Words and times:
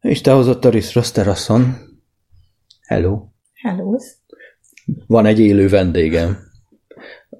És 0.00 0.20
te 0.20 0.32
hozott 0.32 0.64
a 0.64 0.70
Risz 0.70 0.92
Rosterason. 0.92 1.76
Hello. 2.86 3.28
Hello. 3.54 3.96
Van 5.06 5.26
egy 5.26 5.38
élő 5.38 5.68
vendégem. 5.68 6.38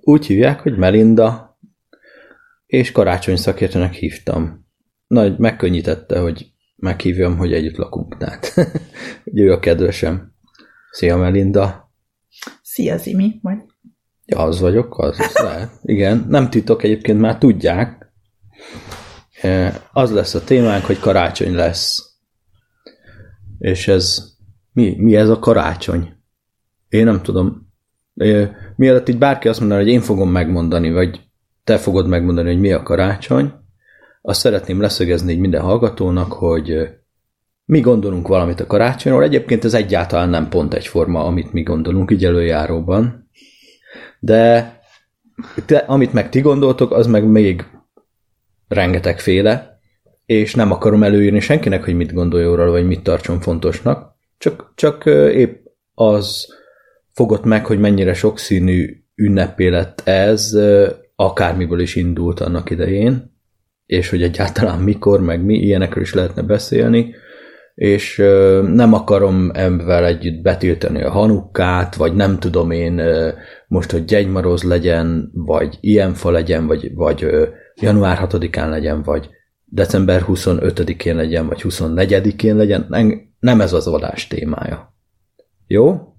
Úgy 0.01 0.27
hívják, 0.27 0.61
hogy 0.61 0.77
Melinda, 0.77 1.59
és 2.67 2.93
karácsony 2.93 3.37
szakértőnek 3.37 3.93
hívtam. 3.93 4.67
Nagy 5.07 5.39
megkönnyítette, 5.39 6.19
hogy 6.19 6.53
meghívjam, 6.77 7.37
hogy 7.37 7.53
együtt 7.53 7.77
lakunk. 7.77 8.17
Tehát, 8.19 8.55
ő 9.25 9.53
a 9.53 9.59
kedvesem. 9.59 10.33
Szia, 10.91 11.17
Melinda. 11.17 11.93
Szia, 12.63 12.97
Zimi. 12.97 13.39
Majd. 13.43 13.61
Ja, 14.25 14.39
az 14.39 14.61
vagyok, 14.61 14.99
az, 14.99 15.21
az 15.21 15.35
lehet. 15.35 15.71
Igen, 15.83 16.27
nem 16.29 16.51
titok, 16.51 16.83
egyébként 16.83 17.21
már 17.21 17.39
tudják. 17.39 18.13
E, 19.41 19.83
Az 19.93 20.11
lesz 20.11 20.35
a 20.35 20.45
témánk, 20.45 20.85
hogy 20.85 20.99
karácsony 20.99 21.55
lesz. 21.55 22.08
És 23.59 23.89
ez, 23.89 24.37
mi, 24.73 24.95
mi 24.99 25.17
ez 25.17 25.29
a 25.29 25.39
karácsony? 25.39 26.13
Én 26.89 27.05
nem 27.05 27.23
tudom. 27.23 27.73
E, 28.15 28.57
Mielőtt 28.77 29.09
így 29.09 29.19
bárki 29.19 29.49
azt 29.49 29.61
mondaná, 29.61 29.81
hogy 29.81 29.91
én 29.91 30.01
fogom 30.01 30.31
megmondani, 30.31 30.91
vagy 30.91 31.21
te 31.65 31.79
fogod 31.79 32.09
megmondani, 32.09 32.49
hogy 32.49 32.61
mi 32.61 32.73
a 32.73 32.83
karácsony, 32.83 33.53
azt 34.23 34.41
szeretném 34.41 34.81
leszögezni 34.81 35.33
így 35.33 35.39
minden 35.39 35.63
hallgatónak, 35.63 36.33
hogy 36.33 36.89
mi 37.65 37.81
gondolunk 37.81 38.29
valamit 38.29 38.61
a 38.61 38.67
karácsonyról. 38.67 39.23
Egyébként 39.23 39.65
ez 39.65 39.75
egyáltalán 39.75 40.29
nem 40.29 40.49
pont 40.49 40.75
egyforma, 40.75 41.25
amit 41.25 41.53
mi 41.53 41.63
gondolunk 41.63 42.11
így 42.11 42.25
előjáróban. 42.25 43.31
De 44.21 44.73
te, 45.67 45.77
amit 45.77 46.13
meg 46.13 46.29
ti 46.29 46.41
gondoltok, 46.41 46.93
az 46.93 47.07
meg 47.07 47.25
még 47.25 47.65
rengetegféle, 48.69 49.78
és 50.29 50.55
nem 50.55 50.73
akarom 50.73 51.03
előírni 51.03 51.41
senkinek, 51.41 51.85
hogy 51.85 51.95
mit 51.95 52.13
gondoljon 52.13 52.57
róla, 52.57 52.71
vagy 52.71 52.87
mit 52.87 53.03
tartson 53.03 53.41
fontosnak, 53.41 54.15
csak, 54.39 54.73
csak 54.75 55.07
épp 55.35 55.65
az 55.95 56.47
fogott 57.13 57.45
meg, 57.45 57.67
hogy 57.67 57.79
mennyire 57.79 58.15
sokszínű 58.15 59.03
ünnepé 59.15 59.69
lett 59.69 60.01
ez, 60.05 60.59
akármiből 61.17 61.81
is 61.81 61.95
indult 61.95 62.41
annak 62.41 62.71
idején, 62.71 63.35
és 63.87 64.11
hogy 64.11 64.23
egyáltalán 64.23 64.81
mikor, 64.81 65.21
meg 65.21 65.45
mi, 65.45 65.55
ilyenekről 65.55 66.03
is 66.03 66.15
lehetne 66.15 66.43
beszélni, 66.43 67.15
és 67.75 68.17
nem 68.67 68.93
akarom 68.93 69.51
ebben 69.55 70.05
együtt 70.05 70.43
betiltani 70.43 71.03
a 71.03 71.11
hanukkát, 71.11 71.95
vagy 71.95 72.15
nem 72.15 72.39
tudom 72.39 72.71
én 72.71 73.03
most, 73.69 73.91
hogy 73.91 74.05
gyegymaroz 74.05 74.63
legyen, 74.63 75.31
vagy 75.35 75.79
ilyen 75.81 76.15
fa 76.15 76.31
legyen, 76.31 76.67
vagy, 76.67 76.95
vagy 76.95 77.27
január 77.81 78.19
6-án 78.31 78.69
legyen, 78.69 79.03
vagy 79.03 79.37
december 79.71 80.25
25-én 80.27 81.17
legyen, 81.17 81.47
vagy 81.47 81.61
24-én 81.65 82.57
legyen, 82.57 82.87
nem- 83.41 83.61
ez 83.61 83.73
az 83.73 83.87
adás 83.87 84.27
témája. 84.27 84.95
Jó? 85.67 86.13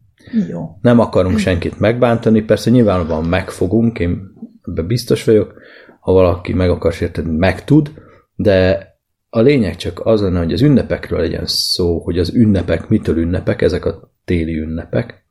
Jó. 0.50 0.78
Nem 0.82 1.00
akarunk 1.00 1.38
senkit 1.38 1.80
megbántani, 1.80 2.42
persze 2.42 2.70
nyilvánvalóan 2.70 3.26
megfogunk, 3.26 4.00
én 4.00 4.22
ebben 4.68 4.88
biztos 4.88 5.24
vagyok, 5.24 5.54
ha 6.00 6.12
valaki 6.12 6.54
meg 6.54 6.70
akar 6.70 6.94
sérteni, 6.94 7.38
meg 7.38 7.64
tud, 7.64 7.92
de 8.36 8.88
a 9.30 9.40
lényeg 9.40 9.76
csak 9.76 10.06
az 10.06 10.22
lenne, 10.22 10.40
hogy 10.40 10.54
az 10.54 10.62
ünnepekről 10.62 11.20
legyen 11.20 11.46
szó, 11.46 12.00
hogy 12.00 12.20
az 12.20 12.36
ünnepek 12.36 12.88
mitől 12.88 13.18
ünnepek, 13.18 13.62
ezek 13.62 13.86
a 13.86 14.14
téli 14.26 14.58
ünnepek, 14.58 15.26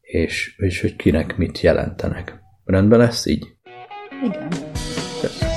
és, 0.00 0.56
és 0.58 0.80
hogy 0.80 0.96
kinek 0.96 1.36
mit 1.36 1.60
jelentenek. 1.60 2.40
Rendben 2.64 2.98
lesz 2.98 3.26
így? 3.26 3.46
Igen. 4.24 4.48
Kösz. 5.20 5.47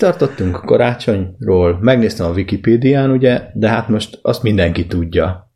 Tartottunk 0.00 0.64
karácsonyról? 0.64 1.78
Megnéztem 1.80 2.26
a 2.26 2.32
Wikipédián, 2.32 3.10
ugye, 3.10 3.42
de 3.54 3.68
hát 3.68 3.88
most 3.88 4.18
azt 4.22 4.42
mindenki 4.42 4.86
tudja, 4.86 5.52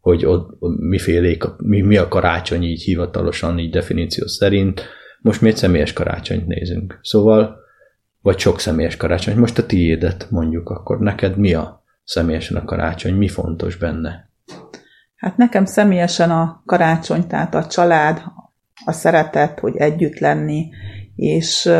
hogy 0.00 0.26
ott 0.26 0.56
mifélék, 0.78 1.44
mi, 1.56 1.80
mi 1.80 1.96
a 1.96 2.08
karácsony 2.08 2.62
így 2.62 2.82
hivatalosan, 2.82 3.58
így 3.58 3.70
definíció 3.70 4.26
szerint. 4.26 4.82
Most 5.20 5.40
mi 5.40 5.48
egy 5.48 5.56
személyes 5.56 5.92
karácsonyt 5.92 6.46
nézünk. 6.46 6.98
Szóval 7.02 7.56
vagy 8.22 8.38
sok 8.38 8.60
személyes 8.60 8.96
karácsony. 8.96 9.36
Most 9.36 9.58
a 9.58 9.66
tiédet 9.66 10.26
mondjuk, 10.30 10.70
akkor 10.70 10.98
neked 10.98 11.36
mi 11.36 11.54
a 11.54 11.82
személyesen 12.04 12.56
a 12.56 12.64
karácsony, 12.64 13.14
mi 13.14 13.28
fontos 13.28 13.76
benne? 13.76 14.30
Hát 15.16 15.36
nekem 15.36 15.64
személyesen 15.64 16.30
a 16.30 16.62
karácsony, 16.66 17.26
tehát 17.26 17.54
a 17.54 17.66
család, 17.66 18.22
a 18.84 18.92
szeretet, 18.92 19.60
hogy 19.60 19.76
együtt 19.76 20.18
lenni, 20.18 20.68
és 21.16 21.70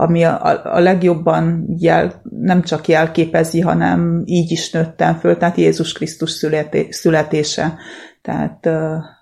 ami 0.00 0.24
a, 0.24 0.74
a 0.74 0.78
legjobban 0.78 1.64
jel, 1.78 2.22
nem 2.30 2.62
csak 2.62 2.88
jelképezi, 2.88 3.60
hanem 3.60 4.22
így 4.24 4.50
is 4.50 4.70
nőttem 4.70 5.14
föl, 5.14 5.36
tehát 5.36 5.56
Jézus 5.56 5.92
Krisztus 5.92 6.30
születé, 6.30 6.90
születése. 6.90 7.78
Tehát 8.22 8.66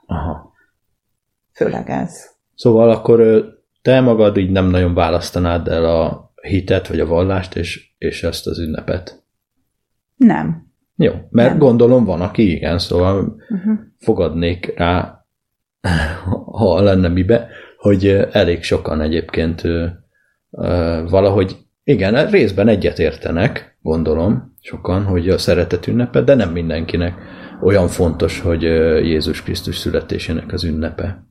Aha. 0.06 0.52
főleg 1.52 1.90
ez. 1.90 2.26
Szóval 2.54 2.90
akkor 2.90 3.44
te 3.82 4.00
magad 4.00 4.36
így 4.36 4.50
nem 4.50 4.66
nagyon 4.66 4.94
választanád 4.94 5.69
el 5.69 5.84
a 5.84 6.32
hitet, 6.42 6.88
vagy 6.88 7.00
a 7.00 7.06
vallást, 7.06 7.56
és, 7.56 7.94
és 7.98 8.22
ezt 8.22 8.46
az 8.46 8.58
ünnepet. 8.58 9.25
Nem. 10.16 10.66
Jó, 10.96 11.12
mert 11.30 11.48
Nem. 11.50 11.58
gondolom 11.58 12.04
van, 12.04 12.20
aki 12.20 12.50
igen, 12.54 12.78
szóval 12.78 13.36
Uh-huh. 13.48 13.78
fogadnék 13.98 14.72
rá, 14.76 15.25
ha 16.58 16.80
lenne 16.80 17.08
mibe, 17.08 17.48
hogy 17.78 18.06
elég 18.32 18.62
sokan 18.62 19.00
egyébként 19.00 19.62
valahogy, 21.10 21.56
igen, 21.84 22.30
részben 22.30 22.68
egyetértenek, 22.68 23.78
gondolom, 23.82 24.56
sokan, 24.60 25.04
hogy 25.04 25.28
a 25.28 25.38
szeretet 25.38 25.86
ünnepe, 25.86 26.22
de 26.22 26.34
nem 26.34 26.52
mindenkinek 26.52 27.14
olyan 27.62 27.88
fontos, 27.88 28.40
hogy 28.40 28.62
Jézus 28.62 29.42
Krisztus 29.42 29.76
születésének 29.76 30.52
az 30.52 30.64
ünnepe. 30.64 31.26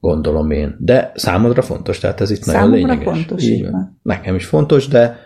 Gondolom 0.00 0.50
én. 0.50 0.76
De 0.78 1.12
számodra 1.14 1.62
fontos, 1.62 1.98
tehát 1.98 2.20
ez 2.20 2.30
itt 2.30 2.44
nagyon 2.44 2.60
Számomra 2.60 2.86
lényeges. 2.86 3.04
fontos, 3.04 3.44
Így 3.44 3.70
van. 3.70 4.00
Nekem 4.02 4.34
is 4.34 4.46
fontos, 4.46 4.88
de 4.88 5.18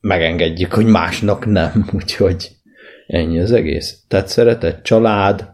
megengedjük, 0.00 0.72
hogy 0.72 0.86
másnak 0.86 1.46
nem, 1.46 1.86
úgyhogy 1.96 2.50
ennyi 3.06 3.40
az 3.40 3.52
egész. 3.52 4.04
Tehát 4.08 4.28
szeretet, 4.28 4.82
család, 4.82 5.48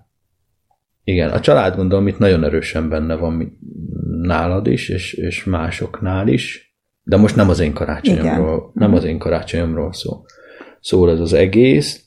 igen, 1.04 1.30
a 1.30 1.40
család 1.40 1.76
gondolom 1.76 2.08
itt 2.08 2.18
nagyon 2.18 2.44
erősen 2.44 2.88
benne 2.88 3.14
van 3.14 3.58
nálad 4.26 4.66
is, 4.66 4.88
és, 4.88 5.12
és 5.12 5.44
másoknál 5.44 6.28
is, 6.28 6.74
de 7.02 7.16
most 7.16 7.36
nem 7.36 7.48
az 7.48 7.60
én 7.60 7.72
karácsonyomról, 7.72 8.56
Igen. 8.56 8.70
nem 8.72 8.94
az 8.94 9.04
én 9.04 9.18
karácsonyomról 9.18 9.92
szó. 9.92 10.24
Szól 10.80 11.10
ez 11.10 11.20
az 11.20 11.32
egész. 11.32 12.04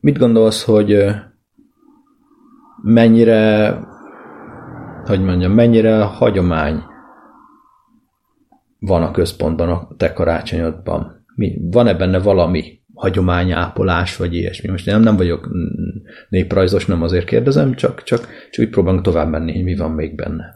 Mit 0.00 0.18
gondolsz, 0.18 0.64
hogy 0.64 1.04
mennyire, 2.82 3.74
hogy 5.04 5.24
mondjam, 5.24 5.52
mennyire 5.52 6.02
hagyomány 6.02 6.82
van 8.78 9.02
a 9.02 9.10
központban 9.10 9.68
a 9.68 9.88
te 9.96 10.12
karácsonyodban? 10.12 11.24
Mi, 11.34 11.58
van-e 11.70 11.94
benne 11.94 12.18
valami 12.18 12.80
hagyományápolás, 12.94 14.16
vagy 14.16 14.34
ilyesmi? 14.34 14.70
Most 14.70 14.86
én 14.86 14.94
nem, 14.94 15.02
nem 15.02 15.16
vagyok 15.16 15.48
néprajzos, 16.28 16.86
nem 16.86 17.02
azért 17.02 17.26
kérdezem, 17.26 17.74
csak, 17.74 18.02
csak, 18.02 18.28
csak 18.50 18.64
úgy 18.64 18.70
próbálunk 18.70 19.02
tovább 19.02 19.30
menni, 19.30 19.52
hogy 19.52 19.64
mi 19.64 19.76
van 19.76 19.90
még 19.90 20.14
benne. 20.14 20.54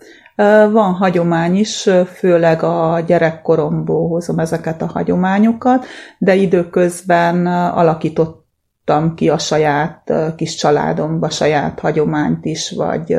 Van 0.72 0.92
hagyomány 0.92 1.56
is, 1.56 1.90
főleg 2.14 2.62
a 2.62 3.00
gyerekkoromból 3.06 4.08
hozom 4.08 4.38
ezeket 4.38 4.82
a 4.82 4.86
hagyományokat, 4.86 5.84
de 6.18 6.34
időközben 6.34 7.46
alakítottam 7.46 9.14
ki 9.14 9.28
a 9.28 9.38
saját 9.38 10.12
kis 10.36 10.54
családomba 10.54 11.30
saját 11.30 11.80
hagyományt 11.80 12.44
is, 12.44 12.70
vagy 12.70 13.16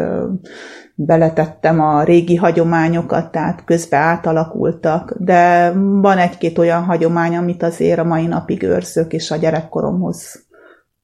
beletettem 0.95 1.79
a 1.79 2.03
régi 2.03 2.35
hagyományokat, 2.35 3.31
tehát 3.31 3.63
közben 3.65 4.01
átalakultak, 4.01 5.13
de 5.17 5.71
van 6.01 6.17
egy-két 6.17 6.57
olyan 6.57 6.83
hagyomány, 6.83 7.35
amit 7.35 7.63
azért 7.63 7.99
a 7.99 8.03
mai 8.03 8.25
napig 8.25 8.63
őrzök, 8.63 9.13
és 9.13 9.31
a 9.31 9.35
gyerekkoromhoz 9.35 10.45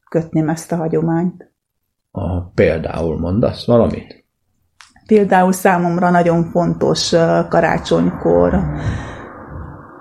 kötném 0.09 0.49
ezt 0.49 0.71
a 0.71 0.75
hagyományt. 0.75 1.51
A, 2.11 2.41
például 2.41 3.19
mondasz 3.19 3.65
valamit? 3.65 4.18
Például 5.09 5.51
számomra 5.51 6.09
nagyon 6.09 6.43
fontos 6.51 7.09
karácsonykor, 7.49 8.53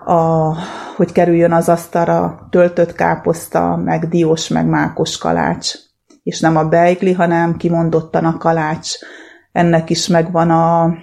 a, 0.05 0.55
hogy 0.96 1.12
kerüljön 1.12 1.52
az 1.52 1.69
asztalra 1.69 2.49
töltött 2.50 2.93
káposzta, 2.93 3.76
meg 3.76 4.08
diós, 4.08 4.49
meg 4.49 4.66
mákos 4.66 5.19
kalács. 5.19 5.72
És 6.22 6.40
nem 6.40 6.56
a 6.56 6.64
beigli, 6.64 7.12
hanem 7.12 7.56
kimondottan 7.56 8.25
a 8.25 8.37
kalács. 8.37 8.90
Ennek 9.52 9.90
is 9.90 10.06
megvan 10.06 10.50
a, 10.50 10.94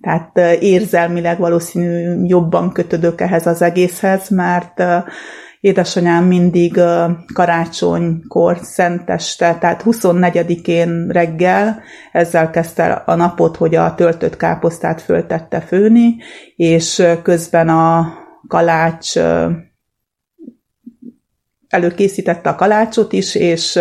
tehát 0.00 0.60
érzelmileg 0.60 1.38
valószínű 1.38 2.24
jobban 2.26 2.72
kötődök 2.72 3.20
ehhez 3.20 3.46
az 3.46 3.62
egészhez, 3.62 4.28
mert 4.28 4.82
édesanyám 5.64 6.24
mindig 6.24 6.80
karácsonykor, 7.34 8.58
szenteste, 8.62 9.58
tehát 9.58 9.82
24-én 9.84 11.08
reggel 11.08 11.82
ezzel 12.12 12.50
kezdte 12.50 12.92
a 12.92 13.14
napot, 13.14 13.56
hogy 13.56 13.74
a 13.74 13.94
töltött 13.94 14.36
káposztát 14.36 15.00
föltette 15.00 15.60
főni, 15.60 16.16
és 16.56 17.02
közben 17.22 17.68
a 17.68 18.12
kalács 18.48 19.16
előkészítette 21.68 22.50
a 22.50 22.54
kalácsot 22.54 23.12
is, 23.12 23.34
és 23.34 23.72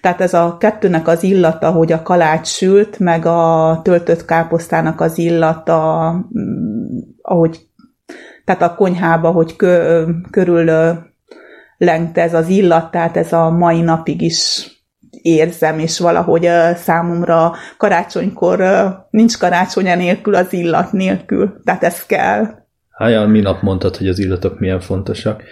tehát 0.00 0.20
ez 0.20 0.34
a 0.34 0.56
kettőnek 0.58 1.08
az 1.08 1.22
illata, 1.22 1.70
hogy 1.70 1.92
a 1.92 2.02
kalács 2.02 2.46
sült, 2.46 2.98
meg 2.98 3.26
a 3.26 3.80
töltött 3.82 4.24
káposztának 4.24 5.00
az 5.00 5.18
illata, 5.18 6.14
ahogy 7.22 7.69
tehát 8.50 8.72
a 8.72 8.74
konyhába, 8.74 9.30
hogy 9.30 9.56
kö, 9.56 10.04
körül 10.30 10.68
ö, 10.68 10.90
lengte 11.76 12.22
ez 12.22 12.34
az 12.34 12.48
illat, 12.48 12.90
tehát 12.90 13.16
ez 13.16 13.32
a 13.32 13.50
mai 13.50 13.80
napig 13.80 14.22
is 14.22 14.68
érzem, 15.22 15.78
és 15.78 15.98
valahogy 15.98 16.48
számomra 16.74 17.52
karácsonykor 17.76 18.62
nincs 19.10 19.38
karácsony 19.38 19.96
nélkül 19.96 20.34
az 20.34 20.52
illat 20.52 20.92
nélkül, 20.92 21.60
tehát 21.64 21.84
ez 21.84 22.06
kell. 22.06 22.46
Háján 22.90 23.30
minap 23.30 23.62
mondtad, 23.62 23.96
hogy 23.96 24.08
az 24.08 24.18
illatok 24.18 24.58
milyen 24.58 24.80
fontosak. 24.80 25.42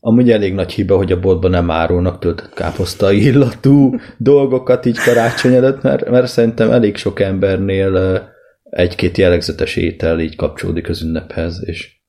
Amúgy 0.00 0.30
elég 0.30 0.54
nagy 0.54 0.72
hiba, 0.72 0.96
hogy 0.96 1.12
a 1.12 1.20
boltban 1.20 1.50
nem 1.50 1.70
árulnak 1.70 2.18
töltött 2.18 2.54
káposzta 2.54 3.12
illatú 3.12 3.96
dolgokat 4.18 4.86
így 4.86 4.98
karácsony 4.98 5.54
előtt, 5.54 5.82
mert, 5.82 6.10
mert 6.10 6.26
szerintem 6.26 6.70
elég 6.70 6.96
sok 6.96 7.20
embernél 7.20 8.22
egy-két 8.70 9.18
jellegzetes 9.18 9.76
étel 9.76 10.20
így 10.20 10.36
kapcsolódik 10.36 10.88
az 10.88 11.02
ünnephez, 11.02 11.62
és, 11.64 11.99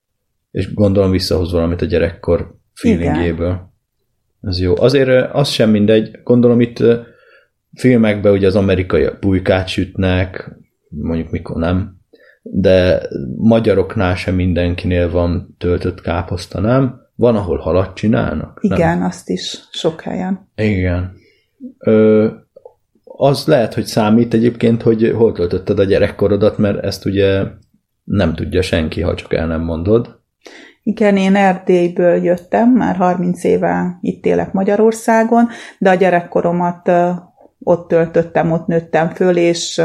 és 0.52 0.74
gondolom 0.74 1.12
visszahoz 1.12 1.52
valamit 1.52 1.82
a 1.82 1.86
gyerekkor 1.86 2.56
feelingjéből. 2.74 3.70
Ez 4.42 4.60
jó. 4.60 4.74
Azért 4.78 5.34
az 5.34 5.50
sem 5.50 5.70
mindegy, 5.70 6.20
gondolom 6.24 6.62
itt 6.62 6.84
filmekben 7.74 8.32
ugye 8.32 8.48
az 8.48 8.56
amerikaiak 8.56 9.20
bujkát 9.20 9.68
sütnek, 9.68 10.56
mondjuk 10.90 11.30
mikor 11.30 11.58
nem, 11.58 12.00
de 12.42 13.02
magyaroknál 13.36 14.16
sem 14.16 14.36
mindenkinél 14.36 15.12
van 15.12 15.56
töltött 15.58 16.02
káposzta, 16.02 16.60
nem? 16.60 17.00
Van, 17.16 17.36
ahol 17.36 17.58
halat 17.58 17.96
csinálnak? 17.96 18.60
Igen, 18.62 18.98
Nem? 18.98 19.08
azt 19.08 19.30
is 19.30 19.60
sok 19.72 20.02
helyen. 20.02 20.50
Igen. 20.56 21.14
Ö, 21.78 22.28
az 23.04 23.46
lehet, 23.46 23.74
hogy 23.74 23.86
számít 23.86 24.34
egyébként, 24.34 24.82
hogy 24.82 25.12
hol 25.16 25.32
töltötted 25.32 25.80
a 25.80 25.84
gyerekkorodat, 25.84 26.58
mert 26.58 26.84
ezt 26.84 27.06
ugye 27.06 27.44
nem 28.04 28.34
tudja 28.34 28.62
senki, 28.62 29.02
ha 29.02 29.16
csak 29.16 29.34
el 29.34 29.48
nem 29.48 29.62
mondod. 29.62 30.21
Igen, 30.84 31.18
én 31.18 31.36
Erdélyből 31.36 32.24
jöttem, 32.24 32.70
már 32.70 32.96
30 32.96 33.44
éve 33.44 33.98
itt 34.02 34.26
élek 34.26 34.54
Magyarországon, 34.54 35.50
de 35.78 35.90
a 35.90 35.96
gyerekkoromat 35.96 36.92
ott 37.60 37.88
töltöttem, 37.88 38.52
ott 38.52 38.68
nőttem 38.68 39.10
föl, 39.10 39.38
és 39.38 39.82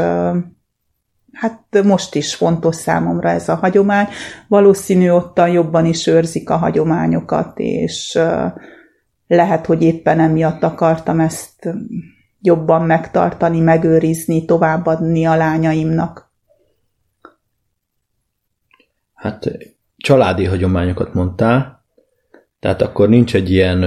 hát 1.31 1.83
most 1.83 2.15
is 2.15 2.35
fontos 2.35 2.75
számomra 2.75 3.29
ez 3.29 3.49
a 3.49 3.55
hagyomány. 3.55 4.07
Valószínű 4.47 5.09
ottan 5.09 5.49
jobban 5.49 5.85
is 5.85 6.07
őrzik 6.07 6.49
a 6.49 6.57
hagyományokat, 6.57 7.59
és 7.59 8.19
lehet, 9.27 9.65
hogy 9.65 9.83
éppen 9.83 10.19
emiatt 10.19 10.63
akartam 10.63 11.19
ezt 11.19 11.69
jobban 12.41 12.81
megtartani, 12.81 13.59
megőrizni, 13.59 14.45
továbbadni 14.45 15.25
a 15.25 15.35
lányaimnak. 15.35 16.31
Hát 19.13 19.45
családi 20.07 20.45
hagyományokat 20.45 21.13
mondtál, 21.13 21.83
tehát 22.59 22.81
akkor 22.81 23.09
nincs 23.09 23.35
egy 23.35 23.51
ilyen 23.51 23.85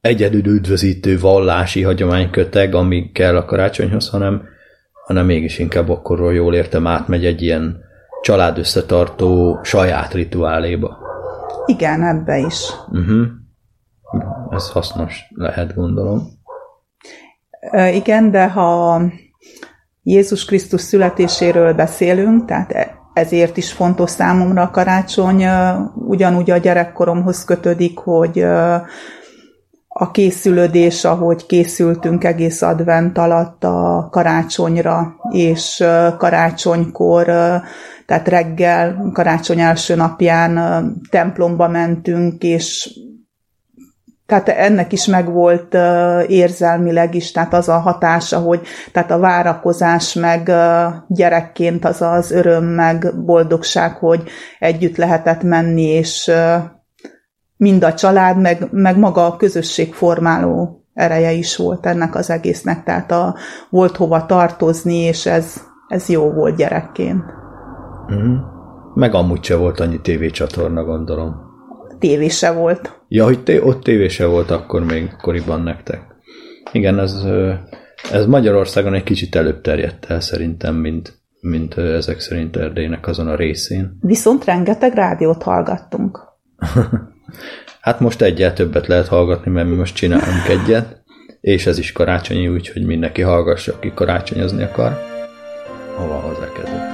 egyedül 0.00 0.46
üdvözítő 0.46 1.18
vallási 1.18 1.82
hagyományköteg, 1.82 2.74
ami 2.74 3.10
kell 3.12 3.36
a 3.36 3.44
karácsonyhoz, 3.44 4.08
hanem, 4.08 4.42
hanem 5.06 5.26
mégis 5.26 5.58
inkább 5.58 5.88
akkorról 5.88 6.34
jól 6.34 6.54
értem, 6.54 6.86
átmegy 6.86 7.24
egy 7.24 7.42
ilyen 7.42 7.80
család 8.22 8.58
összetartó 8.58 9.60
saját 9.62 10.14
rituáléba. 10.14 10.98
Igen, 11.66 12.02
ebbe 12.02 12.38
is. 12.38 12.70
Uh-huh. 12.88 13.26
Ez 14.50 14.70
hasznos 14.70 15.20
lehet, 15.34 15.74
gondolom. 15.74 16.22
Ö, 17.72 17.86
Igen, 17.86 18.30
de 18.30 18.48
ha 18.48 19.02
Jézus 20.02 20.44
Krisztus 20.44 20.80
születéséről 20.80 21.74
beszélünk, 21.74 22.44
tehát 22.44 22.72
e- 22.72 23.02
ezért 23.14 23.56
is 23.56 23.72
fontos 23.72 24.10
számomra 24.10 24.62
a 24.62 24.70
karácsony. 24.70 25.44
Ugyanúgy 25.94 26.50
a 26.50 26.56
gyerekkoromhoz 26.56 27.44
kötődik, 27.44 27.98
hogy 27.98 28.44
a 29.88 30.10
készülődés, 30.10 31.04
ahogy 31.04 31.46
készültünk 31.46 32.24
egész 32.24 32.62
advent 32.62 33.18
alatt 33.18 33.64
a 33.64 34.08
karácsonyra, 34.10 35.14
és 35.30 35.84
karácsonykor, 36.18 37.24
tehát 38.06 38.28
reggel, 38.28 39.10
karácsony 39.12 39.60
első 39.60 39.94
napján 39.94 40.92
templomba 41.10 41.68
mentünk, 41.68 42.42
és 42.42 42.98
tehát 44.26 44.48
ennek 44.48 44.92
is 44.92 45.06
megvolt 45.06 45.76
érzelmileg 46.26 47.14
is, 47.14 47.32
tehát 47.32 47.54
az 47.54 47.68
a 47.68 47.78
hatása, 47.78 48.38
hogy 48.38 48.60
tehát 48.92 49.10
a 49.10 49.18
várakozás 49.18 50.14
meg 50.14 50.52
gyerekként 51.08 51.84
az 51.84 52.02
az 52.02 52.30
öröm 52.30 52.64
meg 52.64 53.24
boldogság, 53.24 53.96
hogy 53.96 54.22
együtt 54.58 54.96
lehetett 54.96 55.42
menni, 55.42 55.82
és 55.82 56.30
mind 57.56 57.84
a 57.84 57.94
család, 57.94 58.40
meg, 58.40 58.68
meg 58.70 58.98
maga 58.98 59.26
a 59.26 59.36
közösség 59.36 59.94
formáló 59.94 60.84
ereje 60.94 61.32
is 61.32 61.56
volt 61.56 61.86
ennek 61.86 62.14
az 62.14 62.30
egésznek, 62.30 62.84
tehát 62.84 63.10
a, 63.10 63.34
volt 63.70 63.96
hova 63.96 64.26
tartozni, 64.26 64.96
és 64.96 65.26
ez, 65.26 65.62
ez 65.88 66.08
jó 66.08 66.30
volt 66.30 66.56
gyerekként. 66.56 67.24
Mm. 68.12 68.34
Meg 68.94 69.14
amúgy 69.14 69.44
se 69.44 69.56
volt 69.56 69.80
annyi 69.80 70.00
tévécsatorna, 70.00 70.84
gondolom. 70.84 71.43
Tévése 71.98 72.52
volt. 72.52 73.00
Ja, 73.08 73.24
hogy 73.24 73.42
té- 73.42 73.62
ott 73.62 73.82
tévése 73.82 74.26
volt 74.26 74.50
akkor 74.50 74.84
még 74.84 75.10
koriban 75.20 75.62
nektek. 75.62 76.00
Igen, 76.72 76.98
ez, 76.98 77.24
ez 78.12 78.26
Magyarországon 78.26 78.94
egy 78.94 79.02
kicsit 79.02 79.34
előbb 79.34 79.60
terjedt 79.60 80.04
el 80.08 80.20
szerintem, 80.20 80.74
mint, 80.74 81.18
mint 81.40 81.78
ezek 81.78 82.20
szerint 82.20 82.56
Erdélynek 82.56 83.06
azon 83.06 83.28
a 83.28 83.34
részén. 83.34 83.96
Viszont 84.00 84.44
rengeteg 84.44 84.94
rádiót 84.94 85.42
hallgattunk. 85.42 86.18
hát 87.80 88.00
most 88.00 88.22
egyel 88.22 88.52
többet 88.52 88.86
lehet 88.86 89.08
hallgatni, 89.08 89.50
mert 89.50 89.68
mi 89.68 89.74
most 89.74 89.94
csinálunk 89.94 90.48
egyet, 90.48 91.02
és 91.40 91.66
ez 91.66 91.78
is 91.78 91.92
karácsonyi, 91.92 92.48
úgyhogy 92.48 92.86
mindenki 92.86 93.22
hallgassa, 93.22 93.72
aki 93.72 93.92
karácsonyozni 93.94 94.62
akar. 94.62 94.92
Hova 95.96 96.14
hozzákezdett? 96.14 96.93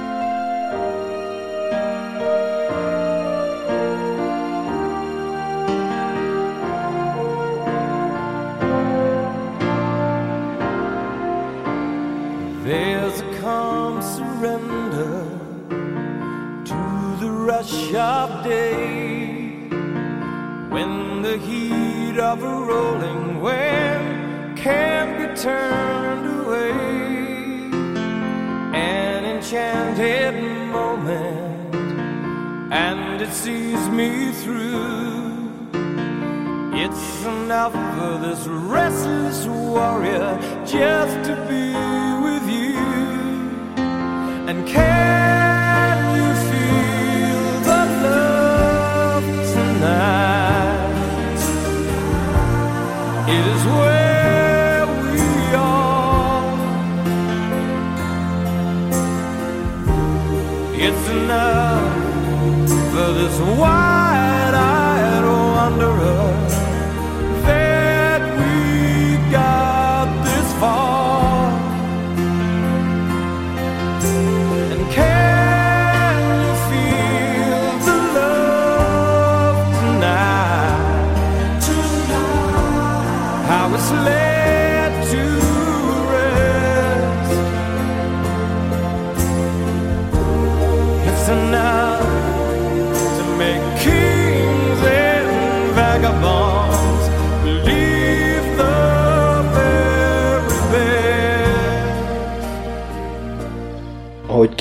day 18.43 19.67
when 20.69 21.21
the 21.21 21.37
heat 21.37 22.17
of 22.17 22.43
a 22.43 22.55
rolling 22.71 23.39
wave 23.41 24.55
can't 24.55 25.17
be 25.19 25.41
turned 25.41 26.25
away. 26.41 26.71
An 28.73 29.25
enchanted 29.25 30.35
moment, 30.71 31.75
and 32.73 33.21
it 33.21 33.31
sees 33.31 33.89
me 33.89 34.31
through. 34.31 35.41
It's 36.73 37.25
enough 37.25 37.73
for 37.73 38.17
this 38.25 38.47
restless 38.47 39.45
warrior 39.45 40.37
just 40.65 41.15
to 41.27 41.35
be 41.47 41.73
with 42.25 42.45
you 42.49 42.77
and 44.49 44.67
care. 44.67 45.20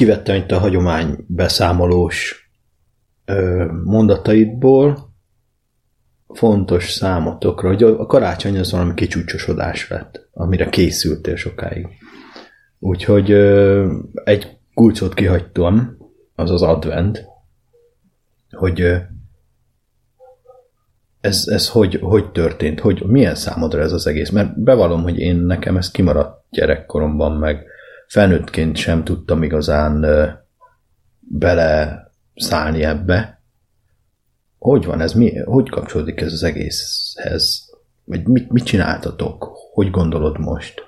Kivettem 0.01 0.37
itt 0.37 0.51
a 0.51 0.59
hagyomány 0.59 1.25
beszámolós 1.27 2.51
mondataidból, 3.85 5.15
fontos 6.29 6.91
számotokra, 6.91 7.69
hogy 7.69 7.83
a 7.83 8.07
karácsony 8.07 8.59
az 8.59 8.71
valami 8.71 8.95
kicsúcsosodás 8.95 9.89
lett, 9.89 10.29
amire 10.33 10.69
készültél 10.69 11.37
sokáig. 11.37 11.89
Úgyhogy 12.79 13.31
egy 14.25 14.59
kulcsot 14.75 15.15
kihagytam, 15.15 15.97
az 16.35 16.51
az 16.51 16.63
advent, 16.63 17.25
hogy 18.51 18.81
ez, 21.21 21.45
ez 21.47 21.69
hogy, 21.69 21.99
hogy 22.01 22.33
történt, 22.33 22.81
hogy 22.81 23.03
milyen 23.07 23.35
számodra 23.35 23.81
ez 23.81 23.93
az 23.93 24.07
egész, 24.07 24.31
mert 24.31 24.63
bevallom, 24.63 25.03
hogy 25.03 25.19
én 25.19 25.37
nekem 25.37 25.77
ez 25.77 25.91
kimaradt 25.91 26.45
gyerekkoromban, 26.51 27.33
meg 27.33 27.70
felnőttként 28.11 28.77
sem 28.77 29.05
tudtam 29.05 29.43
igazán 29.43 30.07
bele 31.19 32.03
szállni 32.35 32.83
ebbe. 32.83 33.43
Hogy 34.59 34.85
van 34.85 35.01
ez? 35.01 35.13
Mi, 35.13 35.39
hogy 35.39 35.69
kapcsolódik 35.69 36.21
ez 36.21 36.33
az 36.33 36.43
egészhez? 36.43 37.71
Vagy 38.05 38.27
mit, 38.27 38.53
mit 38.53 38.65
csináltatok? 38.65 39.53
Hogy 39.73 39.91
gondolod 39.91 40.39
most? 40.39 40.83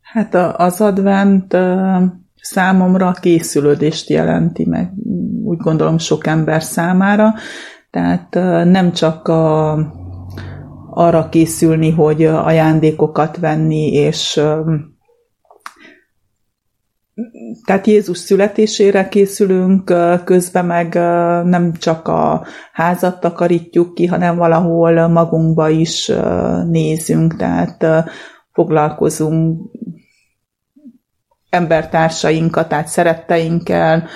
Hát 0.00 0.34
az 0.34 0.80
advent 0.80 1.56
számomra 2.40 3.12
készülődést 3.12 4.08
jelenti 4.08 4.64
meg, 4.64 4.92
úgy 5.44 5.58
gondolom 5.58 5.98
sok 5.98 6.26
ember 6.26 6.62
számára. 6.62 7.34
Tehát 7.90 8.34
nem 8.64 8.92
csak 8.92 9.28
a, 9.28 9.72
arra 10.90 11.28
készülni, 11.28 11.90
hogy 11.90 12.24
ajándékokat 12.24 13.36
venni, 13.36 13.92
és 13.92 14.40
tehát 17.64 17.86
Jézus 17.86 18.18
születésére 18.18 19.08
készülünk, 19.08 19.94
közben 20.24 20.66
meg 20.66 20.94
nem 21.44 21.72
csak 21.72 22.08
a 22.08 22.46
házat 22.72 23.20
takarítjuk 23.20 23.94
ki, 23.94 24.06
hanem 24.06 24.36
valahol 24.36 25.08
magunkba 25.08 25.68
is 25.68 26.12
nézünk, 26.66 27.36
tehát 27.36 27.86
foglalkozunk 28.52 29.70
embertársainkat, 31.50 32.68
tehát 32.68 32.86
szeretteinkkel, 32.86 34.08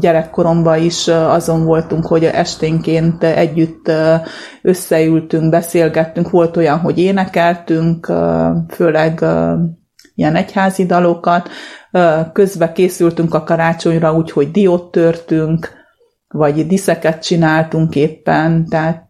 gyerekkoromban 0.00 0.78
is 0.78 1.08
azon 1.08 1.64
voltunk, 1.64 2.06
hogy 2.06 2.24
esténként 2.24 3.24
együtt 3.24 3.92
összeültünk, 4.62 5.50
beszélgettünk, 5.50 6.30
volt 6.30 6.56
olyan, 6.56 6.78
hogy 6.78 6.98
énekeltünk, 6.98 8.12
főleg 8.68 9.24
ilyen 10.20 10.36
egyházi 10.36 10.86
dalokat, 10.86 11.48
közbe 12.32 12.72
készültünk 12.72 13.34
a 13.34 13.42
karácsonyra 13.42 14.14
úgy, 14.14 14.30
hogy 14.30 14.50
diót 14.50 14.90
törtünk, 14.90 15.78
vagy 16.28 16.66
diszeket 16.66 17.22
csináltunk 17.22 17.94
éppen, 17.96 18.66
tehát, 18.68 19.08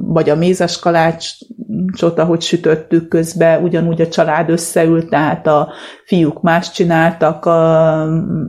vagy 0.00 0.30
a 0.30 0.36
mézes 0.36 0.78
kalácsot, 0.78 2.18
ahogy 2.18 2.40
sütöttük 2.40 3.08
közbe, 3.08 3.58
ugyanúgy 3.58 4.00
a 4.00 4.08
család 4.08 4.50
összeült, 4.50 5.08
tehát 5.08 5.46
a 5.46 5.72
fiúk 6.04 6.42
más 6.42 6.70
csináltak, 6.70 7.48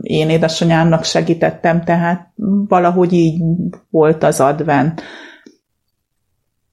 én 0.00 0.30
édesanyámnak 0.30 1.04
segítettem, 1.04 1.84
tehát 1.84 2.28
valahogy 2.68 3.12
így 3.12 3.42
volt 3.90 4.24
az 4.24 4.40
advent 4.40 5.02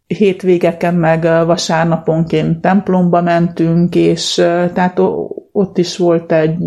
hétvégeken 0.07 0.95
meg 0.95 1.21
vasárnaponként 1.45 2.61
templomba 2.61 3.21
mentünk, 3.21 3.95
és 3.95 4.33
tehát 4.73 4.99
ott 5.51 5.77
is 5.77 5.97
volt 5.97 6.31
egy 6.31 6.57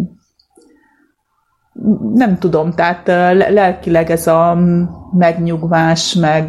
nem 2.14 2.38
tudom, 2.38 2.72
tehát 2.72 3.06
lelkileg 3.50 4.10
ez 4.10 4.26
a 4.26 4.58
megnyugvás, 5.12 6.14
meg 6.14 6.46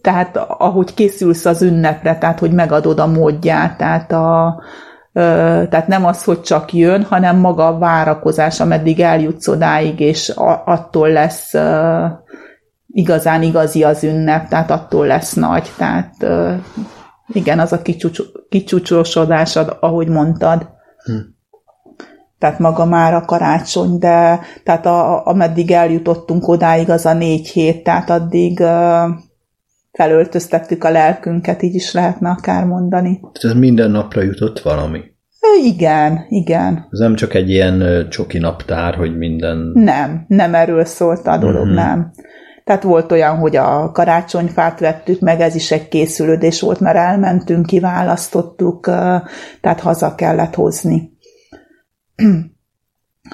tehát 0.00 0.36
ahogy 0.36 0.94
készülsz 0.94 1.44
az 1.44 1.62
ünnepre, 1.62 2.18
tehát 2.18 2.38
hogy 2.38 2.52
megadod 2.52 2.98
a 2.98 3.06
módját, 3.06 3.76
tehát 3.76 4.12
a, 4.12 4.60
tehát 5.68 5.86
nem 5.86 6.04
az, 6.04 6.24
hogy 6.24 6.40
csak 6.40 6.72
jön, 6.72 7.02
hanem 7.02 7.36
maga 7.36 7.66
a 7.66 7.78
várakozás, 7.78 8.60
ameddig 8.60 9.00
eljutsz 9.00 9.48
odáig, 9.48 10.00
és 10.00 10.32
attól 10.64 11.08
lesz 11.08 11.54
igazán 12.96 13.42
igazi 13.42 13.84
az 13.84 14.04
ünnep, 14.04 14.48
tehát 14.48 14.70
attól 14.70 15.06
lesz 15.06 15.34
nagy. 15.34 15.70
Tehát 15.76 16.14
igen, 17.28 17.58
az 17.58 17.72
a 17.72 17.82
kicsúcsosodás, 18.48 19.56
ahogy 19.80 20.08
mondtad. 20.08 20.68
Hm. 21.04 21.12
Tehát 22.38 22.58
maga 22.58 22.84
már 22.84 23.14
a 23.14 23.24
karácsony, 23.24 23.98
de 23.98 24.40
tehát 24.64 24.86
a, 24.86 25.26
ameddig 25.26 25.70
eljutottunk 25.70 26.48
odáig, 26.48 26.90
az 26.90 27.06
a 27.06 27.14
négy 27.14 27.48
hét, 27.48 27.82
tehát 27.82 28.10
addig 28.10 28.62
felöltöztettük 29.92 30.84
a 30.84 30.90
lelkünket, 30.90 31.62
így 31.62 31.74
is 31.74 31.92
lehetne 31.92 32.30
akár 32.30 32.64
mondani. 32.64 33.20
Tehát 33.20 33.56
ez 33.56 33.60
minden 33.60 33.90
napra 33.90 34.22
jutott 34.22 34.60
valami? 34.60 35.00
Igen, 35.64 36.26
igen. 36.28 36.86
Ez 36.90 36.98
nem 36.98 37.14
csak 37.14 37.34
egy 37.34 37.50
ilyen 37.50 38.06
csoki 38.10 38.38
naptár, 38.38 38.94
hogy 38.94 39.16
minden... 39.16 39.70
Nem, 39.74 40.24
nem 40.28 40.54
erről 40.54 40.84
szólt 40.84 41.26
a 41.26 41.38
dolog, 41.38 41.62
uh-huh. 41.62 41.74
nem. 41.74 42.12
Tehát 42.66 42.82
volt 42.82 43.12
olyan, 43.12 43.36
hogy 43.36 43.56
a 43.56 43.90
karácsonyfát 43.92 44.80
vettük 44.80 45.20
meg, 45.20 45.40
ez 45.40 45.54
is 45.54 45.70
egy 45.70 45.88
készülődés 45.88 46.60
volt, 46.60 46.80
mert 46.80 46.96
elmentünk, 46.96 47.66
kiválasztottuk, 47.66 48.84
tehát 49.60 49.80
haza 49.80 50.14
kellett 50.14 50.54
hozni. 50.54 51.12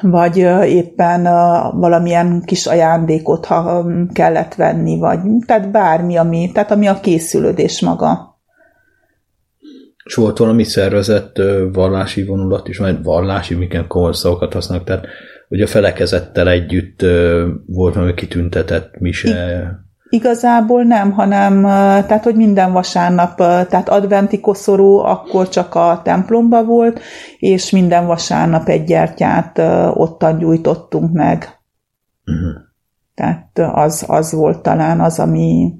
Vagy 0.02 0.36
éppen 0.66 1.22
valamilyen 1.78 2.42
kis 2.44 2.66
ajándékot, 2.66 3.44
ha 3.44 3.86
kellett 4.12 4.54
venni, 4.54 4.98
vagy 4.98 5.20
tehát 5.46 5.70
bármi, 5.70 6.16
ami, 6.16 6.50
tehát 6.52 6.70
ami 6.70 6.86
a 6.86 7.00
készülődés 7.00 7.80
maga. 7.80 8.40
És 10.04 10.14
volt 10.14 10.38
valami 10.38 10.64
szervezett 10.64 11.36
vallási 11.72 12.24
vonulat 12.24 12.68
is, 12.68 12.78
vagy 12.78 13.02
vallási, 13.02 13.54
miken 13.54 13.86
komoly 13.86 14.12
szavakat 14.12 14.52
használnak, 14.52 14.86
tehát 14.86 15.06
hogy 15.52 15.60
a 15.60 15.66
felekezettel 15.66 16.48
együtt 16.48 17.00
volt 17.66 17.94
valami 17.94 18.14
kitüntetett 18.14 18.98
mise. 18.98 19.80
Igazából 20.08 20.82
nem, 20.82 21.10
hanem 21.10 21.62
tehát, 22.06 22.24
hogy 22.24 22.34
minden 22.34 22.72
vasárnap, 22.72 23.36
tehát 23.36 23.88
adventi 23.88 24.40
koszorú 24.40 24.96
akkor 24.96 25.48
csak 25.48 25.74
a 25.74 26.00
templomba 26.04 26.64
volt, 26.64 27.00
és 27.38 27.70
minden 27.70 28.06
vasárnap 28.06 28.68
egy 28.68 28.84
gyertyát 28.84 29.58
ottan 29.94 30.38
gyújtottunk 30.38 31.12
meg. 31.12 31.48
Uh-huh. 32.26 32.62
Tehát 33.14 33.58
az, 33.74 34.04
az 34.08 34.32
volt 34.32 34.62
talán 34.62 35.00
az, 35.00 35.18
ami, 35.18 35.72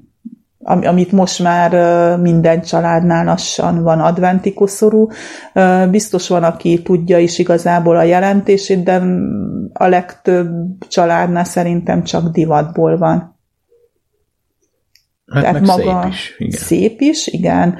amit 0.63 1.11
most 1.11 1.43
már 1.43 1.71
minden 2.17 2.61
családnál 2.61 3.25
lassan 3.25 3.83
van 3.83 3.99
adventi 3.99 4.53
koszorú. 4.53 5.09
Biztos 5.89 6.27
van, 6.27 6.43
aki 6.43 6.81
tudja 6.81 7.17
is 7.17 7.39
igazából 7.39 7.97
a 7.97 8.03
jelentését, 8.03 8.83
de 8.83 9.01
a 9.73 9.87
legtöbb 9.87 10.49
családnál 10.87 11.43
szerintem 11.43 12.03
csak 12.03 12.29
divatból 12.29 12.97
van. 12.97 13.31
Hát 15.31 15.43
Tehát 15.43 15.61
maga 15.61 16.11
szép 16.11 16.11
is, 16.11 16.35
igen. 16.37 16.59
Szép 16.59 17.01
is, 17.01 17.27
igen. 17.27 17.77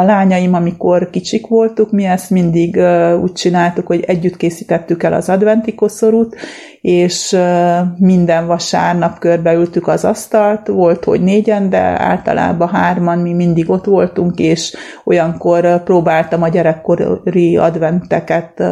A 0.00 0.02
lányaim, 0.02 0.54
amikor 0.54 1.10
kicsik 1.10 1.46
voltuk, 1.46 1.90
mi 1.90 2.04
ezt 2.04 2.30
mindig 2.30 2.80
úgy 3.22 3.32
csináltuk, 3.32 3.86
hogy 3.86 4.04
együtt 4.06 4.36
készítettük 4.36 5.02
el 5.02 5.12
az 5.12 5.28
adventi 5.28 5.74
koszorút, 5.74 6.36
és 6.80 7.36
minden 7.98 8.46
vasárnap 8.46 9.18
körbeültük 9.18 9.88
az 9.88 10.04
asztalt, 10.04 10.66
volt, 10.66 11.04
hogy 11.04 11.22
négyen, 11.22 11.70
de 11.70 11.78
általában 11.78 12.68
hárman 12.68 13.18
mi 13.18 13.32
mindig 13.32 13.70
ott 13.70 13.84
voltunk, 13.84 14.38
és 14.38 14.76
olyankor 15.04 15.82
próbáltam 15.82 16.42
a 16.42 16.48
gyerekkori 16.48 17.56
adventeket 17.56 18.62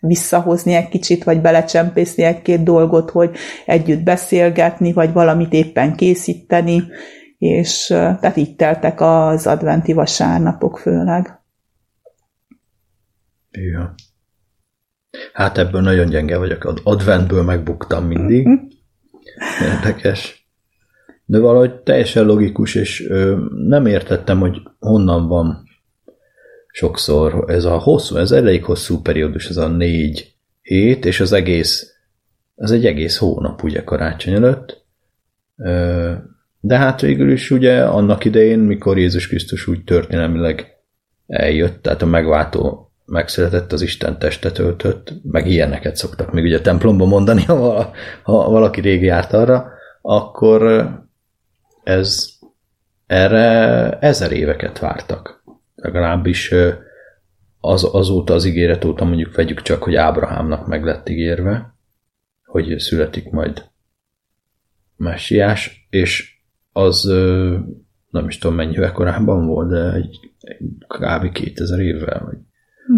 visszahozni 0.00 0.74
egy 0.74 0.88
kicsit, 0.88 1.24
vagy 1.24 1.40
belecsempészni 1.40 2.22
egy-két 2.22 2.62
dolgot, 2.62 3.10
hogy 3.10 3.30
együtt 3.66 4.02
beszélgetni, 4.02 4.92
vagy 4.92 5.12
valamit 5.12 5.52
éppen 5.52 5.94
készíteni, 5.94 6.82
és 7.42 7.86
tehát 7.86 8.36
így 8.36 8.56
teltek 8.56 9.00
az 9.00 9.46
adventi 9.46 9.92
vasárnapok 9.92 10.78
főleg. 10.78 11.40
Ja. 13.50 13.94
Hát 15.32 15.58
ebből 15.58 15.80
nagyon 15.80 16.08
gyenge 16.08 16.38
vagyok. 16.38 16.80
Adventből 16.82 17.42
megbuktam 17.42 18.06
mindig. 18.06 18.46
Mhm. 18.46 18.54
Érdekes. 19.62 20.48
De 21.24 21.38
valahogy 21.38 21.74
teljesen 21.74 22.24
logikus, 22.24 22.74
és 22.74 23.06
ö, 23.08 23.44
nem 23.66 23.86
értettem, 23.86 24.38
hogy 24.38 24.62
honnan 24.78 25.28
van 25.28 25.62
sokszor 26.66 27.44
ez 27.46 27.64
a 27.64 27.78
hosszú, 27.78 28.16
ez 28.16 28.30
elég 28.30 28.64
hosszú 28.64 29.00
periódus, 29.00 29.48
ez 29.48 29.56
a 29.56 29.68
négy 29.68 30.34
hét, 30.60 31.04
és 31.04 31.20
az 31.20 31.32
egész, 31.32 31.96
ez 32.56 32.70
egy 32.70 32.86
egész 32.86 33.16
hónap 33.16 33.62
ugye 33.62 33.84
karácsony 33.84 34.34
előtt. 34.34 34.84
De 36.64 36.76
hát 36.76 37.00
végül 37.00 37.30
is 37.30 37.50
ugye 37.50 37.84
annak 37.84 38.24
idején, 38.24 38.58
mikor 38.58 38.98
Jézus 38.98 39.28
Krisztus 39.28 39.66
úgy 39.66 39.84
történelmileg 39.84 40.66
eljött, 41.26 41.82
tehát 41.82 42.02
a 42.02 42.06
megváltó 42.06 42.90
megszületett, 43.06 43.72
az 43.72 43.82
Isten 43.82 44.18
testet 44.18 44.58
öltött, 44.58 45.12
meg 45.22 45.46
ilyeneket 45.46 45.96
szoktak 45.96 46.32
még 46.32 46.44
ugye 46.44 46.60
templomban 46.60 47.08
mondani, 47.08 47.42
ha, 47.52 47.92
ha 48.22 48.50
valaki 48.50 48.80
régi 48.80 49.04
járt 49.04 49.32
arra, 49.32 49.68
akkor 50.02 50.90
ez 51.84 52.28
erre 53.06 53.90
ezer 53.98 54.32
éveket 54.32 54.78
vártak. 54.78 55.42
Legalábbis 55.74 56.54
az, 57.60 57.88
azóta 57.92 58.34
az 58.34 58.44
ígéret 58.44 58.84
óta 58.84 59.04
mondjuk 59.04 59.34
vegyük 59.34 59.62
csak, 59.62 59.82
hogy 59.82 59.94
Ábrahámnak 59.94 60.66
meg 60.66 60.84
lett 60.84 61.08
ígérve, 61.08 61.74
hogy 62.44 62.78
születik 62.78 63.30
majd 63.30 63.64
messiás, 64.96 65.86
és 65.90 66.31
az 66.72 67.04
nem 68.10 68.28
is 68.28 68.38
tudom 68.38 68.56
mennyivel 68.56 68.92
korábban 68.92 69.46
volt, 69.46 69.68
de 69.68 69.92
egy, 69.92 70.18
egy 70.40 70.66
kb. 70.86 71.32
2000 71.32 71.80
évvel, 71.80 72.22
vagy 72.24 72.38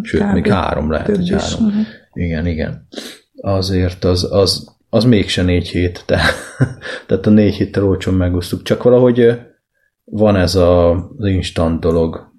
sőt, 0.02 0.32
még 0.32 0.46
három 0.46 0.90
lehet, 0.90 1.06
hogy 1.06 1.30
három. 1.30 1.66
Uh-huh. 1.66 1.82
Igen, 2.12 2.46
igen. 2.46 2.86
Azért 3.40 4.04
az, 4.04 4.32
az, 4.32 4.76
az 4.90 5.04
mégse 5.04 5.42
négy 5.42 5.68
hét, 5.68 6.04
de, 6.06 6.20
tehát 7.06 7.26
a 7.26 7.30
négy 7.30 7.54
héttel 7.54 7.84
olcsón 7.84 8.14
megosztuk. 8.14 8.62
Csak 8.62 8.82
valahogy 8.82 9.40
van 10.04 10.36
ez 10.36 10.54
a, 10.54 10.90
az 10.92 11.26
instant 11.26 11.80
dolog, 11.80 12.32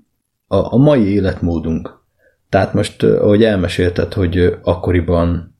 a, 0.47 0.73
a 0.73 0.77
mai 0.77 1.13
életmódunk. 1.13 2.03
Tehát 2.49 2.73
most, 2.73 3.03
ahogy 3.03 3.43
elmesélted, 3.43 4.13
hogy 4.13 4.57
akkoriban 4.63 5.54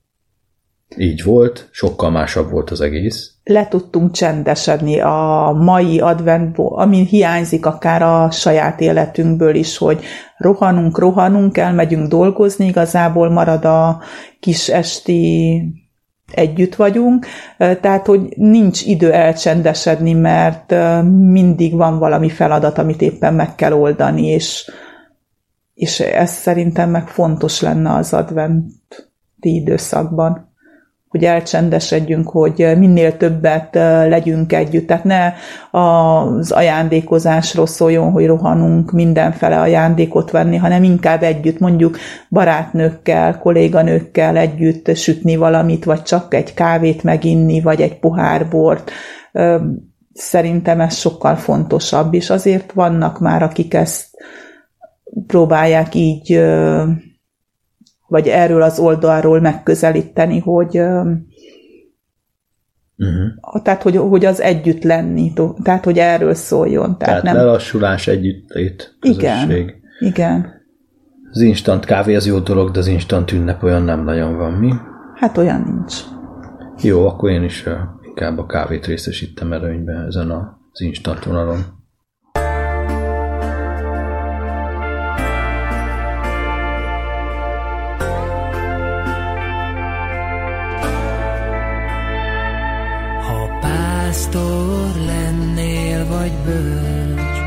így 0.97 1.23
volt, 1.23 1.69
sokkal 1.71 2.09
másabb 2.09 2.51
volt 2.51 2.69
az 2.69 2.81
egész. 2.81 3.31
Le 3.43 3.67
tudtunk 3.67 4.11
csendesedni 4.11 4.99
a 4.99 5.51
mai 5.59 5.99
adventból, 5.99 6.79
ami 6.79 7.05
hiányzik 7.05 7.65
akár 7.65 8.01
a 8.01 8.31
saját 8.31 8.81
életünkből 8.81 9.55
is, 9.55 9.77
hogy 9.77 10.03
rohanunk, 10.37 10.99
rohanunk, 10.99 11.57
elmegyünk 11.57 12.07
dolgozni, 12.07 12.65
igazából 12.65 13.29
marad 13.29 13.65
a 13.65 14.01
kis 14.39 14.67
esti 14.69 15.61
együtt 16.31 16.75
vagyunk, 16.75 17.25
tehát 17.57 18.05
hogy 18.05 18.21
nincs 18.35 18.85
idő 18.85 19.11
elcsendesedni, 19.11 20.13
mert 20.13 20.75
mindig 21.03 21.75
van 21.75 21.99
valami 21.99 22.29
feladat, 22.29 22.77
amit 22.77 23.01
éppen 23.01 23.33
meg 23.33 23.55
kell 23.55 23.73
oldani, 23.73 24.27
és, 24.27 24.71
és 25.73 25.99
ez 25.99 26.31
szerintem 26.31 26.89
meg 26.89 27.07
fontos 27.07 27.61
lenne 27.61 27.93
az 27.93 28.13
adventi 28.13 28.73
időszakban 29.41 30.53
hogy 31.15 31.25
elcsendesedjünk, 31.25 32.29
hogy 32.29 32.73
minél 32.77 33.17
többet 33.17 33.75
legyünk 34.07 34.53
együtt. 34.53 34.87
Tehát 34.87 35.03
ne 35.03 35.33
az 35.79 36.51
ajándékozásról 36.51 37.67
szóljon, 37.67 38.11
hogy 38.11 38.25
rohanunk 38.25 38.91
mindenfele 38.91 39.59
ajándékot 39.59 40.31
venni, 40.31 40.57
hanem 40.57 40.83
inkább 40.83 41.23
együtt, 41.23 41.59
mondjuk 41.59 41.97
barátnőkkel, 42.29 43.37
kolléganőkkel 43.37 44.37
együtt 44.37 44.95
sütni 44.95 45.35
valamit, 45.35 45.85
vagy 45.85 46.01
csak 46.01 46.33
egy 46.33 46.53
kávét 46.53 47.03
meginni, 47.03 47.61
vagy 47.61 47.81
egy 47.81 47.99
pohár 47.99 48.47
bort. 48.47 48.91
Szerintem 50.13 50.81
ez 50.81 50.95
sokkal 50.95 51.35
fontosabb, 51.35 52.13
és 52.13 52.29
azért 52.29 52.71
vannak 52.71 53.19
már, 53.19 53.43
akik 53.43 53.73
ezt 53.73 54.07
próbálják 55.27 55.95
így 55.95 56.41
vagy 58.07 58.27
erről 58.27 58.61
az 58.61 58.79
oldalról 58.79 59.39
megközelíteni, 59.39 60.39
hogy 60.39 60.81
Uh-huh. 62.97 63.61
Tehát, 63.63 63.83
hogy, 63.83 63.97
hogy 63.97 64.25
az 64.25 64.41
együtt 64.41 64.83
lenni, 64.83 65.33
tehát, 65.63 65.83
hogy 65.83 65.97
erről 65.97 66.33
szóljon. 66.33 66.97
Tehát, 66.97 66.97
tehát 66.97 67.23
nem... 67.23 67.35
lelassulás, 67.35 68.07
együttlét, 68.07 68.97
közösség. 68.99 69.49
Igen, 69.49 69.73
igen. 69.99 70.53
Az 71.31 71.41
instant 71.41 71.85
kávé 71.85 72.15
az 72.15 72.25
jó 72.25 72.39
dolog, 72.39 72.71
de 72.71 72.79
az 72.79 72.87
instant 72.87 73.31
ünnep 73.31 73.63
olyan 73.63 73.81
nem 73.81 74.03
nagyon 74.03 74.37
van, 74.37 74.51
mi? 74.51 74.73
Hát 75.15 75.37
olyan 75.37 75.61
nincs. 75.61 75.95
Jó, 76.81 77.07
akkor 77.07 77.29
én 77.29 77.43
is 77.43 77.63
inkább 78.01 78.37
a 78.37 78.45
kávét 78.45 78.85
részesítem 78.85 79.53
előnybe 79.53 80.03
ezen 80.07 80.31
az 80.71 80.81
instant 80.81 81.23
vonalon. 81.23 81.59
Vagy 96.25 96.37
bölcs, 96.45 97.37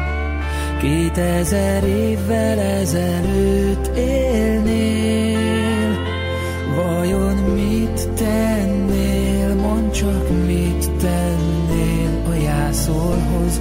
kétezer 0.81 1.85
évvel 1.85 2.59
ezelőtt 2.59 3.97
élnél, 3.97 5.97
vajon 6.75 7.35
mit 7.35 8.09
tennél, 8.11 9.55
mondd 9.55 9.91
csak 9.91 10.29
mit 10.47 10.91
tennél? 10.91 12.23
A 12.31 12.35
jászolhoz, 12.35 13.61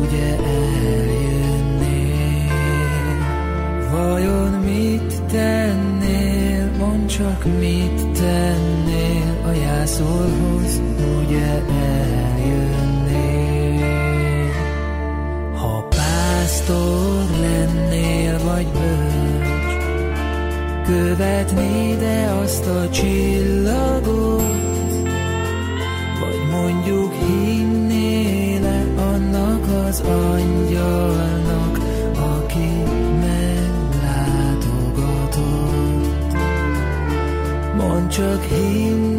ugye 0.00 0.36
eljönnél. 0.36 0.88
Vajon 3.90 4.50
mit 4.50 5.22
tennél, 5.32 6.70
mondd 6.78 7.06
csak 7.06 7.44
mit 7.58 8.06
tennél? 8.12 9.40
A 9.46 9.52
jászolhoz, 9.52 10.80
ugye 11.22 11.46
eljönnél. 11.46 12.83
Pásztor 16.66 17.24
lennél 17.40 18.38
vagy 18.44 18.66
bölcs, 18.66 19.76
követnéd-e 20.86 22.34
azt 22.42 22.66
a 22.66 22.90
csillagot, 22.90 24.42
vagy 26.20 26.40
mondjuk 26.50 27.12
hinnél-e 27.26 28.86
annak 28.96 29.86
az 29.88 30.00
angyalnak, 30.00 31.78
aki 32.14 32.82
meglátogatott. 33.20 33.92
Mondd 37.76 38.08
csak 38.08 38.42
hinnél-e 38.42 39.13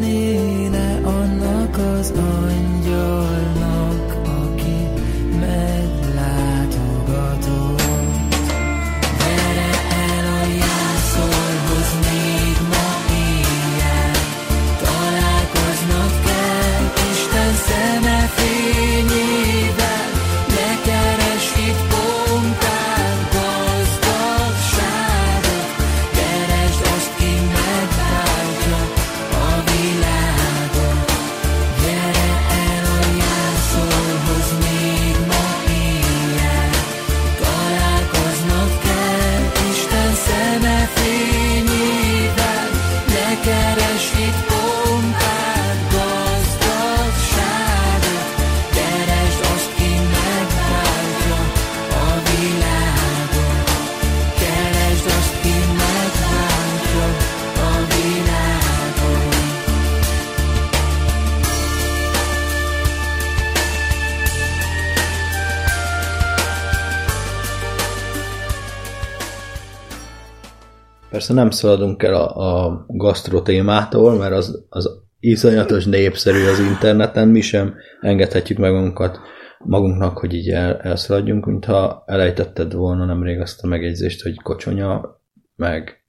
Persze 71.25 71.41
nem 71.41 71.51
szaladunk 71.51 72.03
el 72.03 72.13
a, 72.13 72.65
a 72.65 72.85
gasztro 72.88 73.41
témától, 73.41 74.17
mert 74.17 74.33
az, 74.33 74.65
az 74.69 74.89
iszonyatos 75.19 75.85
népszerű 75.85 76.45
az 76.47 76.59
interneten, 76.59 77.27
mi 77.27 77.41
sem 77.41 77.73
engedhetjük 78.01 78.57
meg 78.57 78.71
magunkat 78.71 79.19
magunknak, 79.57 80.17
hogy 80.17 80.33
így 80.33 80.49
el, 80.49 80.77
elszaladjunk, 80.77 81.45
mintha 81.45 82.03
elejtetted 82.05 82.73
volna 82.73 83.05
nemrég 83.05 83.39
azt 83.39 83.63
a 83.63 83.67
megjegyzést, 83.67 84.21
hogy 84.21 84.41
kocsonya, 84.41 85.21
meg 85.55 86.03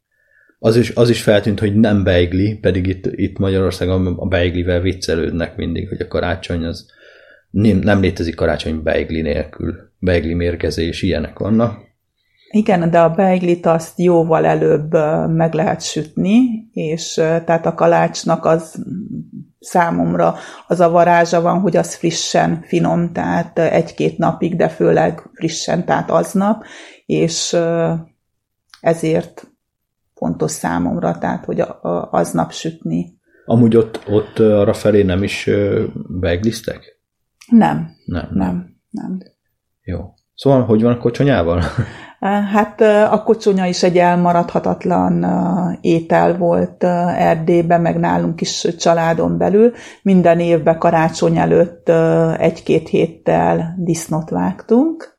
az 0.59 0.77
is, 0.77 0.91
az 0.91 1.11
is 1.11 1.23
feltűnt, 1.23 1.61
hogy 1.61 1.75
nem 1.77 2.05
beigli, 2.05 2.59
pedig 2.59 2.87
itt, 2.87 3.07
itt 3.07 3.39
Magyarországon 3.39 4.07
a 4.07 4.27
beiglivel 4.27 4.81
viccelődnek 4.81 5.57
mindig, 5.57 5.89
hogy 5.89 6.01
a 6.01 6.09
karácsony 6.09 6.65
az 6.65 6.87
nem, 7.51 7.79
nem 7.79 8.01
létezik 8.01 8.35
karácsony 8.35 8.83
beigli 8.83 9.21
nélkül. 9.21 9.75
Beigli 9.99 10.35
mérgezés, 10.35 11.03
ilyenek 11.03 11.39
vannak. 11.39 11.86
Igen, 12.51 12.91
de 12.91 13.01
a 13.01 13.11
beiglit 13.11 13.67
azt 13.67 13.99
jóval 13.99 14.47
előbb 14.47 14.93
meg 15.29 15.55
lehet 15.55 15.83
sütni, 15.83 16.69
és 16.73 17.15
tehát 17.15 17.67
a 17.67 17.75
kalácsnak 17.75 18.45
az 18.45 18.85
számomra 19.59 20.35
az 20.67 20.81
a 20.81 20.91
varázsa 20.91 21.41
van, 21.41 21.61
hogy 21.61 21.77
az 21.77 21.95
frissen 21.95 22.63
finom, 22.63 23.13
tehát 23.13 23.59
egy-két 23.59 24.19
napig, 24.19 24.57
de 24.57 24.69
főleg 24.69 25.23
frissen, 25.33 25.85
tehát 25.85 26.11
aznap, 26.11 26.65
és 27.07 27.57
ezért 28.81 29.51
fontos 30.15 30.51
számomra, 30.51 31.19
tehát 31.19 31.45
hogy 31.45 31.63
aznap 32.11 32.53
sütni. 32.53 33.15
Amúgy 33.45 33.77
ott, 33.77 34.01
ott 34.09 34.39
arra 34.39 34.73
felé 34.73 35.03
nem 35.03 35.23
is 35.23 35.51
beigliztek? 36.09 37.01
Nem, 37.51 37.91
Nem. 38.05 38.29
nem, 38.33 38.77
nem. 38.91 39.19
Jó. 39.83 40.15
Szóval, 40.35 40.65
hogy 40.65 40.83
van 40.83 40.93
a 40.93 40.99
kocsonyával? 40.99 41.63
Hát 42.21 42.81
ö, 42.81 43.03
a 43.03 43.23
kocsonya 43.23 43.67
is 43.67 43.83
egy 43.83 43.99
elmaradhatatlan 43.99 45.23
ö, 45.23 45.71
étel 45.81 46.37
volt 46.37 46.85
Erdélyben, 47.17 47.81
meg 47.81 47.99
nálunk 47.99 48.41
is 48.41 48.67
családon 48.79 49.39
belül. 49.39 49.73
Minden 50.03 50.41
évben 50.41 50.79
karácsony 50.79 51.37
előtt 51.37 51.89
egy-két 52.39 52.89
héttel 52.89 53.75
disznót 53.79 54.31
vágtunk, 54.31 55.19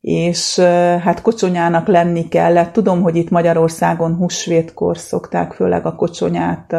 és 0.00 0.58
hát 1.00 1.22
kocsonyának 1.22 1.86
lenni 1.86 2.28
kellett. 2.28 2.72
Tudom, 2.72 3.02
hogy 3.02 3.16
itt 3.16 3.30
Magyarországon 3.30 4.14
húsvétkor 4.14 4.98
szokták 4.98 5.52
főleg 5.52 5.86
a 5.86 5.94
kocsonyát 5.94 6.76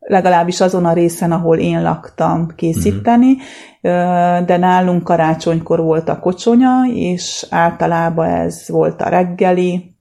legalábbis 0.00 0.60
azon 0.60 0.84
a 0.84 0.92
részen, 0.92 1.32
ahol 1.32 1.58
én 1.58 1.82
laktam 1.82 2.48
készíteni, 2.56 3.30
uh-huh. 3.30 4.44
de 4.46 4.56
nálunk 4.56 5.04
karácsonykor 5.04 5.80
volt 5.80 6.08
a 6.08 6.18
kocsonya, 6.18 6.82
és 6.94 7.46
általában 7.50 8.28
ez 8.28 8.64
volt 8.68 9.00
a 9.00 9.08
reggeli, 9.08 9.94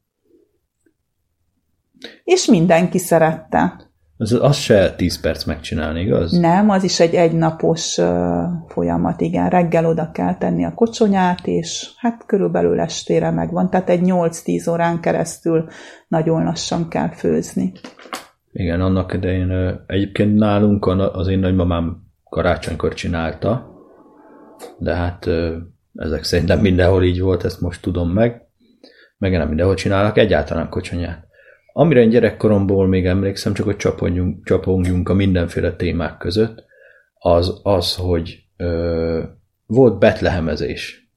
és 2.23 2.45
mindenki 2.45 2.97
szerette. 2.97 3.87
Az, 4.17 4.37
az 4.41 4.57
se 4.57 4.95
10 4.95 5.19
perc 5.19 5.43
megcsinálni, 5.43 6.01
igaz? 6.01 6.39
Nem, 6.39 6.69
az 6.69 6.83
is 6.83 6.99
egy 6.99 7.13
egynapos 7.13 7.97
uh, 7.97 8.07
folyamat, 8.67 9.21
igen. 9.21 9.49
Reggel 9.49 9.85
oda 9.85 10.11
kell 10.11 10.37
tenni 10.37 10.65
a 10.65 10.73
kocsonyát, 10.73 11.47
és 11.47 11.89
hát 11.97 12.23
körülbelül 12.25 12.79
estére 12.79 13.31
megvan. 13.31 13.69
Tehát 13.69 13.89
egy 13.89 14.01
8-10 14.03 14.69
órán 14.71 14.99
keresztül 14.99 15.67
nagyon 16.07 16.43
lassan 16.43 16.89
kell 16.89 17.09
főzni. 17.09 17.71
Igen, 18.51 18.81
annak 18.81 19.13
idején 19.13 19.81
egyébként 19.87 20.35
nálunk 20.35 20.85
az 20.87 21.27
én 21.27 21.39
nagymamám 21.39 22.03
karácsonykor 22.29 22.93
csinálta, 22.93 23.77
de 24.77 24.95
hát 24.95 25.29
ezek 25.95 26.23
szerint 26.23 26.47
nem 26.47 26.59
mindenhol 26.59 27.03
így 27.03 27.21
volt, 27.21 27.43
ezt 27.43 27.61
most 27.61 27.81
tudom 27.81 28.09
meg, 28.09 28.47
meg 29.17 29.31
nem 29.31 29.47
mindenhol 29.47 29.75
csinálnak 29.75 30.17
egyáltalán 30.17 30.69
kocsonyát. 30.69 31.27
Amire 31.73 32.01
én 32.01 32.09
gyerekkoromból 32.09 32.87
még 32.87 33.05
emlékszem, 33.05 33.53
csak 33.53 33.65
hogy 33.65 33.75
csapongjunk, 33.75 34.45
csapongjunk 34.45 35.09
a 35.09 35.13
mindenféle 35.13 35.75
témák 35.75 36.17
között, 36.17 36.63
az 37.13 37.59
az, 37.63 37.95
hogy 37.95 38.43
ö, 38.57 39.23
volt 39.65 39.99
betlehemezés. 39.99 41.09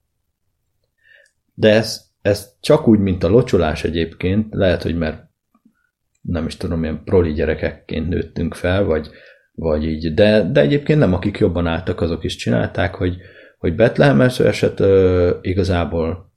De 1.55 1.71
ez, 1.71 2.05
ez 2.23 2.53
csak 2.61 2.89
úgy, 2.89 2.99
mint 2.99 3.25
a 3.25 3.29
locsolás 3.29 3.85
egyébként, 3.85 4.55
lehet, 4.55 4.83
hogy 4.83 4.97
mert 4.97 5.31
nem 6.23 6.47
is 6.47 6.57
tudom, 6.57 6.83
ilyen 6.83 7.05
proli 7.05 7.33
gyerekekként 7.33 8.09
nőttünk 8.09 8.55
fel, 8.55 8.85
vagy, 8.85 9.11
vagy 9.53 9.85
így, 9.85 10.15
de, 10.15 10.51
de 10.51 10.61
egyébként 10.61 10.99
nem, 10.99 11.15
akik 11.15 11.39
jobban 11.39 11.67
álltak, 11.67 12.01
azok 12.01 12.25
is 12.25 12.37
csinálták, 12.37 12.95
hogy, 12.95 13.17
hogy 13.59 13.75
Betlehem 13.75 14.21
első 14.21 14.47
eset 14.47 14.81
ö, 14.81 15.31
igazából 15.41 16.31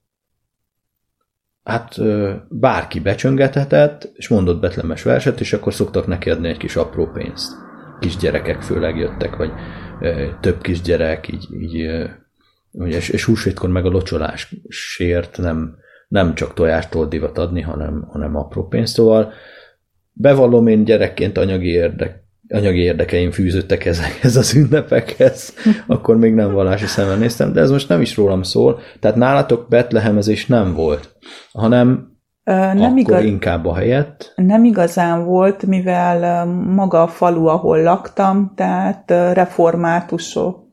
hát 1.64 1.96
bárki 2.50 3.00
becsöngethetett, 3.00 4.12
és 4.14 4.28
mondott 4.28 4.60
betlemes 4.60 5.04
verset, 5.04 5.40
és 5.40 5.54
akkor 5.54 5.74
szoktak 5.74 6.08
neki 6.08 6.30
adni 6.30 6.48
egy 6.48 6.58
kis 6.58 6.76
apró 6.76 7.08
pénzt. 7.08 7.54
Kisgyerekek 8.00 8.62
főleg 8.62 8.98
jöttek, 8.98 9.36
vagy 9.36 9.52
több 10.40 10.62
kisgyerek, 10.62 11.28
így, 11.28 11.48
így 11.62 11.88
és, 12.84 13.10
és 13.10 13.26
húsvétkor 13.26 13.70
meg 13.70 13.86
a 13.86 13.90
locsolásért 13.90 15.38
nem, 15.38 15.76
nem 16.08 16.36
csak 16.36 16.54
tojástól 16.54 17.08
divat 17.08 17.38
adni, 17.38 17.62
hanem, 17.62 18.08
hanem 18.12 18.36
apró 18.36 18.68
pénzt. 18.68 18.94
Szóval 18.94 19.34
bevallom 20.18 20.68
én 20.68 20.84
gyerekként 20.84 21.38
anyagi 21.38 21.70
érdek, 21.70 22.24
anyagi 22.50 22.80
érdekeim 22.80 23.32
fűződtek 23.32 23.86
ezekhez 23.86 24.36
az 24.36 24.56
ünnepekhez, 24.56 25.54
akkor 25.88 26.18
még 26.18 26.34
nem 26.34 26.54
vallási 26.54 26.86
szemmel 26.86 27.18
néztem, 27.18 27.54
de 27.54 27.62
ez 27.62 27.72
most 27.72 27.90
nem 27.90 28.02
is 28.02 28.16
rólam 28.16 28.44
szól. 28.44 28.80
Tehát 29.00 29.18
nálatok 29.18 29.66
betlehemezés 29.70 30.46
nem 30.46 30.74
volt, 30.74 31.16
hanem 31.52 32.14
nem 32.44 32.82
akkor 32.82 32.98
igaz, 32.98 33.24
inkább 33.24 33.66
a 33.66 33.76
helyett. 33.76 34.34
Nem 34.36 34.64
igazán 34.64 35.26
volt, 35.26 35.66
mivel 35.66 36.46
maga 36.46 37.02
a 37.02 37.08
falu, 37.08 37.46
ahol 37.46 37.82
laktam, 37.82 38.52
tehát 38.56 39.12
reformátusok 39.34 40.65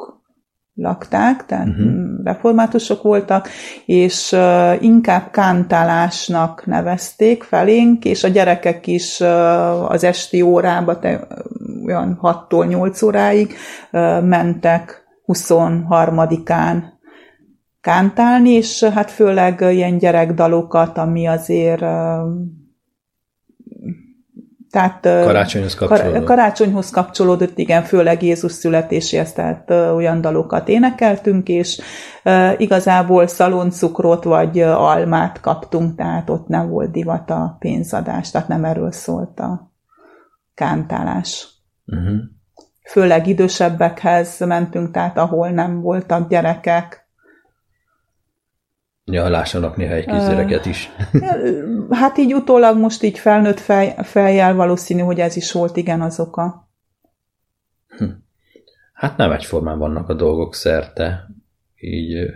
lakták, 0.74 1.46
tehát 1.46 1.68
uh-huh. 1.68 2.24
reformátusok 2.24 3.02
voltak, 3.02 3.48
és 3.86 4.32
uh, 4.32 4.82
inkább 4.82 5.30
kántálásnak 5.30 6.66
nevezték 6.66 7.42
felénk, 7.42 8.04
és 8.04 8.24
a 8.24 8.28
gyerekek 8.28 8.86
is 8.86 9.20
uh, 9.20 9.90
az 9.90 10.04
esti 10.04 10.42
órába, 10.42 10.98
te, 10.98 11.26
olyan 11.86 12.18
6-tól 12.22 12.66
8 12.68 13.02
óráig 13.02 13.54
uh, 13.92 14.22
mentek 14.22 15.02
23-án 15.26 16.82
kántálni, 17.80 18.50
és 18.50 18.84
hát 18.84 19.10
főleg 19.10 19.60
ilyen 19.60 19.98
gyerekdalokat, 19.98 20.98
ami 20.98 21.26
azért 21.26 21.84
tehát, 24.72 25.00
karácsonyhoz 25.00 25.74
kapcsolódott. 25.74 26.24
Karácsonyhoz 26.24 26.90
kapcsolódott, 26.90 27.58
igen, 27.58 27.82
főleg 27.82 28.22
Jézus 28.22 28.52
születéséhez, 28.52 29.32
tehát 29.32 29.70
olyan 29.70 30.20
dalokat 30.20 30.68
énekeltünk, 30.68 31.48
és 31.48 31.80
igazából 32.56 33.26
szaloncukrot 33.26 34.24
vagy 34.24 34.60
almát 34.60 35.40
kaptunk, 35.40 35.96
tehát 35.96 36.30
ott 36.30 36.46
nem 36.48 36.68
volt 36.68 36.90
divat 36.90 37.30
a 37.30 37.56
pénzadás, 37.58 38.30
tehát 38.30 38.48
nem 38.48 38.64
erről 38.64 38.92
szólt 38.92 39.40
a 39.40 39.72
kántálás. 40.54 41.48
Uh-huh. 41.86 42.16
Főleg 42.90 43.26
idősebbekhez 43.26 44.38
mentünk, 44.38 44.90
tehát 44.90 45.18
ahol 45.18 45.48
nem 45.48 45.80
voltak 45.80 46.28
gyerekek, 46.28 47.01
Ja, 49.04 49.28
lássanak 49.28 49.76
néha 49.76 49.94
egy 49.94 50.06
kisgyereket 50.06 50.66
is. 50.66 50.90
hát 51.90 52.18
így 52.18 52.34
utólag 52.34 52.78
most 52.78 53.02
így 53.02 53.18
felnőtt 53.18 53.60
fej, 53.60 53.94
fejjel 54.02 54.54
valószínű, 54.54 55.00
hogy 55.00 55.20
ez 55.20 55.36
is 55.36 55.52
volt 55.52 55.76
igen 55.76 56.00
az 56.00 56.20
oka. 56.20 56.68
Hm. 57.88 58.04
Hát 58.92 59.16
nem 59.16 59.32
egyformán 59.32 59.78
vannak 59.78 60.08
a 60.08 60.14
dolgok 60.14 60.54
szerte. 60.54 61.30
Így 61.76 62.30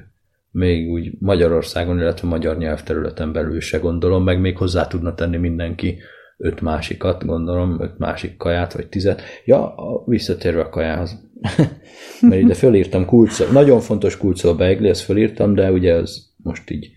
még 0.50 0.90
úgy 0.90 1.12
Magyarországon, 1.18 1.98
illetve 1.98 2.28
magyar 2.28 2.56
nyelvterületen 2.56 3.32
belül 3.32 3.60
se 3.60 3.78
gondolom, 3.78 4.24
meg 4.24 4.40
még 4.40 4.56
hozzá 4.56 4.86
tudna 4.86 5.14
tenni 5.14 5.36
mindenki 5.36 5.98
öt 6.36 6.60
másikat, 6.60 7.24
gondolom, 7.24 7.80
öt 7.80 7.98
másik 7.98 8.36
kaját, 8.36 8.72
vagy 8.72 8.86
tizet. 8.86 9.22
Ja, 9.44 9.74
visszatérve 10.06 10.60
a 10.60 10.68
kajához. 10.68 11.24
Mert 12.20 12.40
ide 12.40 12.54
fölírtam 12.54 13.04
kulcsszó, 13.04 13.44
nagyon 13.52 13.80
fontos 13.80 14.16
kulcsszó 14.16 14.54
beigli, 14.54 14.88
ezt 14.88 15.04
fölírtam, 15.04 15.54
de 15.54 15.72
ugye 15.72 15.94
az 15.94 16.34
most 16.46 16.70
így 16.70 16.90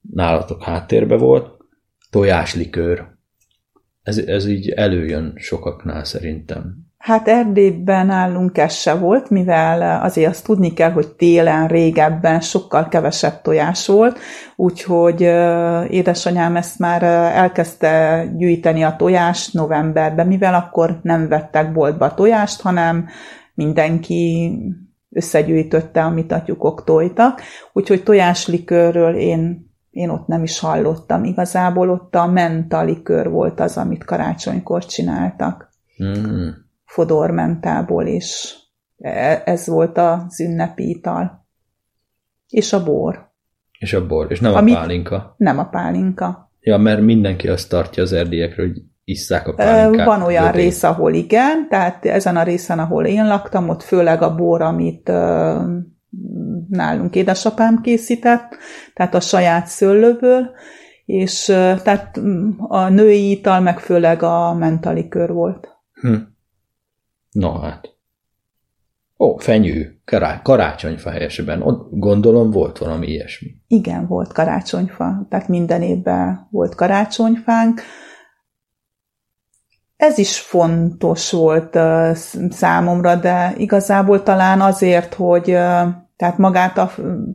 nálatok 0.00 0.62
háttérbe 0.62 1.16
volt. 1.16 1.56
Tojáslikőr. 2.10 3.06
Ez, 4.02 4.18
ez 4.18 4.46
így 4.46 4.68
előjön 4.68 5.32
sokaknál 5.36 6.04
szerintem. 6.04 6.84
Hát 7.04 7.28
Erdélyben 7.28 8.06
nálunk 8.06 8.58
ez 8.58 8.74
se 8.74 8.94
volt, 8.94 9.30
mivel 9.30 10.02
azért 10.02 10.30
azt 10.30 10.44
tudni 10.44 10.72
kell, 10.72 10.90
hogy 10.90 11.08
télen 11.08 11.68
régebben 11.68 12.40
sokkal 12.40 12.88
kevesebb 12.88 13.40
tojás 13.42 13.86
volt, 13.86 14.18
úgyhogy 14.56 15.20
édesanyám 15.90 16.56
ezt 16.56 16.78
már 16.78 17.02
elkezdte 17.36 18.24
gyűjteni 18.36 18.82
a 18.82 18.96
tojást 18.96 19.52
novemberben, 19.52 20.26
mivel 20.26 20.54
akkor 20.54 20.98
nem 21.02 21.28
vettek 21.28 21.72
boltba 21.72 22.14
tojást, 22.14 22.60
hanem 22.60 23.08
mindenki 23.54 24.50
összegyűjtötte, 25.14 26.04
amit 26.04 26.32
atyukok 26.32 26.84
tojtak, 26.84 27.40
úgyhogy 27.72 28.02
tojáslikőrről 28.02 29.14
én, 29.14 29.70
én 29.90 30.08
ott 30.08 30.26
nem 30.26 30.42
is 30.42 30.58
hallottam. 30.58 31.24
Igazából 31.24 31.90
ott 31.90 32.14
a 32.14 32.26
mentalikőr 32.26 33.30
volt 33.30 33.60
az, 33.60 33.76
amit 33.76 34.04
karácsonykor 34.04 34.84
csináltak. 34.84 35.72
Mm. 36.04 36.48
Fodormentából, 36.84 38.06
és 38.06 38.54
e, 38.98 39.42
ez 39.44 39.66
volt 39.66 39.98
az 39.98 40.40
ünnepi 40.40 40.88
ital. 40.88 41.46
És 42.48 42.72
a 42.72 42.84
bor. 42.84 43.32
És 43.78 43.92
a 43.92 44.06
bor, 44.06 44.30
és 44.30 44.40
nem 44.40 44.54
Amit, 44.54 44.74
a 44.74 44.78
pálinka. 44.78 45.34
Nem 45.36 45.58
a 45.58 45.68
pálinka. 45.68 46.50
Ja, 46.60 46.76
mert 46.76 47.00
mindenki 47.00 47.48
azt 47.48 47.68
tartja 47.68 48.02
az 48.02 48.12
erdiekről, 48.12 48.66
hogy 48.66 48.82
isszák 49.04 49.48
a 49.48 49.54
pálinkát. 49.54 50.06
Van 50.06 50.22
olyan 50.22 50.44
lödén. 50.44 50.60
rész, 50.60 50.82
ahol 50.82 51.12
igen, 51.12 51.66
tehát 51.68 52.06
ezen 52.06 52.36
a 52.36 52.42
részen, 52.42 52.78
ahol 52.78 53.04
én 53.04 53.26
laktam, 53.26 53.68
ott 53.68 53.82
főleg 53.82 54.22
a 54.22 54.34
bor, 54.34 54.62
amit 54.62 55.08
nálunk 56.68 57.14
édesapám 57.14 57.80
készített, 57.80 58.56
tehát 58.94 59.14
a 59.14 59.20
saját 59.20 59.66
szőlőből, 59.66 60.50
és 61.04 61.44
tehát 61.82 62.20
a 62.58 62.88
női 62.88 63.30
ital 63.30 63.60
meg 63.60 63.78
főleg 63.78 64.22
a 64.22 64.54
mentalikör 64.54 65.32
volt. 65.32 65.68
Hm. 65.92 66.14
Na 67.30 67.60
hát. 67.60 67.88
Ó, 69.18 69.36
fenyő, 69.36 70.00
kará- 70.04 70.42
karácsonyfa 70.42 71.10
helyesében. 71.10 71.62
Ott 71.62 71.88
gondolom 71.90 72.50
volt 72.50 72.78
valami 72.78 73.06
ilyesmi. 73.06 73.48
Igen, 73.66 74.06
volt 74.06 74.32
karácsonyfa. 74.32 75.26
Tehát 75.28 75.48
minden 75.48 75.82
évben 75.82 76.48
volt 76.50 76.74
karácsonyfánk. 76.74 77.80
Ez 79.96 80.18
is 80.18 80.40
fontos 80.40 81.30
volt 81.30 81.78
számomra, 82.50 83.14
de 83.14 83.54
igazából 83.56 84.22
talán 84.22 84.60
azért, 84.60 85.14
hogy 85.14 85.56
tehát 86.16 86.38
magát 86.38 86.78
a 86.78 86.90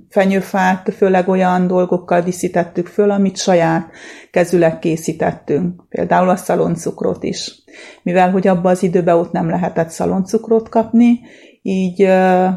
fenyőfát 0.09 0.93
főleg 0.97 1.27
olyan 1.27 1.67
dolgokkal 1.67 2.21
díszítettük 2.21 2.87
föl, 2.87 3.11
amit 3.11 3.37
saját 3.37 3.89
kezüleg 4.31 4.79
készítettünk. 4.79 5.83
Például 5.89 6.29
a 6.29 6.35
szaloncukrot 6.35 7.23
is. 7.23 7.63
Mivel, 8.03 8.31
hogy 8.31 8.47
abban 8.47 8.71
az 8.71 8.83
időben 8.83 9.15
ott 9.15 9.31
nem 9.31 9.49
lehetett 9.49 9.89
szaloncukrot 9.89 10.69
kapni, 10.69 11.19
így 11.61 12.05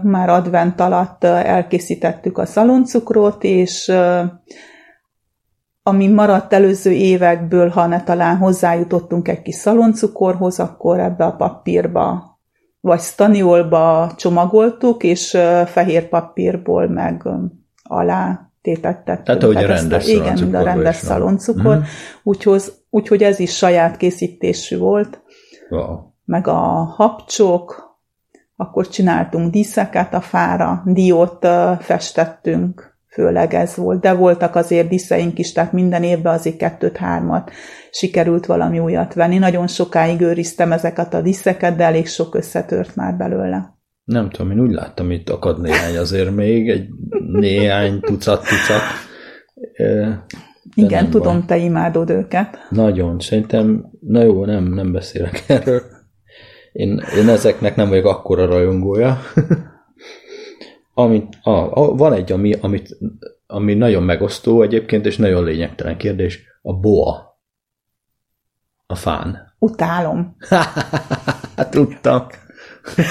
már 0.03 0.29
advent 0.29 0.81
alatt 0.81 1.25
elkészítettük 1.25 2.39
a 2.39 2.47
szaloncukrot, 2.47 3.45
és 3.45 3.93
ami 5.83 6.09
maradt 6.09 6.53
előző 6.53 6.91
évekből, 6.91 7.69
ha 7.69 7.87
ne 7.87 8.03
talán 8.03 8.37
hozzájutottunk 8.37 9.29
egy 9.29 9.43
kis 9.43 9.55
szaloncukorhoz, 9.55 10.61
akkor 10.61 11.01
ebbe 11.01 11.25
a 11.25 11.37
papírba 11.37 12.31
vagy 12.81 13.01
staniolba 13.01 14.13
csomagoltuk, 14.17 15.03
és 15.03 15.31
fehér 15.67 16.09
papírból 16.09 16.89
meg 16.89 17.29
alá 17.83 18.51
tétettek. 18.63 19.23
Tehát, 19.23 19.43
hogy 19.43 19.57
a 19.57 19.67
rendes 19.67 20.09
Igen, 20.09 20.39
mint 20.41 20.55
a 20.55 20.63
rendes 20.63 20.97
szaloncukor. 20.97 21.77
Mm. 21.77 21.83
Úgyhogy, 22.23 22.63
úgyhogy 22.91 23.23
ez 23.23 23.39
is 23.39 23.57
saját 23.57 23.97
készítésű 23.97 24.79
volt. 24.79 25.23
Wow. 25.71 25.99
Meg 26.25 26.47
a 26.47 26.61
hapcsok, 26.97 27.91
akkor 28.57 28.89
csináltunk 28.89 29.51
díszeket 29.51 30.15
a 30.15 30.21
fára, 30.21 30.83
diót 30.85 31.47
festettünk, 31.81 32.92
főleg 33.13 33.55
ez 33.55 33.77
volt, 33.77 34.01
de 34.01 34.13
voltak 34.13 34.55
azért 34.55 34.89
diszeink 34.89 35.39
is, 35.39 35.53
tehát 35.53 35.73
minden 35.73 36.03
évben 36.03 36.35
azért 36.35 36.57
kettőt-hármat 36.57 37.51
sikerült 37.91 38.47
valami 38.47 38.79
újat 38.79 39.15
venni. 39.15 39.39
Nagyon 39.39 39.67
sokáig 39.67 40.21
őriztem 40.21 40.73
ezeket 40.73 41.15
a 41.15 41.21
diszeket, 41.21 41.77
de 41.77 41.85
elég 41.85 42.07
sok 42.07 42.35
összetört 42.35 42.97
már 42.97 43.17
belőle. 43.17 43.81
Nem 44.05 44.31
tudom, 44.31 44.51
én 44.51 44.61
úgy 44.61 44.73
láttam, 44.73 45.11
itt 45.11 45.31
akad 45.31 45.61
néhány 45.61 45.97
azért 45.97 46.35
még, 46.35 46.69
egy 46.69 46.89
néhány 47.27 48.01
tucat-tucat. 48.01 48.83
Igen, 50.75 51.11
tudom, 51.11 51.37
baj. 51.39 51.47
te 51.47 51.57
imádod 51.57 52.11
őket. 52.11 52.67
Nagyon, 52.71 53.19
szerintem, 53.19 53.91
na 54.01 54.23
jó, 54.23 54.45
nem, 54.45 54.65
nem 54.65 54.93
beszélek 54.93 55.45
erről. 55.47 55.83
Én, 56.73 57.03
én 57.19 57.29
ezeknek 57.29 57.77
nem 57.77 57.89
vagyok 57.89 58.07
akkora 58.07 58.47
rajongója. 58.47 59.19
Amit, 60.95 61.39
a, 61.43 61.51
a, 61.51 61.95
van 61.95 62.13
egy, 62.13 62.33
ami, 62.33 62.53
amit, 62.53 62.97
ami 63.47 63.75
nagyon 63.75 64.03
megosztó 64.03 64.63
egyébként, 64.63 65.07
és 65.07 65.17
nagyon 65.17 65.45
lényegtelen 65.45 65.97
kérdés, 65.97 66.41
a 66.63 66.75
boa. 66.75 67.41
A 68.87 68.95
fán. 68.95 69.55
Utálom. 69.59 70.37
Tudtam. 71.71 72.27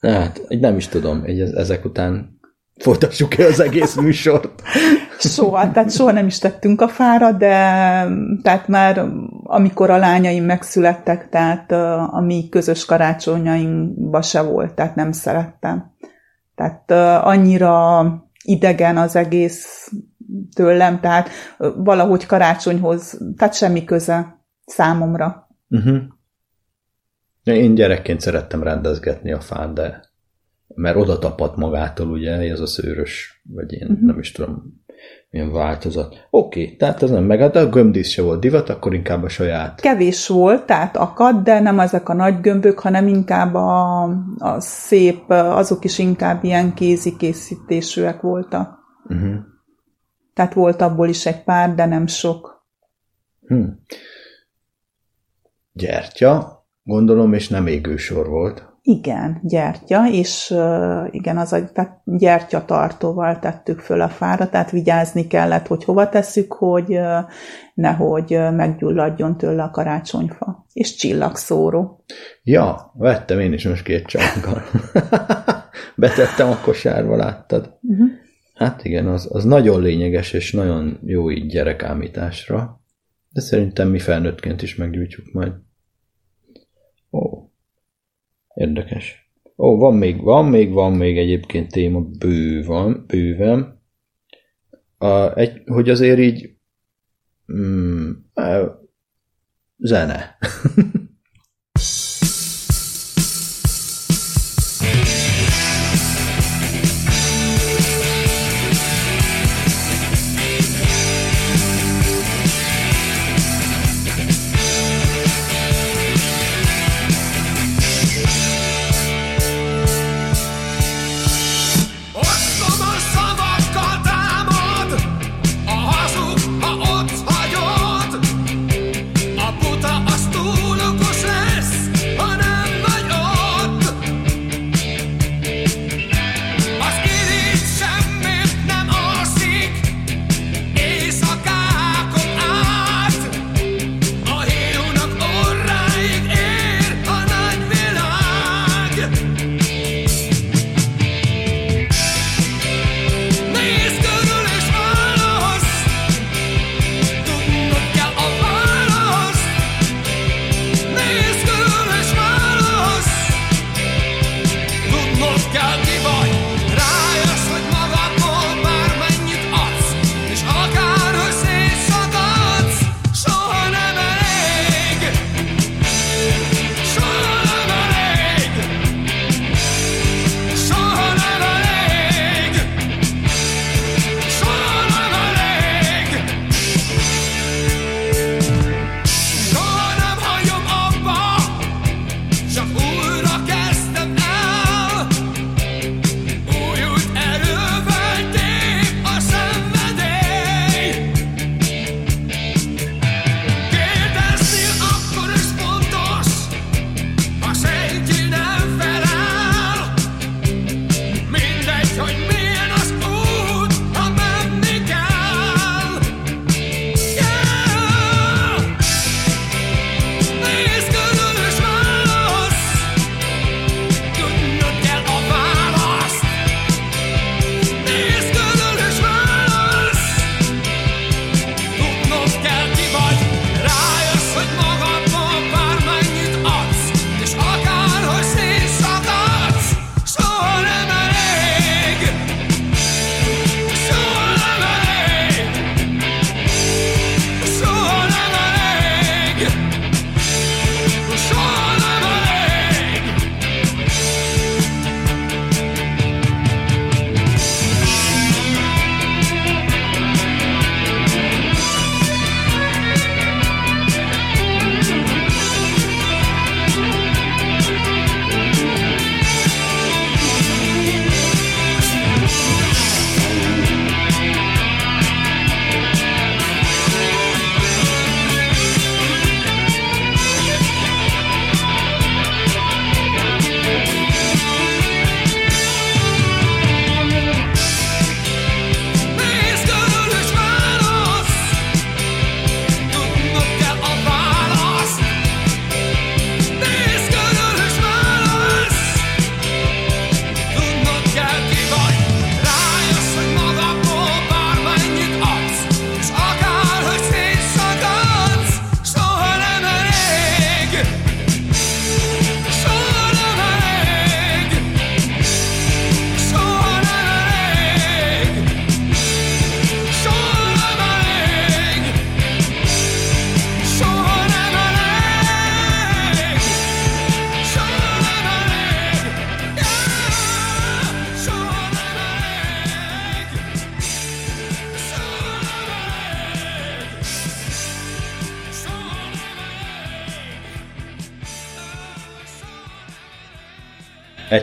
hát, 0.00 0.40
nem 0.48 0.76
is 0.76 0.88
tudom, 0.88 1.20
hogy 1.20 1.40
ezek 1.40 1.84
után 1.84 2.40
folytassuk 2.76 3.38
el 3.38 3.46
az 3.46 3.60
egész 3.60 3.94
műsort. 3.94 4.62
Soha, 5.18 5.70
tehát 5.70 5.92
soha 5.92 6.12
nem 6.12 6.26
is 6.26 6.38
tettünk 6.38 6.80
a 6.80 6.88
fára, 6.88 7.32
de 7.32 7.48
tehát 8.42 8.68
már 8.68 9.04
amikor 9.42 9.90
a 9.90 9.96
lányaim 9.96 10.44
megszülettek, 10.44 11.28
tehát 11.28 11.72
a 12.12 12.20
mi 12.24 12.48
közös 12.48 12.84
karácsonyainkba 12.84 14.22
se 14.22 14.40
volt, 14.40 14.74
tehát 14.74 14.94
nem 14.94 15.12
szerettem. 15.12 15.92
Tehát 16.54 16.90
annyira 17.24 18.02
idegen 18.44 18.96
az 18.96 19.16
egész 19.16 19.92
tőlem, 20.54 21.00
tehát 21.00 21.28
valahogy 21.76 22.26
karácsonyhoz, 22.26 23.20
tehát 23.36 23.54
semmi 23.54 23.84
köze 23.84 24.42
számomra. 24.66 25.48
Uh-huh. 25.68 25.98
Én 27.42 27.74
gyerekként 27.74 28.20
szerettem 28.20 28.62
rendezgetni 28.62 29.32
a 29.32 29.40
fán, 29.40 29.74
de 29.74 30.06
mert 30.74 30.96
oda 30.96 31.18
tapadt 31.18 31.56
magától, 31.56 32.10
ugye, 32.10 32.32
ez 32.32 32.60
a 32.60 32.66
szőrös, 32.66 33.42
vagy 33.54 33.72
én 33.72 33.88
uh-huh. 33.88 34.06
nem 34.06 34.18
is 34.18 34.32
tudom, 34.32 34.82
milyen 35.30 35.52
változat. 35.52 36.26
Oké, 36.30 36.62
okay, 36.62 36.76
tehát 36.76 37.02
ez 37.02 37.10
nem 37.10 37.24
meg, 37.24 37.40
hát 37.40 37.56
a 37.56 37.68
gömbdísz 37.68 38.08
se 38.08 38.22
volt 38.22 38.40
divat, 38.40 38.68
akkor 38.68 38.94
inkább 38.94 39.22
a 39.22 39.28
saját. 39.28 39.80
Kevés 39.80 40.28
volt, 40.28 40.66
tehát 40.66 40.96
akad, 40.96 41.42
de 41.42 41.60
nem 41.60 41.80
ezek 41.80 42.08
a 42.08 42.14
nagy 42.14 42.40
gömbök, 42.40 42.78
hanem 42.78 43.08
inkább 43.08 43.54
a, 43.54 44.02
a 44.38 44.60
szép, 44.60 45.30
azok 45.30 45.84
is 45.84 45.98
inkább 45.98 46.44
ilyen 46.44 46.74
kézi 46.74 47.16
készítésűek 47.16 48.20
voltak. 48.20 48.78
Uh-huh. 49.08 49.34
Tehát 50.34 50.54
volt 50.54 50.80
abból 50.80 51.08
is 51.08 51.26
egy 51.26 51.42
pár, 51.44 51.74
de 51.74 51.86
nem 51.86 52.06
sok. 52.06 52.66
Hmm. 53.46 53.82
Gyertya, 55.72 56.64
gondolom, 56.82 57.32
és 57.32 57.48
nem 57.48 57.66
égősor 57.66 58.28
volt. 58.28 58.67
Igen, 58.90 59.40
gyertya, 59.42 60.10
és 60.10 60.54
igen, 61.10 61.38
az 61.38 61.52
a 61.52 61.72
tehát 61.72 62.00
gyertyatartóval 62.04 63.38
tettük 63.38 63.80
föl 63.80 64.00
a 64.00 64.08
fára, 64.08 64.48
tehát 64.48 64.70
vigyázni 64.70 65.26
kellett, 65.26 65.66
hogy 65.66 65.84
hova 65.84 66.08
tesszük, 66.08 66.52
hogy 66.52 66.98
nehogy 67.74 68.38
meggyulladjon 68.52 69.36
tőle 69.36 69.62
a 69.62 69.70
karácsonyfa. 69.70 70.66
És 70.72 70.94
csillagszóró. 70.94 72.04
Ja, 72.42 72.92
vettem 72.94 73.40
én 73.40 73.52
is 73.52 73.68
most 73.68 73.82
két 73.82 74.06
csomaggal. 74.06 74.62
Betettem 75.96 76.50
a 76.50 76.60
kosárba, 76.64 77.16
láttad? 77.16 77.78
Uh-huh. 77.82 78.08
Hát 78.54 78.84
igen, 78.84 79.06
az, 79.06 79.28
az 79.32 79.44
nagyon 79.44 79.80
lényeges, 79.80 80.32
és 80.32 80.52
nagyon 80.52 80.98
jó 81.04 81.30
így 81.30 81.46
gyerekámításra. 81.46 82.80
De 83.30 83.40
szerintem 83.40 83.88
mi 83.88 83.98
felnőttként 83.98 84.62
is 84.62 84.76
meggyújtjuk 84.76 85.32
majd. 85.32 85.52
Ó, 87.10 87.47
Érdekes. 88.58 89.30
Ó, 89.56 89.76
van 89.76 89.94
még, 89.94 90.22
van 90.22 90.44
még, 90.44 90.72
van 90.72 90.92
még 90.92 91.18
egyébként 91.18 91.70
téma 91.70 92.00
bőven, 92.00 93.04
bőven. 93.06 93.82
A, 94.98 95.36
egy, 95.36 95.62
hogy 95.66 95.88
azért 95.88 96.18
így 96.18 96.56
mm, 97.52 98.10
zene. 99.76 100.38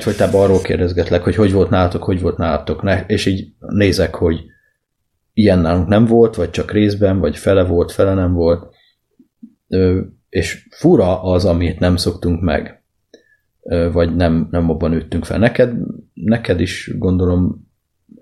egyfolytában 0.08 0.44
arról 0.44 0.62
kérdezgetlek, 0.62 1.24
hogy 1.24 1.36
hogy 1.36 1.52
volt 1.52 1.70
nálatok, 1.70 2.04
hogy 2.04 2.22
volt 2.22 2.38
nálatok, 2.38 2.82
ne, 2.82 3.06
és 3.06 3.26
így 3.26 3.54
nézek, 3.60 4.16
hogy 4.16 4.44
ilyen 5.34 5.60
nálunk 5.60 5.88
nem 5.88 6.06
volt, 6.06 6.36
vagy 6.36 6.50
csak 6.50 6.72
részben, 6.72 7.20
vagy 7.20 7.38
fele 7.38 7.64
volt, 7.64 7.92
fele 7.92 8.14
nem 8.14 8.34
volt, 8.34 8.74
Ö, 9.68 10.02
és 10.30 10.68
fura 10.72 11.24
az, 11.24 11.46
amit 11.46 11.80
nem 11.80 11.96
szoktunk 11.96 12.42
meg, 12.42 12.84
Ö, 13.62 13.92
vagy 13.92 14.16
nem, 14.16 14.48
nem 14.52 14.70
abban 14.70 14.90
nőttünk 14.90 15.26
fel. 15.26 15.38
Neked, 15.38 15.74
neked 16.14 16.60
is 16.60 16.92
gondolom, 16.98 17.68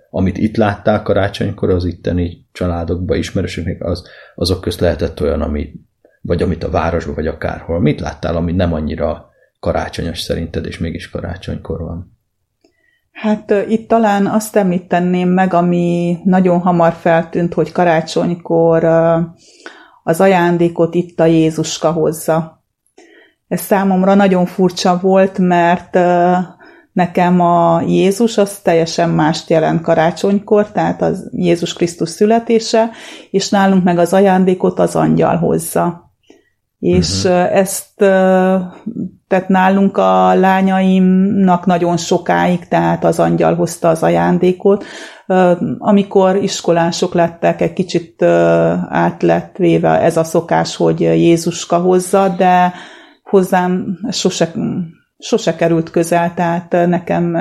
amit 0.09 0.37
itt 0.37 0.55
láttál 0.55 1.01
karácsonykor, 1.01 1.69
az 1.69 1.85
itteni 1.85 2.47
családokban, 2.51 3.17
ismerősöknek, 3.17 3.83
az, 3.83 4.07
azok 4.35 4.61
közt 4.61 4.79
lehetett 4.79 5.21
olyan, 5.21 5.41
ami, 5.41 5.73
vagy 6.21 6.41
amit 6.41 6.63
a 6.63 6.69
városban, 6.69 7.15
vagy 7.15 7.27
akárhol. 7.27 7.79
Mit 7.79 7.99
láttál, 7.99 8.35
ami 8.35 8.51
nem 8.51 8.73
annyira 8.73 9.32
karácsonyos 9.63 10.19
szerinted, 10.19 10.65
és 10.65 10.77
mégis 10.77 11.09
karácsonykor 11.09 11.79
van? 11.79 12.17
Hát 13.11 13.53
itt 13.67 13.87
talán 13.87 14.25
azt 14.25 14.55
említeném 14.55 15.29
meg, 15.29 15.53
ami 15.53 16.17
nagyon 16.23 16.59
hamar 16.59 16.93
feltűnt, 16.93 17.53
hogy 17.53 17.71
karácsonykor 17.71 18.83
az 20.03 20.21
ajándékot 20.21 20.95
itt 20.95 21.19
a 21.19 21.25
Jézuska 21.25 21.91
hozza. 21.91 22.63
Ez 23.47 23.61
számomra 23.61 24.13
nagyon 24.13 24.45
furcsa 24.45 24.99
volt, 25.01 25.37
mert 25.37 25.93
nekem 26.91 27.39
a 27.39 27.81
Jézus 27.81 28.37
az 28.37 28.59
teljesen 28.59 29.09
mást 29.09 29.49
jelent 29.49 29.81
karácsonykor, 29.81 30.71
tehát 30.71 31.01
az 31.01 31.29
Jézus 31.31 31.73
Krisztus 31.73 32.09
születése, 32.09 32.89
és 33.31 33.49
nálunk 33.49 33.83
meg 33.83 33.97
az 33.97 34.13
ajándékot 34.13 34.79
az 34.79 34.95
angyal 34.95 35.37
hozza. 35.37 36.11
És 36.79 37.23
uh-huh. 37.23 37.57
ezt 37.57 38.03
tehát 39.33 39.49
nálunk 39.49 39.97
a 39.97 40.33
lányaimnak 40.33 41.65
nagyon 41.65 41.97
sokáig, 41.97 42.67
tehát 42.67 43.03
az 43.03 43.19
angyal 43.19 43.55
hozta 43.55 43.89
az 43.89 44.03
ajándékot. 44.03 44.85
Amikor 45.77 46.35
iskolások 46.35 47.13
lettek, 47.13 47.61
egy 47.61 47.73
kicsit 47.73 48.21
át 48.89 49.23
véve 49.57 50.01
ez 50.01 50.17
a 50.17 50.23
szokás, 50.23 50.75
hogy 50.75 50.99
Jézuska 50.99 51.77
hozza, 51.77 52.29
de 52.37 52.73
hozzám 53.23 53.99
sose, 54.11 54.51
sose 55.17 55.55
került 55.55 55.89
közel, 55.89 56.33
tehát 56.33 56.71
nekem, 56.71 57.37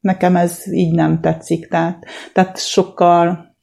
nekem 0.00 0.36
ez 0.36 0.72
így 0.72 0.94
nem 0.94 1.20
tetszik. 1.20 1.68
Tehát, 1.68 2.04
tehát 2.32 2.58
sokkal, 2.58 3.54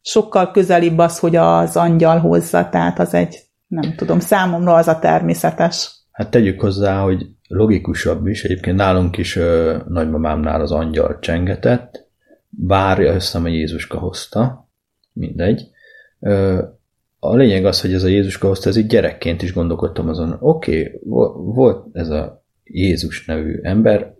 sokkal 0.00 0.50
közelibb 0.50 0.98
az, 0.98 1.18
hogy 1.18 1.36
az 1.36 1.76
angyal 1.76 2.18
hozza, 2.18 2.68
tehát 2.68 2.98
az 2.98 3.14
egy, 3.14 3.38
nem 3.66 3.94
tudom, 3.96 4.20
számomra 4.20 4.74
az 4.74 4.88
a 4.88 4.98
természetes. 4.98 5.95
Hát 6.16 6.30
tegyük 6.30 6.60
hozzá, 6.60 7.00
hogy 7.00 7.26
logikusabb 7.48 8.26
is, 8.26 8.44
egyébként 8.44 8.76
nálunk 8.76 9.16
is 9.16 9.36
ö, 9.36 9.76
nagymamámnál 9.88 10.60
az 10.60 10.72
angyal 10.72 11.18
csengetett, 11.18 12.06
bár 12.48 13.00
összem 13.00 13.44
a 13.44 13.48
Jézuska 13.48 13.98
hozta, 13.98 14.68
mindegy. 15.12 15.68
Ö, 16.20 16.62
a 17.18 17.34
lényeg 17.34 17.64
az, 17.64 17.80
hogy 17.80 17.92
ez 17.92 18.02
a 18.02 18.08
Jézuska 18.08 18.46
hozta, 18.46 18.68
ez 18.68 18.76
így 18.76 18.86
gyerekként 18.86 19.42
is 19.42 19.52
gondolkodtam 19.52 20.08
azon, 20.08 20.36
oké, 20.40 20.98
okay, 21.04 21.44
volt 21.54 21.86
ez 21.92 22.08
a 22.08 22.44
Jézus 22.64 23.24
nevű 23.24 23.58
ember, 23.62 24.14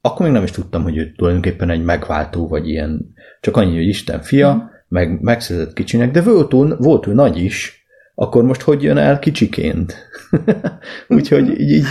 akkor 0.00 0.26
még 0.26 0.34
nem 0.34 0.44
is 0.44 0.50
tudtam, 0.50 0.82
hogy 0.82 0.96
ő 0.96 1.12
tulajdonképpen 1.12 1.70
egy 1.70 1.84
megváltó, 1.84 2.48
vagy 2.48 2.68
ilyen, 2.68 3.14
csak 3.40 3.56
annyi, 3.56 3.76
hogy 3.76 3.88
Isten 3.88 4.20
fia, 4.20 4.70
meg 4.88 5.20
megszerzett 5.20 5.72
kicsinek, 5.72 6.10
de 6.10 6.22
volt 6.22 6.54
ő, 6.54 6.76
volt 6.78 7.06
ő 7.06 7.12
nagy 7.12 7.38
is, 7.38 7.83
akkor 8.14 8.42
most 8.44 8.60
hogy 8.60 8.82
jön 8.82 8.96
el 8.96 9.18
kicsiként? 9.18 9.96
Úgyhogy 11.08 11.60
így, 11.60 11.70
így, 11.70 11.84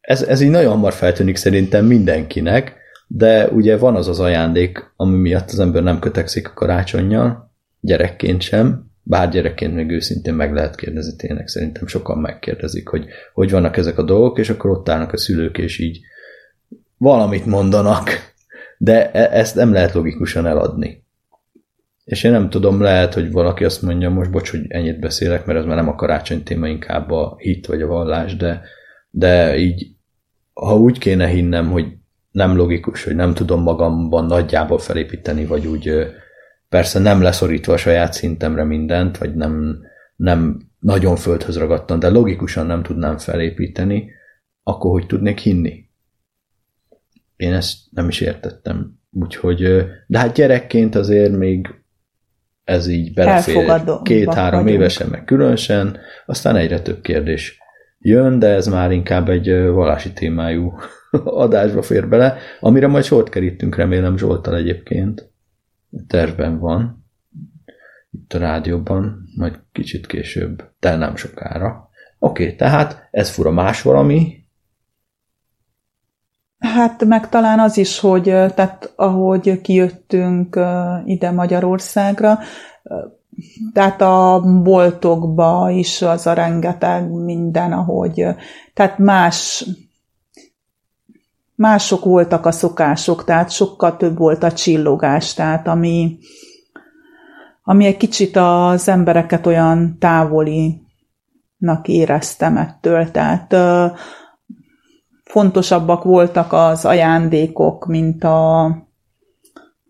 ez, 0.00 0.22
ez 0.22 0.40
így 0.40 0.50
nagyon 0.50 0.72
hamar 0.72 0.92
feltűnik 0.92 1.36
szerintem 1.36 1.86
mindenkinek, 1.86 2.80
de 3.06 3.48
ugye 3.48 3.76
van 3.76 3.96
az 3.96 4.08
az 4.08 4.20
ajándék, 4.20 4.92
ami 4.96 5.16
miatt 5.16 5.50
az 5.50 5.58
ember 5.58 5.82
nem 5.82 5.98
kötekszik 5.98 6.48
a 6.48 6.52
karácsonyjal, 6.54 7.50
gyerekként 7.80 8.40
sem, 8.40 8.90
bár 9.02 9.28
gyerekként 9.28 9.74
még 9.74 9.90
őszintén 9.90 10.34
meg 10.34 10.52
lehet 10.52 10.76
kérdezni, 10.76 11.16
tényleg 11.16 11.48
szerintem 11.48 11.86
sokan 11.86 12.18
megkérdezik, 12.18 12.88
hogy 12.88 13.06
hogy 13.32 13.50
vannak 13.50 13.76
ezek 13.76 13.98
a 13.98 14.02
dolgok, 14.02 14.38
és 14.38 14.50
akkor 14.50 14.70
ott 14.70 14.88
állnak 14.88 15.12
a 15.12 15.16
szülők, 15.16 15.58
és 15.58 15.78
így 15.78 16.00
valamit 16.96 17.46
mondanak, 17.46 18.10
de 18.78 19.10
e- 19.10 19.38
ezt 19.38 19.54
nem 19.54 19.72
lehet 19.72 19.92
logikusan 19.92 20.46
eladni. 20.46 21.01
És 22.04 22.24
én 22.24 22.30
nem 22.30 22.50
tudom, 22.50 22.80
lehet, 22.80 23.14
hogy 23.14 23.32
valaki 23.32 23.64
azt 23.64 23.82
mondja, 23.82 24.10
most 24.10 24.30
bocs, 24.30 24.50
hogy 24.50 24.64
ennyit 24.68 25.00
beszélek, 25.00 25.46
mert 25.46 25.58
ez 25.58 25.64
már 25.64 25.76
nem 25.76 25.88
a 25.88 25.94
karácsony 25.94 26.42
téma, 26.42 26.68
inkább 26.68 27.10
a 27.10 27.36
hit 27.38 27.66
vagy 27.66 27.82
a 27.82 27.86
vallás, 27.86 28.36
de, 28.36 28.62
de 29.10 29.56
így, 29.56 29.90
ha 30.52 30.76
úgy 30.76 30.98
kéne 30.98 31.26
hinnem, 31.26 31.70
hogy 31.70 31.86
nem 32.30 32.56
logikus, 32.56 33.04
hogy 33.04 33.14
nem 33.14 33.34
tudom 33.34 33.62
magamban 33.62 34.24
nagyjából 34.24 34.78
felépíteni, 34.78 35.44
vagy 35.44 35.66
úgy 35.66 36.12
persze 36.68 36.98
nem 36.98 37.22
leszorítva 37.22 37.72
a 37.72 37.76
saját 37.76 38.12
szintemre 38.12 38.64
mindent, 38.64 39.18
vagy 39.18 39.34
nem, 39.34 39.80
nem 40.16 40.60
nagyon 40.78 41.16
földhöz 41.16 41.56
ragadtam, 41.56 41.98
de 41.98 42.08
logikusan 42.08 42.66
nem 42.66 42.82
tudnám 42.82 43.18
felépíteni, 43.18 44.10
akkor 44.62 44.90
hogy 44.90 45.06
tudnék 45.06 45.38
hinni? 45.38 45.90
Én 47.36 47.52
ezt 47.52 47.78
nem 47.90 48.08
is 48.08 48.20
értettem. 48.20 49.00
Úgyhogy, 49.10 49.62
de 50.06 50.18
hát 50.18 50.34
gyerekként 50.34 50.94
azért 50.94 51.36
még 51.36 51.81
ez 52.64 52.86
így 52.86 53.14
belefér 53.14 53.82
két-három 54.02 54.66
évesen, 54.66 55.08
meg 55.08 55.24
különösen, 55.24 55.98
aztán 56.26 56.56
egyre 56.56 56.80
több 56.80 57.00
kérdés 57.00 57.58
jön, 57.98 58.38
de 58.38 58.48
ez 58.48 58.66
már 58.66 58.92
inkább 58.92 59.28
egy 59.28 59.66
vallási 59.66 60.12
témájú 60.12 60.72
adásba 61.24 61.82
fér 61.82 62.08
bele, 62.08 62.36
amire 62.60 62.86
majd 62.86 63.04
sort 63.04 63.28
kerítünk, 63.28 63.76
remélem 63.76 64.16
Zsoltal 64.16 64.56
egyébként. 64.56 65.30
Tervben 66.06 66.58
van, 66.58 67.04
itt 68.10 68.32
a 68.32 68.38
rádióban, 68.38 69.28
majd 69.36 69.58
kicsit 69.72 70.06
később, 70.06 70.70
de 70.80 70.96
nem 70.96 71.16
sokára. 71.16 71.88
Oké, 72.18 72.42
okay, 72.42 72.56
tehát 72.56 73.08
ez 73.10 73.30
fura 73.30 73.50
más 73.50 73.82
valami, 73.82 74.41
Hát 76.62 77.04
meg 77.04 77.28
talán 77.28 77.58
az 77.58 77.76
is, 77.76 78.00
hogy 78.00 78.22
tehát 78.22 78.92
ahogy 78.96 79.60
kijöttünk 79.60 80.60
ide 81.04 81.30
Magyarországra, 81.30 82.38
tehát 83.72 84.00
a 84.00 84.42
boltokba 84.62 85.70
is 85.70 86.02
az 86.02 86.26
a 86.26 86.32
rengeteg 86.32 87.10
minden, 87.10 87.72
ahogy, 87.72 88.26
tehát 88.74 88.98
más, 88.98 89.66
mások 91.54 92.04
voltak 92.04 92.46
a 92.46 92.52
szokások, 92.52 93.24
tehát 93.24 93.50
sokkal 93.50 93.96
több 93.96 94.18
volt 94.18 94.42
a 94.42 94.52
csillogás, 94.52 95.34
tehát 95.34 95.66
ami, 95.66 96.18
ami 97.62 97.86
egy 97.86 97.96
kicsit 97.96 98.36
az 98.36 98.88
embereket 98.88 99.46
olyan 99.46 99.96
távolinak 99.98 100.78
éreztem 101.82 102.56
ettől, 102.56 103.10
tehát 103.10 103.54
fontosabbak 105.32 106.02
voltak 106.02 106.52
az 106.52 106.84
ajándékok, 106.84 107.86
mint, 107.86 108.24
a, 108.24 108.70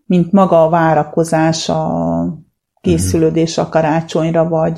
mint 0.05 0.31
maga 0.31 0.63
a 0.63 0.69
várakozás, 0.69 1.69
a 1.69 2.25
készülődés 2.81 3.57
a 3.57 3.69
karácsonyra, 3.69 4.49
vagy 4.49 4.75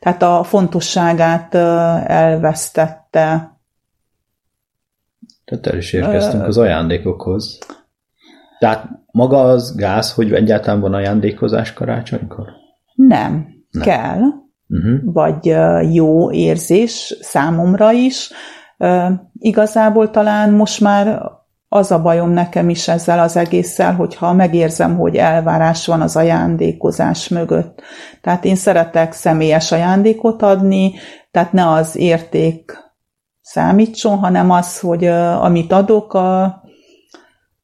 tehát 0.00 0.22
a 0.22 0.42
fontosságát 0.42 1.54
elvesztette. 2.04 3.58
Tehát 5.44 5.66
el 5.66 5.76
is 5.76 5.92
érkeztünk 5.92 6.42
az 6.42 6.58
ajándékokhoz. 6.58 7.58
Tehát 8.58 8.88
maga 9.10 9.40
az 9.40 9.74
gáz, 9.76 10.12
hogy 10.12 10.32
egyáltalán 10.32 10.80
van 10.80 10.94
ajándékozás 10.94 11.72
karácsonykor? 11.72 12.46
Nem, 12.94 13.46
Nem. 13.70 13.82
kell. 13.82 14.20
Uh-huh. 14.68 15.12
Vagy 15.12 15.56
jó 15.94 16.32
érzés 16.32 17.16
számomra 17.20 17.92
is, 17.92 18.30
Igazából 19.38 20.10
talán 20.10 20.52
most 20.52 20.80
már 20.80 21.22
az 21.68 21.90
a 21.90 22.02
bajom 22.02 22.30
nekem 22.30 22.68
is 22.68 22.88
ezzel 22.88 23.18
az 23.18 23.36
egésszel, 23.36 23.94
hogyha 23.94 24.32
megérzem, 24.32 24.96
hogy 24.96 25.16
elvárás 25.16 25.86
van 25.86 26.00
az 26.00 26.16
ajándékozás 26.16 27.28
mögött. 27.28 27.82
Tehát 28.20 28.44
én 28.44 28.56
szeretek 28.56 29.12
személyes 29.12 29.72
ajándékot 29.72 30.42
adni, 30.42 30.92
tehát 31.30 31.52
ne 31.52 31.68
az 31.68 31.96
érték 31.96 32.84
számítson, 33.42 34.18
hanem 34.18 34.50
az, 34.50 34.80
hogy 34.80 35.06
amit 35.40 35.72
adok, 35.72 36.14
a, 36.14 36.60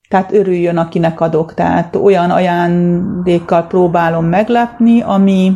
tehát 0.09 0.33
örüljön, 0.33 0.77
akinek 0.77 1.21
adok. 1.21 1.55
Tehát 1.55 1.97
olyan 1.97 2.31
ajándékkal 2.31 3.67
próbálom 3.67 4.25
meglepni, 4.25 5.03
ami, 5.03 5.53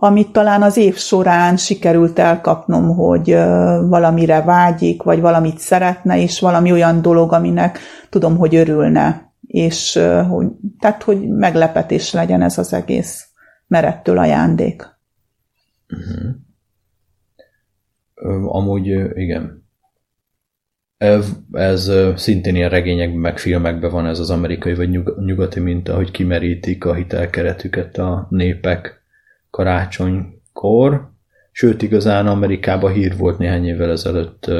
amit 0.00 0.32
talán 0.32 0.62
az 0.62 0.76
év 0.76 0.96
során 0.96 1.56
sikerült 1.56 2.18
elkapnom, 2.18 2.94
hogy 2.96 3.32
valamire 3.88 4.42
vágyik, 4.42 5.02
vagy 5.02 5.20
valamit 5.20 5.58
szeretne, 5.58 6.20
és 6.20 6.40
valami 6.40 6.72
olyan 6.72 7.02
dolog, 7.02 7.32
aminek 7.32 7.78
tudom, 8.08 8.36
hogy 8.36 8.54
örülne. 8.54 9.32
És 9.46 10.00
hogy, 10.28 10.46
tehát, 10.78 11.02
hogy 11.02 11.28
meglepetés 11.28 12.12
legyen 12.12 12.42
ez 12.42 12.58
az 12.58 12.72
egész 12.72 13.28
merettől 13.66 14.18
ajándék. 14.18 14.86
Uh-huh. 15.88 16.34
Amúgy 18.56 18.86
igen. 19.14 19.66
Ez, 20.96 21.32
ez 21.52 21.90
szintén 22.16 22.54
ilyen 22.54 22.70
regényekben, 22.70 23.20
meg 23.20 23.38
filmekben 23.38 23.90
van 23.90 24.06
ez 24.06 24.18
az 24.18 24.30
amerikai 24.30 24.74
vagy 24.74 24.90
nyugati 25.24 25.60
minta, 25.60 25.94
hogy 25.94 26.10
kimerítik 26.10 26.84
a 26.84 26.94
hitelkeretüket 26.94 27.98
a 27.98 28.26
népek 28.30 28.97
karácsonykor. 29.50 31.10
Sőt, 31.52 31.82
igazán 31.82 32.26
Amerikában 32.26 32.92
hír 32.92 33.16
volt 33.16 33.38
néhány 33.38 33.66
évvel 33.66 33.90
ezelőtt 33.90 34.50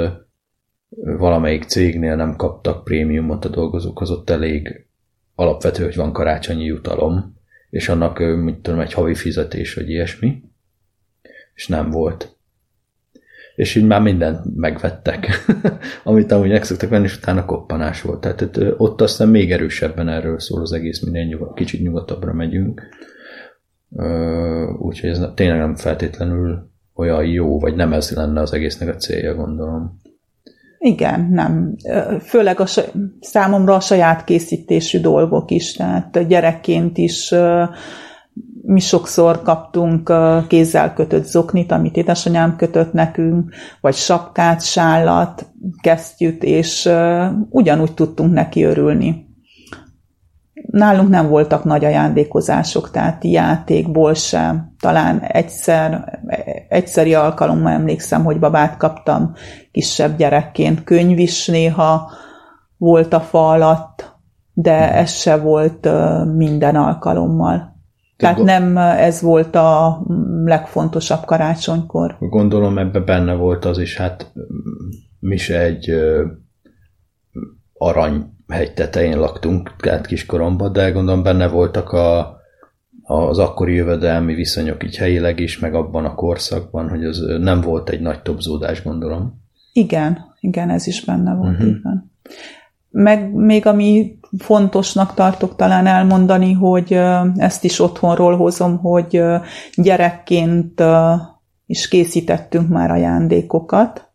valamelyik 1.18 1.62
cégnél 1.62 2.16
nem 2.16 2.36
kaptak 2.36 2.84
prémiumot 2.84 3.44
a 3.44 3.48
dolgozók, 3.48 4.00
az 4.00 4.10
ott 4.10 4.30
elég 4.30 4.86
alapvető, 5.34 5.84
hogy 5.84 5.96
van 5.96 6.12
karácsonyi 6.12 6.64
jutalom, 6.64 7.36
és 7.70 7.88
annak, 7.88 8.18
mit 8.18 8.56
tudom, 8.56 8.80
egy 8.80 8.92
havi 8.92 9.14
fizetés, 9.14 9.74
vagy 9.74 9.90
ilyesmi, 9.90 10.42
és 11.54 11.66
nem 11.66 11.90
volt. 11.90 12.36
És 13.54 13.74
így 13.74 13.86
már 13.86 14.02
mindent 14.02 14.56
megvettek, 14.56 15.44
amit 16.04 16.32
amúgy 16.32 16.48
meg 16.48 16.64
szoktak 16.64 16.90
venni, 16.90 17.04
és 17.04 17.16
utána 17.16 17.44
koppanás 17.44 18.02
volt. 18.02 18.20
Tehát 18.20 18.58
ott 18.76 19.00
aztán 19.00 19.28
még 19.28 19.52
erősebben 19.52 20.08
erről 20.08 20.38
szól 20.40 20.60
az 20.60 20.72
egész, 20.72 21.00
minél 21.00 21.24
nyugat, 21.24 21.54
kicsit 21.54 21.82
nyugatabbra 21.82 22.32
megyünk. 22.32 22.82
Úgyhogy 24.78 25.10
ez 25.10 25.20
tényleg 25.34 25.58
nem 25.58 25.76
feltétlenül 25.76 26.70
olyan 26.94 27.24
jó, 27.24 27.60
vagy 27.60 27.74
nem 27.74 27.92
ez 27.92 28.10
lenne 28.10 28.40
az 28.40 28.52
egésznek 28.52 28.88
a 28.88 28.96
célja, 28.96 29.34
gondolom. 29.34 30.00
Igen, 30.78 31.28
nem. 31.30 31.74
Főleg 32.20 32.60
a, 32.60 32.66
számomra 33.20 33.74
a 33.74 33.80
saját 33.80 34.24
készítésű 34.24 35.00
dolgok 35.00 35.50
is, 35.50 35.72
tehát 35.72 36.26
gyerekként 36.26 36.98
is 36.98 37.34
mi 38.62 38.80
sokszor 38.80 39.42
kaptunk 39.42 40.12
kézzel 40.48 40.94
kötött 40.94 41.24
zoknit, 41.24 41.72
amit 41.72 41.96
édesanyám 41.96 42.56
kötött 42.56 42.92
nekünk, 42.92 43.54
vagy 43.80 43.94
sapkát, 43.94 44.62
sállat, 44.62 45.46
kesztyűt, 45.80 46.42
és 46.42 46.90
ugyanúgy 47.50 47.94
tudtunk 47.94 48.32
neki 48.32 48.62
örülni. 48.62 49.27
Nálunk 50.78 51.08
nem 51.08 51.28
voltak 51.28 51.64
nagy 51.64 51.84
ajándékozások, 51.84 52.90
tehát 52.90 53.24
játékból 53.24 54.14
sem. 54.14 54.74
Talán 54.80 55.20
egyszer, 55.20 56.18
egyszeri 56.68 57.14
alkalommal 57.14 57.72
emlékszem, 57.72 58.24
hogy 58.24 58.38
babát 58.38 58.76
kaptam 58.76 59.32
kisebb 59.70 60.16
gyerekként. 60.16 60.84
Könyv 60.84 61.18
is 61.18 61.46
néha 61.46 62.10
volt 62.76 63.12
a 63.12 63.20
fa 63.20 63.50
alatt, 63.50 64.16
de 64.52 64.94
ez 64.94 65.12
se 65.12 65.36
volt 65.36 65.88
minden 66.36 66.76
alkalommal. 66.76 67.76
Tehát 68.16 68.42
nem 68.42 68.76
ez 68.76 69.20
volt 69.20 69.54
a 69.54 70.02
legfontosabb 70.44 71.24
karácsonykor. 71.24 72.16
Gondolom 72.18 72.78
ebbe 72.78 73.00
benne 73.00 73.34
volt 73.34 73.64
az 73.64 73.78
is, 73.78 73.96
hát 73.96 74.32
mi 75.20 75.36
se 75.36 75.60
egy 75.60 75.90
arany 77.72 78.36
hegy 78.48 78.74
tetején 78.74 79.18
laktunk, 79.18 79.76
tehát 79.76 80.06
kiskoromban, 80.06 80.72
de 80.72 80.90
gondolom 80.90 81.22
benne 81.22 81.48
voltak 81.48 81.92
a, 81.92 82.36
az 83.02 83.38
akkori 83.38 83.74
jövedelmi 83.74 84.34
viszonyok 84.34 84.84
így 84.84 84.96
helyileg 84.96 85.40
is, 85.40 85.58
meg 85.58 85.74
abban 85.74 86.04
a 86.04 86.14
korszakban, 86.14 86.88
hogy 86.88 87.04
az 87.04 87.24
nem 87.38 87.60
volt 87.60 87.88
egy 87.88 88.00
nagy 88.00 88.22
topzódás, 88.22 88.82
gondolom. 88.82 89.40
Igen, 89.72 90.18
igen, 90.40 90.70
ez 90.70 90.86
is 90.86 91.04
benne 91.04 91.34
volt, 91.34 91.52
uh-huh. 91.52 91.68
igen. 91.68 92.12
Meg 92.90 93.32
még 93.32 93.66
ami 93.66 94.18
fontosnak 94.38 95.14
tartok 95.14 95.56
talán 95.56 95.86
elmondani, 95.86 96.52
hogy 96.52 96.92
ezt 97.36 97.64
is 97.64 97.80
otthonról 97.80 98.36
hozom, 98.36 98.78
hogy 98.78 99.22
gyerekként 99.74 100.82
is 101.66 101.88
készítettünk 101.88 102.68
már 102.68 102.90
ajándékokat, 102.90 104.08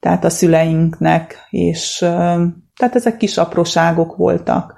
tehát 0.00 0.24
a 0.24 0.30
szüleinknek, 0.30 1.36
és 1.50 2.04
tehát 2.80 2.94
ezek 2.96 3.16
kis 3.16 3.36
apróságok 3.36 4.16
voltak. 4.16 4.74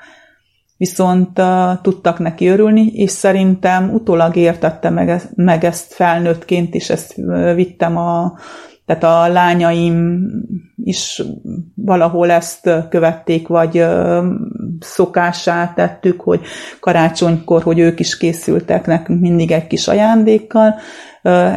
Viszont 0.76 1.38
uh, 1.38 1.80
tudtak 1.82 2.18
neki 2.18 2.46
örülni, 2.46 2.86
és 2.86 3.11
szerintem 3.11 3.94
utólag 3.94 4.36
értette 4.36 4.90
meg, 4.90 5.09
e-, 5.09 5.30
meg 5.34 5.64
ezt 5.64 5.92
felnőttként 5.92 6.74
is, 6.74 6.90
ezt 6.90 7.14
uh, 7.16 7.55
vittem 7.55 7.96
a, 7.96 8.38
tehát 8.86 9.05
a 9.05 9.32
lányaim 9.32 10.26
is 10.84 11.22
valahol 11.74 12.30
ezt 12.30 12.70
követték, 12.88 13.48
vagy 13.48 13.84
szokásá 14.80 15.72
tettük, 15.74 16.20
hogy 16.20 16.40
karácsonykor, 16.80 17.62
hogy 17.62 17.78
ők 17.78 18.00
is 18.00 18.16
készültek 18.16 18.86
nekünk 18.86 19.20
mindig 19.20 19.50
egy 19.50 19.66
kis 19.66 19.88
ajándékkal, 19.88 20.74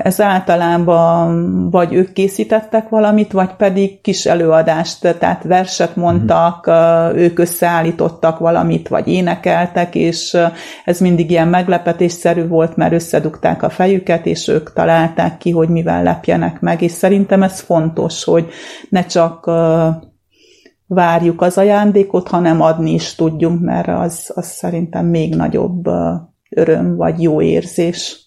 ez 0.03 0.21
általában 0.21 1.69
vagy 1.69 1.93
ők 1.93 2.13
készítettek 2.13 2.89
valamit, 2.89 3.31
vagy 3.31 3.53
pedig 3.53 4.01
kis 4.01 4.25
előadást, 4.25 5.15
tehát 5.19 5.43
verset 5.43 5.95
mondtak, 5.95 6.69
ők 7.15 7.39
összeállítottak 7.39 8.39
valamit, 8.39 8.87
vagy 8.87 9.07
énekeltek, 9.07 9.95
és 9.95 10.37
ez 10.85 10.99
mindig 10.99 11.31
ilyen 11.31 11.47
meglepetésszerű 11.47 12.47
volt, 12.47 12.75
mert 12.75 12.93
összedugták 12.93 13.63
a 13.63 13.69
fejüket, 13.69 14.25
és 14.25 14.47
ők 14.47 14.73
találták 14.73 15.37
ki, 15.37 15.51
hogy 15.51 15.69
mivel 15.69 16.03
lepjenek 16.03 16.59
meg, 16.59 16.81
és 16.81 16.91
szerintem 16.91 17.43
ez 17.43 17.59
fontos, 17.59 18.23
hogy 18.23 18.47
ne 18.89 19.05
csak 19.05 19.45
várjuk 20.87 21.41
az 21.41 21.57
ajándékot, 21.57 22.27
hanem 22.27 22.61
adni 22.61 22.93
is 22.93 23.15
tudjunk, 23.15 23.61
mert 23.61 23.87
az, 23.87 24.31
az 24.35 24.45
szerintem 24.45 25.05
még 25.05 25.35
nagyobb 25.35 25.85
öröm 26.49 26.95
vagy 26.95 27.21
jó 27.21 27.41
érzés. 27.41 28.24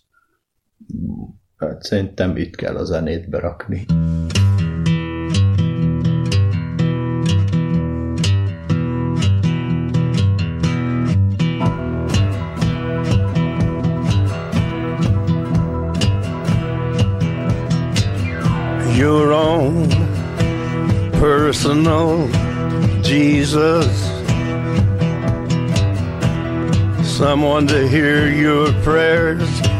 Hát 1.56 1.82
szerintem 1.82 2.36
itt 2.36 2.56
kell 2.56 2.76
a 2.76 2.84
zenét 2.84 3.28
berakni. 3.28 3.86
Your 18.96 19.30
own 19.30 19.88
personal 21.20 22.28
Jesus 23.02 24.06
Someone 27.02 27.66
to 27.66 27.86
hear 27.88 28.28
your 28.28 28.72
prayers 28.82 29.67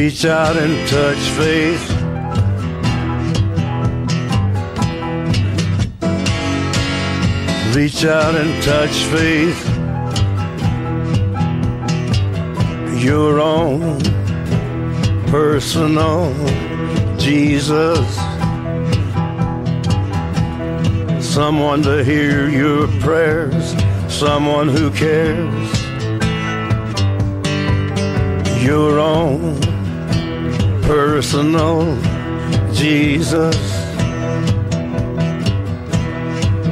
Reach 0.00 0.24
out 0.24 0.56
and 0.56 0.88
touch 0.88 1.18
faith. 1.36 1.90
Reach 7.76 8.04
out 8.06 8.34
and 8.34 8.62
touch 8.62 8.96
faith. 9.12 9.60
Your 13.04 13.40
own 13.40 14.00
personal 15.26 16.32
Jesus. 17.18 18.08
Someone 21.22 21.82
to 21.82 22.02
hear 22.02 22.48
your 22.48 22.88
prayers, 23.02 23.74
someone 24.08 24.68
who 24.68 24.90
cares. 24.92 25.68
Your 28.64 28.98
own 28.98 29.69
personal 30.90 31.96
Jesus. 32.72 33.56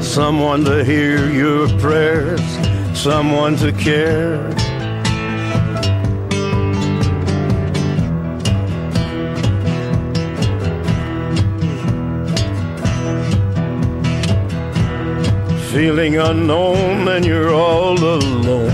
someone 0.02 0.64
to 0.64 0.82
hear 0.84 1.30
your 1.30 1.68
prayers, 1.78 2.42
someone 2.98 3.54
to 3.54 3.70
care. 3.70 4.42
Feeling 15.70 16.16
unknown 16.16 17.06
and 17.06 17.24
you're 17.24 17.54
all 17.54 17.96
alone, 17.96 18.72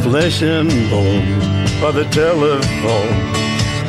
flesh 0.00 0.40
and 0.40 0.70
bone 0.88 1.28
by 1.82 1.90
the 1.90 2.08
telephone. 2.10 3.41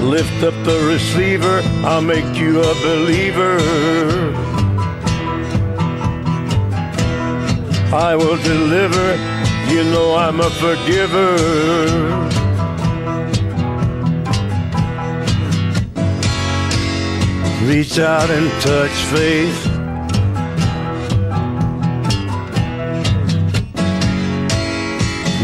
Lift 0.03 0.43
up 0.43 0.53
the 0.65 0.85
receiver, 0.85 1.61
I'll 1.85 2.01
make 2.01 2.35
you 2.35 2.59
a 2.59 2.75
believer. 2.83 3.57
I 7.93 8.13
will 8.15 8.37
deliver, 8.43 9.15
you 9.73 9.83
know 9.85 10.15
I'm 10.15 10.41
a 10.41 10.49
forgiver. 10.49 11.37
Reach 17.65 17.97
out 17.97 18.29
and 18.29 18.51
touch 18.61 18.91
faith. 19.13 19.67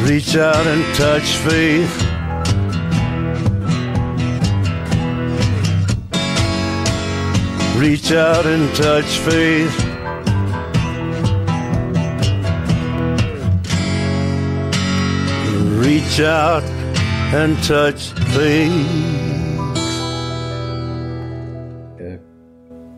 Reach 0.05 0.36
out 0.36 0.68
and 0.68 0.95
touch 0.95 1.38
faith. 1.47 2.09
Reach 7.80 8.11
out 8.11 8.45
and 8.45 8.75
touch 8.75 9.05
faith. 9.19 9.77
Reach 15.80 16.19
out 16.19 16.63
and 17.34 17.55
touch 17.65 18.01
faith. 18.34 19.09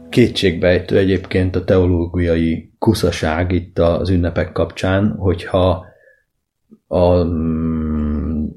Kétségbejtő 0.09 0.97
egyébként 0.97 1.55
a 1.55 1.63
teológiai 1.63 2.73
kuszaság 2.79 3.51
itt 3.51 3.79
az 3.79 4.09
ünnepek 4.09 4.51
kapcsán, 4.51 5.15
hogyha 5.17 5.85
a, 6.87 7.23
mm, 7.23 7.80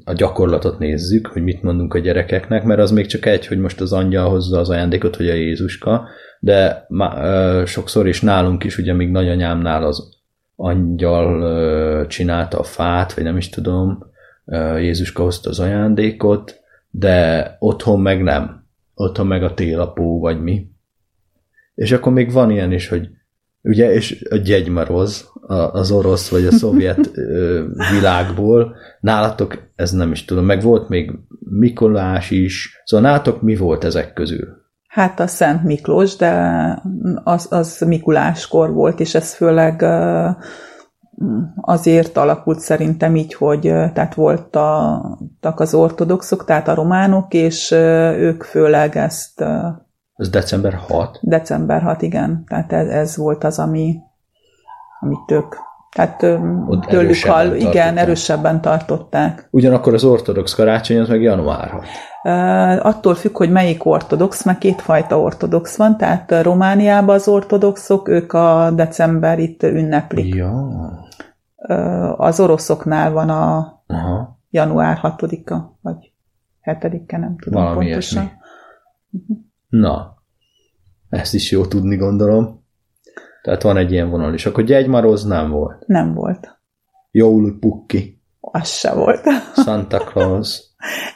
a 0.05 0.13
gyakorlatot 0.13 0.79
nézzük, 0.79 1.27
hogy 1.27 1.43
mit 1.43 1.63
mondunk 1.63 1.95
a 1.95 1.99
gyerekeknek, 1.99 2.65
mert 2.65 2.81
az 2.81 2.91
még 2.91 3.07
csak 3.07 3.27
egy, 3.27 3.47
hogy 3.47 3.59
most 3.59 3.81
az 3.81 3.93
angyal 3.93 4.29
hozza 4.29 4.59
az 4.59 4.71
ajándékot, 4.71 5.17
hogy 5.17 5.29
a 5.29 5.35
Jézuska, 5.35 6.09
de 6.41 6.87
má, 6.89 7.25
ö, 7.25 7.65
sokszor 7.67 8.09
is 8.09 8.21
nálunk 8.21 8.65
is, 8.65 8.79
ugye 8.79 8.93
még 8.93 9.11
nagyanyámnál 9.11 9.85
az 9.85 10.09
angyal 10.57 11.43
ö, 11.43 12.07
csinálta 12.07 12.59
a 12.59 12.63
fát, 12.63 13.15
vagy 13.15 13.25
nem 13.25 13.37
is 13.37 13.49
tudom, 13.49 14.11
ö, 14.45 14.79
Jézuska 14.79 15.23
hozta 15.23 15.51
az 15.51 15.61
ajándékot, 15.61 16.61
de 16.91 17.57
otthon 17.59 18.01
meg 18.01 18.23
nem. 18.23 18.67
Otthon 18.95 19.27
meg 19.27 19.43
a 19.43 19.55
télapó, 19.55 20.21
vagy 20.21 20.43
mi. 20.43 20.67
És 21.75 21.93
akkor 21.93 22.13
még 22.13 22.33
van 22.33 22.51
ilyen 22.51 22.73
is, 22.73 22.89
hogy 22.89 23.09
ugye, 23.65 23.93
és 23.93 24.27
a 24.31 24.37
gyegymaroz, 24.37 25.33
az 25.73 25.91
orosz 25.91 26.29
vagy 26.29 26.47
a 26.47 26.53
szovjet 26.53 27.11
világból, 27.95 28.77
nálatok 29.01 29.59
ez 29.77 29.91
nem 29.91 30.13
is 30.13 30.25
tudom, 30.25 30.45
meg 30.45 30.63
volt 30.63 30.89
még 30.89 31.13
Mikolás 31.39 32.31
is, 32.31 32.83
szóval 32.85 33.11
nálatok 33.11 33.43
mi 33.43 33.57
volt 33.57 33.85
ezek 33.85 34.13
közül? 34.13 34.63
Hát 34.89 35.21
a 35.21 35.27
Szent 35.27 35.63
Miklós, 35.63 36.17
de 36.17 36.33
az, 37.25 37.47
az 37.51 37.85
Mikuláskor 37.87 38.73
volt, 38.73 39.01
és 39.01 39.15
ez 39.15 39.35
főleg 39.35 39.85
azért 41.61 42.17
alakult 42.17 42.59
szerintem 42.59 43.17
így, 43.17 43.35
hogy 43.35 43.61
tehát 43.61 44.15
voltak 44.15 45.61
az 45.61 45.75
ortodoxok, 45.75 46.45
tehát 46.45 46.69
a 46.69 46.75
románok, 46.75 47.35
és 47.35 47.71
ők 48.19 48.43
főleg 48.43 48.97
ezt 48.97 49.45
Ez 50.17 50.29
december 50.29 50.73
6. 50.75 51.19
december 51.23 51.83
6, 51.83 52.03
igen, 52.03 52.45
tehát 52.49 52.73
ez, 52.73 52.89
ez 52.89 53.17
volt 53.17 53.45
az, 53.45 53.59
ami, 53.59 53.97
amit 55.01 55.31
ők, 55.31 55.55
tehát 55.95 56.23
Ott 56.67 56.85
tőlük 56.85 57.17
hall, 57.17 57.47
igen, 57.47 57.61
tartották. 57.63 57.97
erősebben 57.99 58.61
tartották. 58.61 59.49
Ugyanakkor 59.51 59.95
az 59.95 60.05
ortodox 60.05 60.55
karácsony 60.55 60.99
az 60.99 61.09
meg 61.09 61.23
január 61.23 61.71
6. 61.71 61.85
Uh, 62.25 62.87
attól 62.87 63.15
függ, 63.15 63.37
hogy 63.37 63.51
melyik 63.51 63.85
ortodox, 63.87 64.45
mert 64.45 64.59
kétfajta 64.59 65.21
ortodox 65.21 65.77
van, 65.77 65.97
tehát 65.97 66.43
Romániában 66.43 67.15
az 67.15 67.29
ortodoxok, 67.29 68.09
ők 68.09 68.33
a 68.33 68.71
decemberit 68.75 69.63
ünneplik. 69.63 70.35
Ja. 70.35 70.51
Uh, 71.57 72.21
az 72.21 72.41
oroszoknál 72.41 73.13
van 73.13 73.29
a 73.31 73.73
Aha. 73.87 74.39
január 74.51 74.99
6-a, 75.03 75.57
vagy 75.81 76.13
7-e, 76.65 77.19
nem 77.19 77.37
tudom 77.39 77.63
Valami 77.63 77.85
pontosan. 77.85 78.23
ilyesmi. 78.23 78.43
Na, 79.81 80.23
ezt 81.09 81.35
is 81.35 81.51
jó 81.51 81.67
tudni, 81.67 81.97
gondolom. 81.97 82.65
Tehát 83.43 83.63
van 83.63 83.77
egy 83.77 83.93
ilyen 83.93 84.11
vonal 84.11 84.35
is. 84.35 84.47
Akkor 84.47 84.65
gyegymaroz 84.65 85.25
nem 85.25 85.51
volt. 85.51 85.87
Nem 85.87 86.15
volt. 86.15 86.59
Jóli 87.11 87.53
Pukki, 87.53 88.23
Az 88.41 88.69
se 88.69 88.95
volt. 88.95 89.25
Santa 89.65 89.99
Claus. 89.99 90.63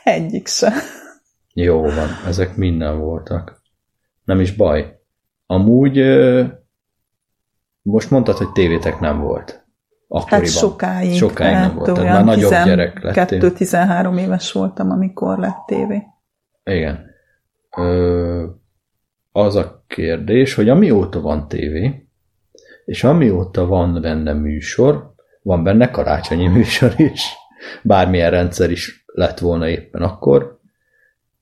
Egyik 0.05 0.47
se. 0.47 0.73
Jó 1.53 1.83
van, 1.83 2.09
ezek 2.27 2.57
minden 2.57 2.99
voltak. 2.99 3.63
Nem 4.25 4.41
is 4.41 4.57
baj. 4.57 5.01
Amúgy 5.47 5.99
most 7.83 8.11
mondtad, 8.11 8.37
hogy 8.37 8.53
tévétek 8.53 9.01
nem 9.01 9.21
volt. 9.21 9.67
Akkoriban. 10.09 10.41
Hát 10.41 10.49
sokáig. 10.59 11.17
Sokáig 11.17 11.55
nem 11.55 11.75
volt. 11.75 11.95
Tehát 11.95 12.15
már 12.15 12.25
nagyobb 12.25 12.51
gyerek 12.51 13.03
lettél. 13.03 13.41
12-13 13.43 14.21
éves 14.21 14.53
voltam, 14.53 14.91
amikor 14.91 15.39
lett 15.39 15.67
tévé. 15.67 16.03
Igen. 16.65 17.08
Az 19.33 19.55
a 19.55 19.85
kérdés, 19.87 20.55
hogy 20.55 20.69
amióta 20.69 21.21
van 21.21 21.49
tévé, 21.49 22.07
és 22.85 23.05
amióta 23.05 23.67
van 23.67 24.01
benne 24.01 24.33
műsor, 24.33 25.15
van 25.43 25.65
benne 25.65 25.91
karácsonyi 25.91 26.47
műsor 26.57 26.95
is, 26.97 27.23
bármilyen 27.83 28.31
rendszer 28.31 28.71
is 28.71 29.05
lett 29.07 29.39
volna 29.39 29.69
éppen 29.69 30.03
akkor, 30.03 30.61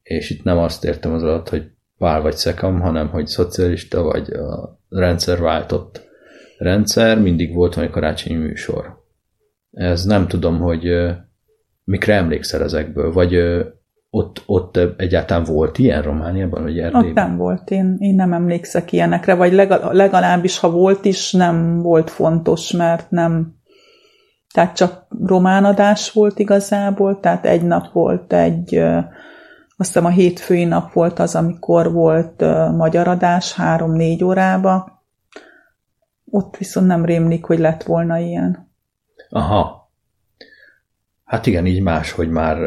és 0.03 0.31
itt 0.31 0.43
nem 0.43 0.59
azt 0.59 0.85
értem 0.85 1.13
az 1.13 1.23
alatt, 1.23 1.49
hogy 1.49 1.71
pál 1.99 2.21
vagy 2.21 2.37
szekam, 2.37 2.81
hanem 2.81 3.09
hogy 3.09 3.27
szocialista 3.27 4.03
vagy 4.03 4.31
a 4.33 4.81
rendszer 4.89 5.41
váltott 5.41 6.05
rendszer, 6.59 7.21
mindig 7.21 7.55
volt 7.55 7.75
valami 7.75 7.93
karácsonyi 7.93 8.37
műsor. 8.37 9.05
Ez 9.71 10.05
nem 10.05 10.29
tudom, 10.29 10.59
hogy 10.59 10.91
mikre 11.85 12.15
emlékszel 12.15 12.63
ezekből, 12.63 13.13
vagy 13.13 13.35
ott, 14.11 14.43
ott 14.47 14.77
egyáltalán 14.97 15.45
volt 15.45 15.79
ilyen 15.79 16.03
Romániában, 16.03 16.63
vagy 16.63 16.79
Ott 16.79 16.85
Erdélyben? 16.85 17.29
nem 17.29 17.37
volt, 17.37 17.71
én, 17.71 17.97
én 17.99 18.15
nem 18.15 18.33
emlékszek 18.33 18.93
ilyenekre, 18.93 19.35
vagy 19.35 19.53
legal- 19.53 19.93
legalábbis, 19.93 20.59
ha 20.59 20.71
volt 20.71 21.05
is, 21.05 21.33
nem 21.33 21.83
volt 21.83 22.11
fontos, 22.11 22.73
mert 22.73 23.11
nem, 23.11 23.55
tehát 24.55 24.77
csak 24.77 25.07
román 25.27 25.65
adás 25.65 26.13
volt 26.13 26.39
igazából, 26.39 27.21
tehát 27.21 27.47
egy 27.47 27.63
nap 27.63 27.93
volt 27.93 28.33
egy, 28.33 28.77
azt 29.77 29.93
hiszem 29.93 30.05
a 30.05 30.09
hétfői 30.09 30.65
nap 30.65 30.93
volt 30.93 31.19
az, 31.19 31.35
amikor 31.35 31.93
volt 31.93 32.41
magyar 32.77 33.09
adás 33.09 33.55
három-négy 33.55 34.25
órába, 34.25 35.05
ott 36.31 36.57
viszont 36.57 36.87
nem 36.87 37.05
rémlik, 37.05 37.45
hogy 37.45 37.59
lett 37.59 37.83
volna 37.83 38.19
ilyen. 38.19 38.71
Aha. 39.29 39.91
Hát 41.25 41.47
igen, 41.47 41.67
így 41.67 41.83
más, 41.83 42.13
hogy 42.13 42.29
már 42.29 42.59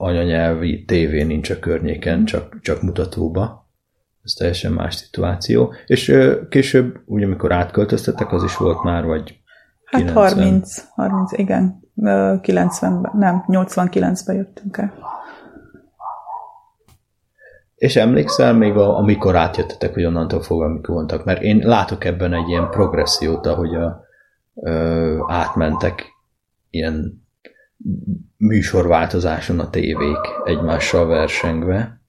anyanyelvi 0.00 0.84
tévé 0.84 1.22
nincs 1.22 1.50
a 1.50 1.58
környéken, 1.58 2.24
csak, 2.24 2.60
csak 2.60 2.82
mutatóba. 2.82 3.66
Ez 4.22 4.32
teljesen 4.32 4.72
más 4.72 4.94
szituáció. 4.94 5.72
És 5.86 6.08
ö, 6.08 6.48
később, 6.48 7.00
úgy 7.06 7.22
amikor 7.22 7.52
átköltöztetek, 7.52 8.32
az 8.32 8.42
is 8.42 8.56
volt 8.56 8.82
már, 8.82 9.04
vagy 9.04 9.40
Hát 9.84 10.00
90. 10.00 10.38
30, 10.38 10.84
30, 10.94 11.32
igen, 11.32 11.80
ö, 11.96 12.34
90-ben, 12.42 13.12
nem, 13.14 13.44
89-ben 13.46 14.36
jöttünk 14.36 14.76
el. 14.76 14.92
És 17.74 17.96
emlékszel 17.96 18.54
még, 18.54 18.76
a, 18.76 18.96
amikor 18.96 19.36
átjöttetek, 19.36 19.94
hogy 19.94 20.04
onnantól 20.04 20.40
fogva, 20.40 20.64
amikor 20.64 20.94
voltak? 20.94 21.24
Mert 21.24 21.42
én 21.42 21.58
látok 21.58 22.04
ebben 22.04 22.32
egy 22.32 22.48
ilyen 22.48 22.70
progressziót, 22.70 23.46
ahogy 23.46 23.74
a, 23.74 24.00
ö, 24.54 25.16
átmentek 25.28 26.04
ilyen 26.70 27.26
műsorváltozáson 28.36 29.58
a 29.60 29.70
tévék 29.70 30.18
egymással 30.44 31.06
versengve. 31.06 32.00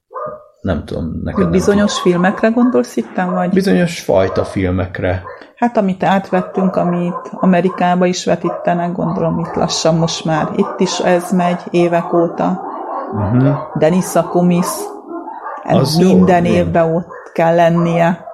Nem 0.60 0.84
tudom, 0.84 1.20
neked 1.22 1.42
Hogy 1.42 1.50
bizonyos 1.50 2.00
filmekre 2.00 2.48
gondolsz 2.48 2.96
itt, 2.96 3.14
vagy? 3.14 3.50
Bizonyos 3.50 4.00
fajta 4.00 4.44
filmekre. 4.44 5.22
Hát 5.56 5.76
amit 5.76 6.02
átvettünk, 6.02 6.76
amit 6.76 7.30
Amerikába 7.30 8.06
is 8.06 8.24
vetítenek, 8.24 8.92
gondolom 8.92 9.38
itt 9.38 9.54
lassan 9.54 9.94
most 9.94 10.24
már. 10.24 10.48
Itt 10.56 10.74
is 10.80 10.98
ez 10.98 11.32
megy 11.32 11.60
évek 11.70 12.12
óta. 12.12 12.60
Uh-huh. 13.12 13.56
Denis 13.78 14.14
Akumis, 14.14 14.66
ez 15.62 15.78
Az 15.78 15.98
jó, 15.98 16.14
minden 16.14 16.44
igen. 16.44 16.56
évben 16.56 16.94
ott 16.94 17.30
kell 17.32 17.54
lennie. 17.54 18.29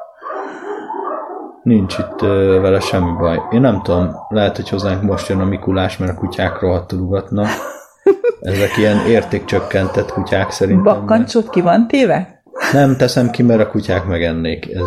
Nincs 1.66 1.98
itt 1.98 2.22
ö, 2.22 2.58
vele 2.60 2.80
semmi 2.80 3.10
baj. 3.18 3.40
Én 3.50 3.60
nem 3.60 3.82
tudom, 3.82 4.16
lehet, 4.28 4.56
hogy 4.56 4.68
hozzánk 4.68 5.02
most 5.02 5.28
jön 5.28 5.40
a 5.40 5.44
Mikulás, 5.44 5.96
mert 5.96 6.12
a 6.12 6.14
kutyák 6.14 6.60
rohadtul 6.60 6.98
ugatnak. 6.98 7.48
Ezek 8.40 8.76
ilyen 8.76 9.06
értékcsökkentett 9.06 10.12
kutyák 10.12 10.50
szerintem. 10.50 10.84
Bakkancsot 10.84 11.50
ki 11.50 11.60
van 11.60 11.86
téve? 11.88 12.42
Nem 12.72 12.96
teszem 12.96 13.30
ki, 13.30 13.42
mert 13.42 13.60
a 13.60 13.68
kutyák 13.68 14.04
megennék. 14.04 14.74
Ez, 14.74 14.80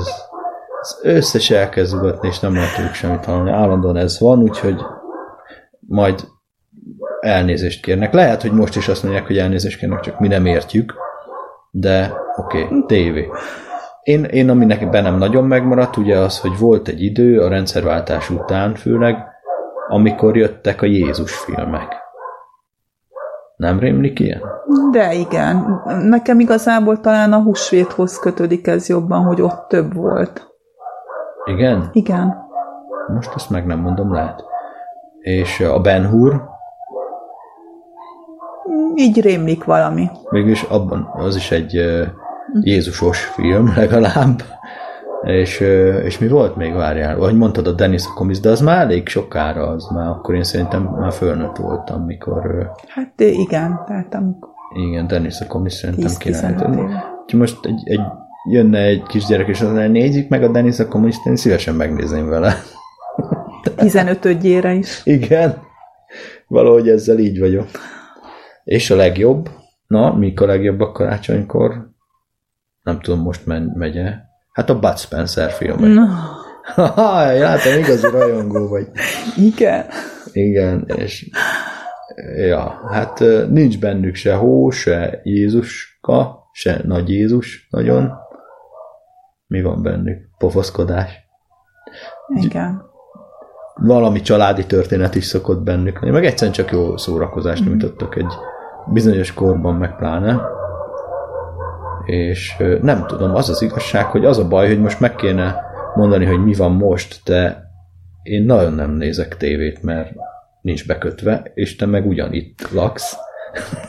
ez 0.82 1.00
összes 1.02 1.50
elkezd 1.50 1.96
ugatni, 1.96 2.28
és 2.28 2.40
nem 2.40 2.54
lehet 2.54 2.80
ők 2.80 2.94
semmit 2.94 3.26
hallani. 3.26 3.52
Állandóan 3.52 3.98
ez 3.98 4.20
van, 4.20 4.40
úgyhogy 4.40 4.82
majd 5.80 6.28
elnézést 7.20 7.82
kérnek. 7.82 8.14
Lehet, 8.14 8.42
hogy 8.42 8.52
most 8.52 8.76
is 8.76 8.88
azt 8.88 9.04
mondják, 9.04 9.28
hogy 9.28 9.38
elnézést 9.38 9.80
kérnek, 9.80 10.00
csak 10.00 10.20
mi 10.20 10.28
nem 10.28 10.46
értjük. 10.46 10.94
De 11.72 12.14
oké, 12.36 12.64
okay, 12.64 12.84
tévé. 12.88 13.30
Én, 14.04 14.24
én 14.24 14.50
ami 14.50 14.66
nekem 14.66 14.92
bennem 14.92 15.18
nagyon 15.18 15.44
megmaradt, 15.44 15.98
ugye 15.98 16.18
az, 16.18 16.40
hogy 16.40 16.60
volt 16.60 16.88
egy 16.88 17.04
idő, 17.04 17.42
a 17.42 17.50
rendszerváltás 17.50 18.30
után 18.30 18.76
főleg, 18.76 19.18
amikor 19.88 20.38
jöttek 20.38 20.82
a 20.82 20.86
Jézus 20.86 21.36
filmek. 21.36 21.96
Nem 23.56 23.80
rémlik 23.80 24.20
ilyen? 24.20 24.42
De 24.92 25.14
igen. 25.14 25.82
Nekem 26.04 26.40
igazából 26.40 27.00
talán 27.00 27.34
a 27.34 27.42
húsvéthoz 27.42 28.20
kötődik 28.20 28.68
ez 28.68 28.90
jobban, 28.90 29.24
hogy 29.24 29.42
ott 29.42 29.68
több 29.68 29.94
volt. 29.94 30.48
Igen? 31.46 31.90
Igen. 31.94 32.36
Most 33.14 33.32
ezt 33.36 33.50
meg 33.50 33.66
nem 33.66 33.80
mondom, 33.80 34.14
lehet. 34.14 34.44
És 35.20 35.60
a 35.60 35.80
Ben 35.80 36.10
Hur, 36.10 36.48
Így 38.96 39.22
rémlik 39.22 39.64
valami. 39.64 40.10
Végülis 40.30 40.64
abban 40.64 41.10
az 41.14 41.36
is 41.36 41.52
egy 41.52 41.76
Jézusos 42.62 43.20
film 43.24 43.74
legalább. 43.76 44.44
És, 45.24 45.60
és 46.04 46.20
mi 46.20 46.28
volt 46.28 46.56
még, 46.56 46.74
várjál? 46.74 47.18
Vagy 47.18 47.38
mondtad 47.38 47.68
a 47.68 47.72
Dennis 47.72 48.04
a 48.06 48.14
Komisz, 48.14 48.40
de 48.40 48.50
az 48.50 48.62
már 48.62 48.82
elég 48.82 49.08
sokára, 49.08 49.68
az 49.68 49.88
már 49.94 50.08
akkor 50.08 50.36
én 50.36 50.44
szerintem 50.44 50.84
már 50.84 51.12
fölnőtt 51.14 51.56
voltam, 51.56 52.06
mikor 52.06 52.72
Hát 52.88 53.20
igen, 53.20 53.84
tehát 53.88 54.14
amikor 54.14 54.50
igen, 54.76 55.08
Dennis 55.08 55.40
a 55.40 55.48
Komisz 55.48 55.74
szerintem 55.76 56.12
10-15 56.12 56.18
király. 56.20 56.52
éve. 56.52 57.18
Úgyhogy 57.22 57.40
most 57.40 57.66
egy, 57.66 57.82
egy, 57.84 58.02
jönne 58.50 58.80
egy 58.80 59.04
kisgyerek, 59.04 59.48
és 59.48 59.62
azt 59.62 59.72
mondja, 59.72 59.90
nézzük 59.90 60.30
meg 60.30 60.44
a 60.44 60.52
Dennis 60.52 60.80
a 60.80 60.88
Komiszt, 60.88 61.26
én 61.26 61.36
szívesen 61.36 61.76
megnézném 61.76 62.30
vele. 62.30 62.54
15 63.76 64.26
ödjére 64.26 64.74
is. 64.74 65.02
Igen, 65.06 65.58
valahogy 66.48 66.90
ezzel 66.90 67.20
így 67.20 67.40
vagyok. 67.40 67.68
És 68.64 68.90
a 68.90 68.96
legjobb, 68.96 69.50
na, 69.88 70.14
mik 70.14 70.42
a 70.42 70.46
legjobbak 70.46 70.94
karácsonykor? 70.94 71.89
Nem 72.90 73.00
tudom, 73.00 73.20
most 73.20 73.46
megye. 73.76 74.14
Hát 74.52 74.70
a 74.70 74.80
Bud 74.80 74.98
Spencer 74.98 75.52
filmek. 75.52 75.94
Na, 75.94 76.08
Haha, 76.76 77.34
látom, 77.34 77.78
igazi 77.78 78.08
rajongó 78.12 78.68
vagy. 78.68 78.88
igen. 79.38 79.86
Igen, 80.32 80.86
és 80.96 81.30
ja, 82.36 82.82
hát 82.90 83.20
nincs 83.50 83.80
bennük 83.80 84.16
se 84.16 84.36
hó, 84.36 84.70
se 84.70 85.20
Jézuska, 85.24 86.50
se 86.52 86.82
Nagy 86.84 87.10
Jézus 87.10 87.68
nagyon. 87.70 88.12
Mi 89.48 89.62
van 89.62 89.82
bennük? 89.82 90.30
Pofaszkodás. 90.38 91.12
Igen. 92.42 92.82
valami 93.76 94.22
családi 94.22 94.66
történet 94.66 95.16
is 95.16 95.26
szokott 95.26 95.64
bennük 95.64 96.00
meg 96.00 96.26
egyszerűen 96.26 96.56
csak 96.56 96.72
jó 96.72 96.98
szórakozást 96.98 97.66
nyújtottak 97.66 98.16
egy 98.16 98.34
bizonyos 98.92 99.34
korban, 99.34 99.76
meg 99.76 99.96
pláne. 99.96 100.58
És 102.10 102.56
nem 102.82 103.06
tudom, 103.08 103.36
az 103.36 103.50
az 103.50 103.62
igazság, 103.62 104.06
hogy 104.06 104.26
az 104.26 104.38
a 104.38 104.48
baj, 104.48 104.68
hogy 104.68 104.80
most 104.80 105.00
meg 105.00 105.16
kéne 105.16 105.56
mondani, 105.96 106.26
hogy 106.26 106.44
mi 106.44 106.54
van 106.54 106.72
most, 106.72 107.22
de 107.26 107.64
én 108.24 108.44
nagyon 108.44 108.74
nem 108.74 108.92
nézek 108.92 109.38
tévét, 109.38 109.84
mert 109.84 110.12
nincs 110.62 110.88
bekötve, 110.88 111.52
és 111.54 111.76
te 111.76 111.86
meg 111.86 112.08
ugyanitt 112.08 112.72
laksz, 112.72 113.18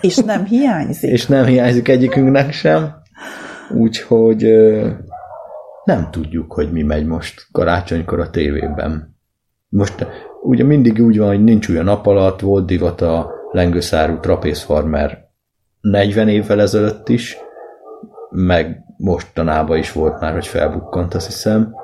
És 0.00 0.16
nem 0.16 0.44
hiányzik. 0.44 1.10
és 1.10 1.26
nem 1.26 1.44
hiányzik 1.44 1.88
egyikünknek 1.88 2.52
sem, 2.52 2.94
úgyhogy 3.74 4.42
nem 5.84 6.08
tudjuk, 6.10 6.52
hogy 6.52 6.72
mi 6.72 6.82
megy 6.82 7.06
most 7.06 7.46
karácsonykor 7.52 8.20
a 8.20 8.30
tévében. 8.30 9.16
Most 9.68 10.06
ugye 10.42 10.64
mindig 10.64 10.98
úgy 10.98 11.18
van, 11.18 11.28
hogy 11.28 11.44
nincs 11.44 11.68
a 11.68 11.82
nap 11.82 12.06
alatt, 12.06 12.40
volt 12.40 12.66
divat 12.66 13.00
a 13.00 13.30
lengőszárú 13.50 14.18
trapézfarmer 14.18 15.18
40 15.80 16.28
évvel 16.28 16.60
ezelőtt 16.60 17.08
is, 17.08 17.38
meg 18.30 18.84
mostanában 18.96 19.78
is 19.78 19.92
volt 19.92 20.20
már, 20.20 20.32
hogy 20.32 20.46
felbukkant, 20.46 21.14
azt 21.14 21.26
hiszem, 21.26 21.74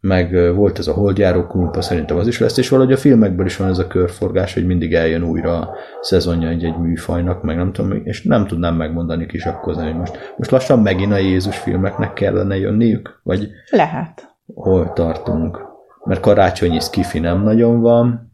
meg 0.00 0.54
volt 0.54 0.78
ez 0.78 0.86
a 0.86 0.92
holdjáró 0.92 1.46
kumpa, 1.46 1.80
szerintem 1.80 2.16
az 2.16 2.26
is 2.26 2.38
lesz, 2.38 2.56
és 2.56 2.68
valahogy 2.68 2.92
a 2.92 2.96
filmekből 2.96 3.46
is 3.46 3.56
van 3.56 3.68
ez 3.68 3.78
a 3.78 3.86
körforgás, 3.86 4.54
hogy 4.54 4.66
mindig 4.66 4.94
eljön 4.94 5.22
újra 5.22 5.58
a 5.58 5.74
szezonja 6.00 6.48
egy-egy 6.48 6.78
műfajnak, 6.78 7.42
meg 7.42 7.56
nem 7.56 7.72
tudom, 7.72 8.00
és 8.04 8.22
nem 8.22 8.46
tudnám 8.46 8.74
megmondani 8.74 9.26
kisakkozni, 9.26 9.84
hogy 9.84 9.96
most, 9.96 10.34
most 10.36 10.50
lassan 10.50 10.78
megint 10.78 11.12
a 11.12 11.16
Jézus 11.16 11.56
filmeknek 11.56 12.12
kellene 12.12 12.56
jönniük, 12.58 13.20
vagy 13.22 13.48
Lehet. 13.70 14.36
hol 14.54 14.92
tartunk. 14.92 15.66
Mert 16.04 16.20
karácsonyi 16.20 16.80
skifi 16.80 17.18
nem 17.18 17.42
nagyon 17.42 17.80
van. 17.80 18.32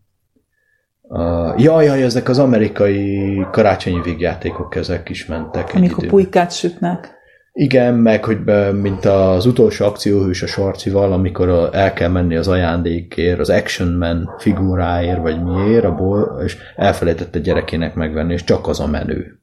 Uh, 1.00 1.60
jaj, 1.60 1.84
jaj, 1.84 2.02
ezek 2.02 2.28
az 2.28 2.38
amerikai 2.38 3.46
karácsonyi 3.50 4.00
végjátékok, 4.00 4.74
ezek 4.74 5.08
is 5.08 5.26
mentek 5.26 5.70
egy 5.70 5.76
Amikor 5.76 6.06
pulykát 6.06 6.52
sütnek. 6.52 7.14
Igen, 7.56 7.94
meg 7.94 8.24
hogy 8.24 8.38
mint 8.72 9.04
az 9.04 9.46
utolsó 9.46 9.84
akcióhős 9.84 10.42
a 10.42 10.46
sarcival, 10.46 11.12
amikor 11.12 11.68
el 11.72 11.92
kell 11.92 12.08
menni 12.08 12.36
az 12.36 12.48
ajándékért, 12.48 13.38
az 13.38 13.50
Action 13.50 13.92
Man 13.92 14.34
figuráért, 14.38 15.20
vagy 15.20 15.42
miért, 15.42 15.84
abból, 15.84 16.40
és 16.44 16.56
elfelejtette 16.76 17.38
gyerekének 17.38 17.94
megvenni, 17.94 18.32
és 18.32 18.44
csak 18.44 18.66
az 18.66 18.80
a 18.80 18.86
menő. 18.86 19.40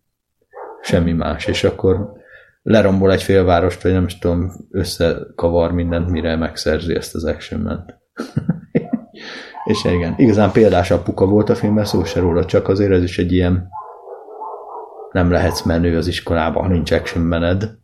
Semmi 0.82 1.12
más. 1.12 1.46
És 1.46 1.64
akkor 1.64 2.12
lerombol 2.62 3.12
egy 3.12 3.24
félvárost, 3.24 3.82
vagy 3.82 3.92
nem 3.92 4.06
is 4.06 4.20
tudom, 4.20 4.52
összekavar 4.72 5.72
mindent, 5.72 6.10
mire 6.10 6.36
megszerzi 6.36 6.96
ezt 6.96 7.16
az 7.16 7.24
Action 7.26 7.62
Man-t. 7.62 7.96
és 9.72 9.84
igen, 9.84 10.14
igazán 10.18 10.52
példás 10.52 10.92
apuka 10.92 11.26
volt 11.26 11.50
a 11.50 11.56
filmben, 11.56 11.86
szó 11.86 12.04
se 12.04 12.20
róla, 12.20 12.46
csak 12.46 12.68
azért 12.68 12.92
ez 12.92 13.04
is 13.04 13.18
egy 13.18 13.32
ilyen 13.32 13.70
nem 15.12 15.32
lehetsz 15.32 15.62
menő 15.62 15.98
az 15.98 16.08
iskolában, 16.08 16.64
ha 16.64 16.70
nincs 16.70 16.92
action 16.92 17.24
mened. 17.24 17.80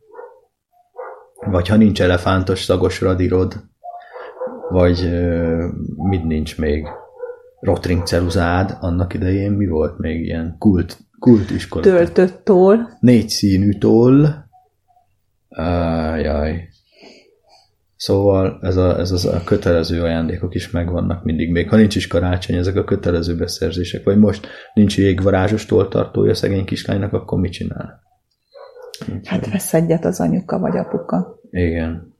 Vagy 1.45 1.67
ha 1.67 1.75
nincs 1.75 2.01
elefántos 2.01 2.63
szagos 2.63 3.01
radírod, 3.01 3.53
vagy 4.69 5.09
mit 5.95 6.23
nincs 6.23 6.57
még? 6.57 6.87
Rotring 7.59 8.05
ceruzád, 8.05 8.77
annak 8.79 9.13
idején 9.13 9.51
mi 9.51 9.67
volt 9.67 9.97
még 9.97 10.25
ilyen 10.25 10.55
kult, 10.59 10.97
kult 11.19 11.49
iskola? 11.49 11.83
Töltött 11.83 12.43
toll. 12.43 12.77
Négy 12.99 13.29
színű 13.29 13.71
toll. 13.71 14.25
Ajaj. 15.49 16.69
Szóval 17.95 18.59
ez 18.61 18.77
a, 18.77 18.99
ez 18.99 19.11
az 19.11 19.25
a 19.25 19.41
kötelező 19.43 20.01
ajándékok 20.01 20.55
is 20.55 20.71
megvannak 20.71 21.23
mindig, 21.23 21.51
még 21.51 21.69
ha 21.69 21.75
nincs 21.75 21.95
is 21.95 22.07
karácsony, 22.07 22.55
ezek 22.55 22.75
a 22.75 22.83
kötelező 22.83 23.35
beszerzések, 23.35 24.03
vagy 24.03 24.17
most 24.17 24.47
nincs 24.73 24.97
jégvarázsos 24.97 25.65
tolltartója 25.65 26.33
szegény 26.33 26.65
kislánynak, 26.65 27.13
akkor 27.13 27.39
mit 27.39 27.51
csinál? 27.51 28.06
Hát 29.23 29.51
vesz 29.51 29.73
egyet 29.73 30.05
az 30.05 30.19
anyuka 30.19 30.59
vagy 30.59 30.77
apuka. 30.77 31.39
Igen. 31.49 32.15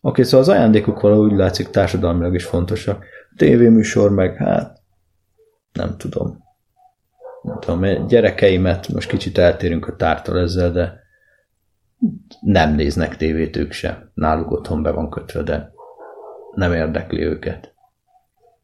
Oké, 0.00 0.22
szóval 0.22 0.40
az 0.40 0.48
ajándékok 0.48 1.00
valahogy 1.00 1.32
úgy 1.32 1.38
látszik 1.38 1.68
társadalmilag 1.68 2.34
is 2.34 2.44
fontosak. 2.44 3.04
A 3.30 3.34
tévéműsor 3.36 4.10
meg, 4.10 4.36
hát 4.36 4.82
nem 5.72 5.96
tudom. 5.96 6.44
Nem 7.42 7.58
tudom, 7.60 8.06
gyerekeimet, 8.06 8.88
most 8.88 9.08
kicsit 9.08 9.38
eltérünk 9.38 9.86
a 9.86 9.96
tártól 9.96 10.38
ezzel, 10.38 10.72
de 10.72 11.00
nem 12.40 12.74
néznek 12.74 13.16
tévét 13.16 13.56
ők 13.56 13.72
se. 13.72 14.10
Náluk 14.14 14.50
otthon 14.50 14.82
be 14.82 14.90
van 14.90 15.10
kötve, 15.10 15.42
de 15.42 15.72
nem 16.54 16.72
érdekli 16.72 17.22
őket. 17.22 17.74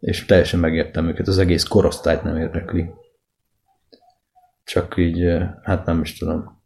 És 0.00 0.24
teljesen 0.24 0.60
megértem 0.60 1.08
őket, 1.08 1.28
az 1.28 1.38
egész 1.38 1.64
korosztályt 1.64 2.22
nem 2.22 2.36
érdekli. 2.36 2.90
Csak 4.64 4.96
így, 4.96 5.22
eh, 5.22 5.50
hát 5.62 5.84
nem 5.86 6.00
is 6.00 6.18
tudom. 6.18 6.57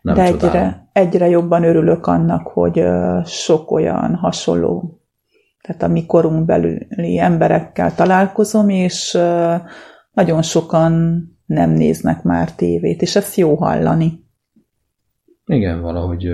Nem 0.00 0.14
De 0.14 0.26
csodálom. 0.30 0.56
egyre, 0.56 0.88
egyre 0.92 1.28
jobban 1.28 1.64
örülök 1.64 2.06
annak, 2.06 2.46
hogy 2.46 2.84
sok 3.24 3.70
olyan 3.70 4.14
hasonló, 4.14 5.00
tehát 5.60 5.82
a 5.82 5.88
mi 5.88 6.06
korunk 6.06 6.44
belüli 6.44 7.18
emberekkel 7.18 7.94
találkozom, 7.94 8.68
és 8.68 9.18
nagyon 10.12 10.42
sokan 10.42 11.22
nem 11.46 11.70
néznek 11.70 12.22
már 12.22 12.52
tévét, 12.52 13.02
és 13.02 13.16
ezt 13.16 13.36
jó 13.36 13.54
hallani. 13.54 14.24
Igen, 15.46 15.80
valahogy 15.80 16.28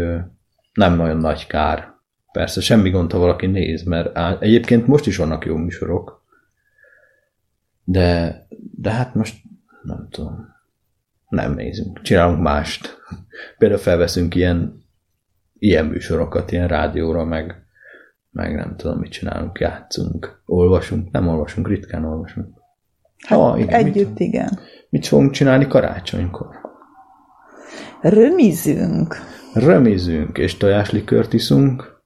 nem 0.75 1.01
olyan 1.01 1.17
nagy 1.17 1.47
kár. 1.47 1.89
Persze, 2.33 2.61
semmi 2.61 2.91
gond, 2.91 3.13
ha 3.13 3.19
valaki 3.19 3.47
néz, 3.47 3.83
mert 3.83 4.17
á, 4.17 4.37
egyébként 4.41 4.87
most 4.87 5.07
is 5.07 5.17
vannak 5.17 5.45
jó 5.45 5.57
műsorok, 5.57 6.25
de, 7.85 8.37
de 8.77 8.91
hát 8.91 9.15
most 9.15 9.37
nem 9.83 10.09
tudom, 10.11 10.50
nem 11.31 11.55
nézünk, 11.55 12.03
csinálunk 12.03 12.41
mást. 12.41 12.99
Például 13.59 13.81
felveszünk 13.81 14.35
ilyen, 14.35 14.85
ilyen 15.59 15.87
műsorokat, 15.87 16.53
ilyen 16.53 16.69
rádióra, 16.69 17.25
meg 17.25 17.65
meg 18.33 18.55
nem 18.55 18.77
tudom, 18.77 18.99
mit 18.99 19.11
csinálunk, 19.11 19.59
játszunk, 19.59 20.43
olvasunk, 20.47 21.11
nem 21.11 21.29
olvasunk, 21.29 21.69
ritkán 21.69 22.05
olvasunk. 22.05 22.59
Ha, 23.27 23.59
igen, 23.59 23.75
Együtt, 23.75 24.09
Mit, 24.09 24.21
igen. 24.21 24.59
mit 24.89 25.07
fogunk 25.07 25.31
csinálni 25.31 25.67
karácsonykor? 25.67 26.49
Römizünk, 28.01 29.17
Römizünk, 29.55 30.39
és 30.39 30.57
tojáslikört 30.57 31.33
iszunk, 31.33 32.03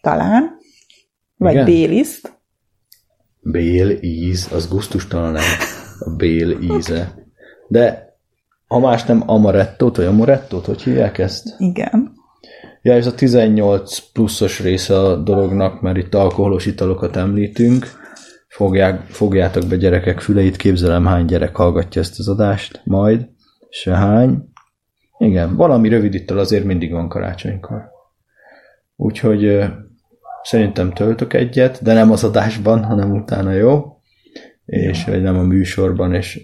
talán. 0.00 0.56
Vagy 1.36 1.52
Igen? 1.52 1.64
béliszt. 1.64 2.38
bél 3.40 3.90
íz, 4.00 4.52
az 4.52 4.68
gusztustalan 4.68 5.32
nem 5.32 5.42
a 5.98 6.10
bél 6.16 6.50
íze. 6.60 7.14
De 7.68 8.05
ha 8.66 8.78
más 8.78 9.04
nem 9.04 9.22
amarettót, 9.26 9.96
vagy 9.96 10.06
amorettót, 10.06 10.66
hogy 10.66 10.82
hívják 10.82 11.18
ezt? 11.18 11.54
Igen. 11.58 12.12
Ja, 12.82 12.92
ez 12.92 13.06
a 13.06 13.14
18 13.14 13.98
pluszos 13.98 14.60
része 14.60 14.98
a 14.98 15.16
dolognak, 15.16 15.80
mert 15.80 15.96
itt 15.96 16.14
alkoholos 16.14 16.66
italokat 16.66 17.16
említünk. 17.16 17.86
Fogják, 18.48 19.00
fogjátok 19.00 19.66
be 19.66 19.76
gyerekek 19.76 20.20
füleit, 20.20 20.56
képzelem 20.56 21.06
hány 21.06 21.24
gyerek 21.24 21.56
hallgatja 21.56 22.00
ezt 22.00 22.18
az 22.18 22.28
adást, 22.28 22.80
majd. 22.84 23.28
Se 23.70 23.94
hány. 23.94 24.48
Igen, 25.18 25.56
valami 25.56 25.88
rövid 25.88 26.14
ital 26.14 26.38
azért 26.38 26.64
mindig 26.64 26.92
van 26.92 27.08
karácsonykor. 27.08 27.82
Úgyhogy 28.96 29.64
szerintem 30.42 30.92
töltök 30.92 31.32
egyet, 31.32 31.82
de 31.82 31.92
nem 31.92 32.10
az 32.10 32.24
adásban, 32.24 32.84
hanem 32.84 33.12
utána 33.12 33.52
jó. 33.52 34.00
És 34.64 35.04
vagy 35.04 35.22
nem 35.22 35.38
a 35.38 35.42
műsorban, 35.42 36.14
és 36.14 36.40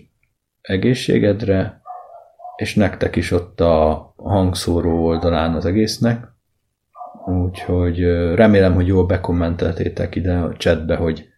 egészségedre, 0.60 1.81
és 2.62 2.74
nektek 2.74 3.16
is 3.16 3.30
ott 3.30 3.60
a 3.60 4.12
hangszóró 4.16 5.04
oldalán 5.04 5.54
az 5.54 5.66
egésznek. 5.66 6.26
Úgyhogy 7.26 8.00
remélem, 8.34 8.74
hogy 8.74 8.86
jól 8.86 9.06
bekommenteltétek 9.06 10.14
ide 10.14 10.34
a 10.34 10.56
chatbe, 10.56 10.96
hogy, 10.96 11.28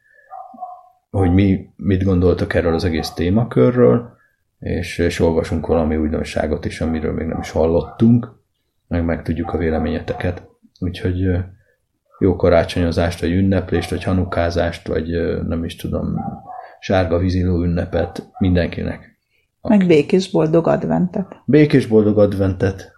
hogy 1.11 1.33
mi 1.33 1.69
mit 1.77 2.05
gondoltok 2.05 2.55
erről 2.55 2.75
az 2.75 2.85
egész 2.85 3.11
témakörről, 3.11 4.17
és, 4.59 4.99
és 4.99 5.21
olvasunk 5.21 5.67
valami 5.67 5.97
újdonságot 5.97 6.65
is, 6.65 6.81
amiről 6.81 7.13
még 7.13 7.27
nem 7.27 7.41
is 7.41 7.51
hallottunk, 7.51 8.33
meg 8.89 9.05
megtudjuk 9.05 9.53
a 9.53 9.59
véleményeteket. 9.59 10.49
Úgyhogy 10.79 11.29
jó 12.19 12.37
karácsonyozást, 12.37 13.21
vagy 13.21 13.33
ünneplést, 13.33 13.91
vagy 13.91 14.05
hanukázást, 14.05 14.89
vagy 14.89 15.07
nem 15.47 15.65
is 15.65 15.77
tudom, 15.77 16.15
sárga 16.81 17.19
víziló 17.19 17.63
ünnepet 17.63 18.31
mindenkinek. 18.39 19.14
Meg 19.69 19.87
békés 19.87 20.31
boldog 20.31 20.69
adventet. 20.69 21.27
Békés 21.45 21.87
boldog 21.87 22.19
adventet! 22.19 22.93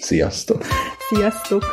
Sziasztok! 0.00 0.62
Sziasztok! 1.08 1.64